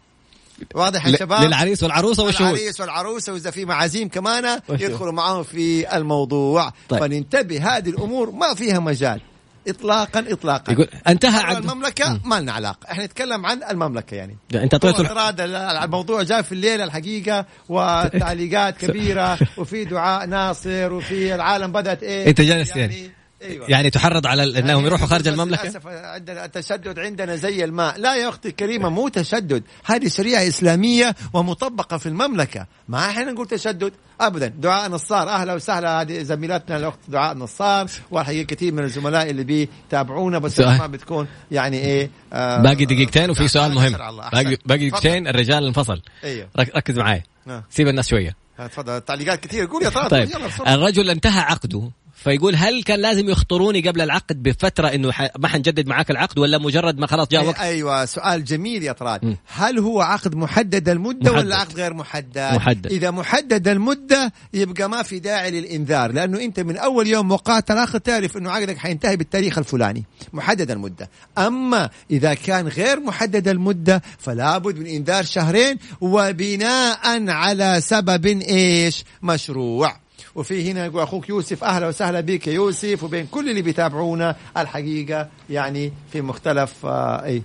واضح 0.76 1.06
يا 1.06 1.18
شباب؟ 1.18 1.44
للعريس 1.44 1.84
والعروسة 1.84 2.24
والشهود 2.24 2.50
العريس 2.54 2.82
والعروسة 2.82 3.34
وإذا 3.34 3.52
في 3.52 3.66
معازيم 3.66 4.10
كمان؟ 4.10 4.60
يدخلوا 4.70 5.12
معاهم 5.12 5.44
في 5.44 5.96
الموضوع. 5.98 6.74
طيب. 6.90 7.00
فننتبه 7.00 7.78
هذه 7.78 7.90
الأمور 7.90 8.32
ما 8.32 8.54
فيها 8.54 8.80
مجال. 8.80 9.22
اطلاقا 9.68 10.26
اطلاقا. 10.30 10.74
يقول 10.74 10.88
انتهى 11.08 11.40
عن 11.44 11.56
عقد 11.56 11.64
المملكة 11.70 12.20
ما 12.26 12.40
لنا 12.42 12.52
علاقة. 12.52 12.92
إحنا 12.92 13.06
نتكلم 13.06 13.46
عن 13.46 13.64
المملكة 13.64 14.16
يعني. 14.16 14.38
أنت 14.56 14.74
هو 14.74 14.80
طلعت 14.80 15.00
الح- 15.00 15.10
اعتراض 15.12 15.42
ال- 15.42 15.56
الموضوع 15.56 16.24
جاء 16.24 16.42
في 16.42 16.52
الليلة 16.52 16.84
الحقيقة 16.84 17.46
والتعليقات 17.70 18.78
كبيرة 18.86 19.38
وفي 19.58 19.86
دعاء 19.86 20.26
ناصر 20.26 20.94
وفي 20.94 21.36
العالم 21.36 21.72
بدأت 21.72 22.04
إيه؟ 22.04 22.28
أنت 22.30 22.42
جالس 22.42 22.76
يعني 22.76 23.12
أيوه. 23.42 23.66
يعني 23.70 23.90
تحرض 23.90 24.28
على 24.28 24.60
إنهم 24.60 24.86
يروحوا 24.86 25.08
خارج 25.08 25.28
المملكة؟ 25.28 25.64
للأسف 25.64 25.88
عندنا 25.88 26.46
التشدد 26.46 27.00
عندنا 27.00 27.36
زي 27.36 27.64
الماء. 27.64 28.00
لا 28.00 28.16
يا 28.16 28.30
أختي 28.30 28.48
الكريمه 28.48 28.90
مو 28.90 29.08
تشدد. 29.08 29.64
هذه 29.86 30.08
شريعه 30.08 30.48
إسلامية 30.48 31.16
ومطبقة 31.34 31.98
في 31.98 32.06
المملكة. 32.06 32.68
ما 32.90 33.10
إحنا 33.10 33.32
نقول 33.32 33.48
تشدد 33.48 33.94
ابدا. 34.22 34.48
دعاء 34.48 34.90
نصار. 34.90 35.30
أهلا 35.30 35.54
وسهلا. 35.54 36.02
هذه 36.02 36.24
زميلتنا 36.24 36.78
الأخت 36.78 37.00
دعاء 37.08 37.36
نصار. 37.38 37.88
والحقيقة 38.12 38.46
كثير 38.46 38.74
من 38.74 38.84
الزملاء 38.84 39.30
اللي 39.30 39.44
بيتابعونا 39.44 40.40
بس. 40.40 40.60
ما 40.60 40.88
بتكون 40.88 41.28
يعني 41.52 41.78
إيه 41.78 42.10
آه 42.34 42.62
باقي 42.62 42.86
دقيقتين 42.86 43.30
وفي 43.30 43.48
سؤال 43.48 43.74
مهم. 43.76 43.92
باقي. 43.92 44.44
باقي. 44.66 44.90
دقيقتين 44.90 45.28
الرجال 45.28 45.66
انفصل. 45.66 46.02
أيوه. 46.24 46.48
رك- 46.60 46.76
ركز 46.76 46.98
معايا 46.98 47.24
آه. 47.48 47.64
سيب 47.70 47.88
الناس 47.88 48.10
شوية. 48.10 48.36
تفضل. 48.58 48.98
التعليقات 48.98 49.40
كثير 49.40 49.66
قول 49.66 49.84
يا 49.84 49.90
طارق. 49.90 50.08
طيب. 50.08 50.30
الرجل 50.68 51.10
انتهى 51.10 51.40
عقده. 51.40 51.90
فيقول 52.24 52.56
هل 52.56 52.84
كان 52.84 53.00
لازم 53.00 53.30
يخطروني 53.30 53.82
قبل 53.82 54.02
العقد 54.02 54.44
بفترة 54.44 54.88
إنه. 54.88 55.14
ما 55.40 55.48
حنجدد 55.48 55.88
معاك 55.88 56.12
العقد 56.12 56.40
ولا 56.40 56.58
مجرد 56.58 56.98
ما 56.98 57.08
خلاص 57.08 57.28
جاء 57.28 57.42
إيه، 57.42 57.48
وقت 57.48 57.60
أيوه 57.60 58.06
سؤال 58.06 58.44
جميل 58.44 58.84
يا 58.84 58.92
طراد. 58.92 59.38
هل 59.48 59.80
هو 59.80 60.02
عقد 60.02 60.36
محدد 60.36 60.90
المدة 60.90 61.32
محدد. 61.32 61.46
ولا 61.46 61.56
عقد 61.56 61.76
غير 61.76 61.94
محدد 61.94 62.56
محدد. 62.56 62.88
إذا 62.88 63.12
محدد 63.12 63.68
المدة 63.68 64.34
يبقى 64.54 64.90
ما 64.90 65.04
في 65.04 65.20
داعي 65.20 65.52
للإنذار 65.52 66.12
لأنه 66.12 66.42
أنت 66.42 66.60
من 66.60 66.78
أول 66.78 67.08
يوم 67.08 67.32
وقعت 67.32 67.72
العقد 67.72 68.02
تعرف 68.02 68.38
إنه 68.38 68.52
عقدك 68.52 68.78
حينتهي 68.78 69.18
بالتاريخ 69.18 69.58
الفلاني 69.58 70.06
محدد 70.34 70.72
المدة 70.72 71.10
أما 71.38 71.90
إذا 72.12 72.34
كان 72.34 72.68
غير 72.68 73.00
محدد 73.00 73.48
المدة 73.48 74.02
فلا 74.18 74.58
بد 74.58 74.80
من 74.80 74.88
إنذار 74.88 75.24
شهرين 75.24 75.78
وبناء 76.02 77.30
على 77.30 77.82
سبب 77.82 78.26
إيش 78.26 79.04
مشروع 79.24 80.09
وفي 80.36 80.72
هنا 80.72 80.86
يقول 80.86 81.02
أخوك 81.02 81.30
يوسف 81.30 81.64
أهلا 81.64 81.88
وسهلا 81.88 82.20
بك 82.20 82.48
يا 82.48 82.54
يوسف 82.54 83.04
وبين 83.04 83.28
كل 83.28 83.50
اللي 83.50 83.62
بيتابعونا 83.62 84.36
الحقيقة 84.58 85.28
يعني 85.50 85.94
في 86.12 86.22
مختلف 86.22 86.86
آه 86.86 87.24
أي 87.24 87.44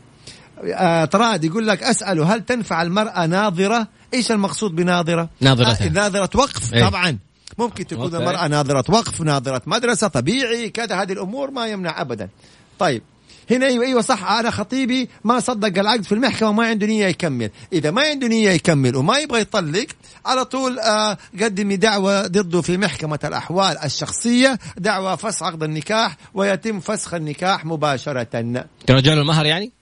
آه 0.75 1.05
طراد 1.05 1.45
يقول 1.45 1.67
لك 1.69 1.83
اساله 1.83 2.35
هل 2.35 2.41
تنفع 2.45 2.83
المرأة 2.83 3.27
ناظرة؟ 3.27 3.89
إيش 4.15 4.33
المقصود 4.33 4.75
بناظرة؟ 4.75 5.29
ناظرة. 5.41 5.85
آه 5.85 5.89
ناظرة 5.89 6.31
وقف 6.35 6.75
إيه. 6.75 6.89
طبعا 6.89 7.19
ممكن 7.59 7.87
تكون 7.87 8.03
أوكي. 8.03 8.17
المرأة 8.17 8.49
ناظرة 8.49 8.85
وقف 8.89 9.21
ناظرة 9.21 9.63
مدرسة 9.67 10.09
طبيعي 10.09 10.71
كذا 10.71 11.03
هذه 11.03 11.13
الأمور 11.13 11.51
ما 11.51 11.67
يمنع 11.67 12.01
ابدا 12.01 12.29
طيب 12.79 13.03
هنا 13.51 13.67
أيوه 13.67 13.85
أيوه 13.85 14.01
صح. 14.01 14.25
أنا 14.25 14.51
خطيبي 14.51 15.09
ما 15.25 15.41
صدق 15.41 15.79
العقد 15.79 16.05
في 16.05 16.13
المحكمة 16.13 16.49
وما 16.49 16.67
عنده 16.67 16.87
نية 16.87 17.07
يكمل، 17.07 17.51
إذا 17.73 17.91
ما 17.91 18.03
عنده 18.03 18.27
نية 18.27 18.51
يكمل 18.51 18.97
وما 18.97 19.19
يبغى 19.19 19.41
يطلق 19.41 19.87
على 20.27 20.45
طول 20.45 20.79
آه 20.79 21.19
قدمي 21.41 21.77
دعوة 21.77 22.27
ضده 22.27 22.63
في 22.63 22.77
محكمة 22.77 23.19
الأحوال 23.25 23.79
الشخصية، 23.79 24.59
دعوة 24.77 25.17
فسخ 25.17 25.43
عقد 25.43 25.63
النكاح 25.63 26.17
ويتم 26.35 26.81
فسخ 26.81 27.15
النكاح 27.15 27.65
مباشرة. 27.65 28.65
رجال 28.91 29.19
المهر 29.19 29.47
يعني؟ 29.47 29.73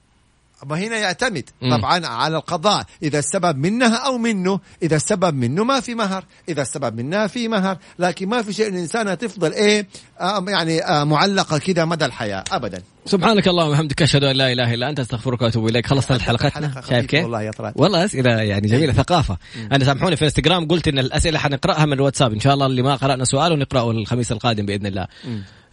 ما 0.66 0.78
هنا 0.78 0.96
يعتمد. 0.96 1.50
طبعا 1.60 2.06
على 2.06 2.36
القضاء. 2.36 2.84
إذا 3.02 3.18
السبب 3.18 3.58
منها 3.58 3.96
أو 3.96 4.18
منه 4.18 4.60
إذا 4.82 4.96
السبب 4.96 5.34
منه 5.34 5.64
ما 5.64 5.80
في 5.80 5.94
مهر. 5.94 6.24
إذا 6.48 6.62
السبب 6.62 6.96
منها 6.96 7.26
في 7.26 7.48
مهر. 7.48 7.78
لكن 7.98 8.28
ما 8.28 8.42
في 8.42 8.52
شيء 8.52 8.68
الانسانه 8.68 9.14
تفضل 9.14 9.52
إيه 9.52 9.86
آه 10.20 10.44
يعني 10.48 10.84
آه 10.84 11.04
معلقة 11.04 11.58
كده 11.58 11.84
مدى 11.84 12.04
الحياة. 12.04 12.44
ابدا. 12.52 12.82
سبحانك 13.04 13.48
اللهم 13.48 13.68
وبحمدك 13.68 14.02
أشهد 14.02 14.24
أن 14.24 14.36
لا 14.36 14.52
إله 14.52 14.74
إلا 14.74 14.88
أنت 14.88 15.00
أستغفرك 15.00 15.42
وأتوب 15.42 15.68
إليك. 15.68 15.86
خلصت 15.86 16.12
حلقتنا. 16.12 16.82
شايف 16.88 17.06
كيف؟ 17.06 17.22
والله 17.22 17.42
يا 17.42 17.50
والله 17.76 18.04
اسئله 18.04 18.30
يعني 18.30 18.68
جميلة 18.68 18.92
ثقافة. 18.92 19.38
أنا 19.72 19.84
سامحوني 19.84 20.16
في 20.16 20.22
الانستغرام 20.22 20.68
قلت 20.68 20.88
إن 20.88 20.98
الأسئلة 20.98 21.38
حنقرأها 21.38 21.86
من 21.86 21.92
الواتساب. 21.92 22.32
إن 22.32 22.40
شاء 22.40 22.54
الله 22.54 22.66
اللي 22.66 22.82
ما 22.82 22.94
قرأنا 22.94 23.24
سؤال 23.24 23.52
ونقرأه 23.52 23.90
الخميس 23.90 24.32
القادم 24.32 24.66
بإذن 24.66 24.86
الله. 24.86 25.06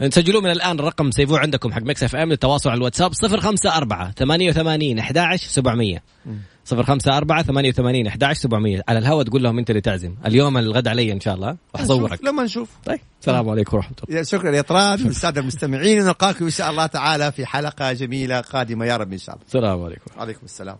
نسجلوا 0.01 0.41
من 0.41 0.51
الآن 0.51 0.79
الرقم 0.79 1.11
سيفوه 1.11 1.39
عندكم 1.39 1.73
حق 1.73 1.81
Mix 1.81 2.03
FM 2.03 2.29
للتواصل 2.29 2.69
على 2.69 2.77
الواتساب 2.77 3.11
054 3.13 4.11
88 4.11 4.99
11 4.99 5.47
700 5.47 5.99
054 6.73 7.43
88 7.43 8.07
11 8.07 8.41
700 8.41 8.81
على 8.87 8.99
الهواء 8.99 9.25
تقول 9.25 9.43
لهم 9.43 9.57
أنت 9.57 9.69
اللي 9.69 9.81
تعزم. 9.81 10.15
اليوم 10.25 10.57
الغد 10.57 10.87
علي 10.87 11.11
إن 11.11 11.19
شاء 11.19 11.35
الله. 11.35 11.57
وحصورك 11.73 12.23
لما 12.23 12.43
نشوف. 12.43 12.69
طيب. 12.85 12.99
السلام 13.21 13.49
عليكم 13.49 13.77
ورحمة 13.77 13.95
الله. 14.09 14.23
شكرا 14.23 14.55
يا 14.55 14.61
طراد 14.61 15.01
والساده 15.05 15.41
المستمعين 15.41 16.01
ونلقاكم 16.01 16.45
إن 16.45 16.51
شاء 16.51 16.69
الله 16.69 16.85
تعالى 16.85 17.31
في 17.31 17.45
حلقة 17.45 17.93
جميلة 17.93 18.41
قادمة. 18.41 18.85
يا 18.85 18.97
رب 18.97 19.11
إن 19.11 19.17
شاء 19.17 19.35
الله. 19.35 19.45
السلام 19.47 19.83
عليكم. 19.83 20.11
عليكم 20.17 20.45
السلام. 20.45 20.77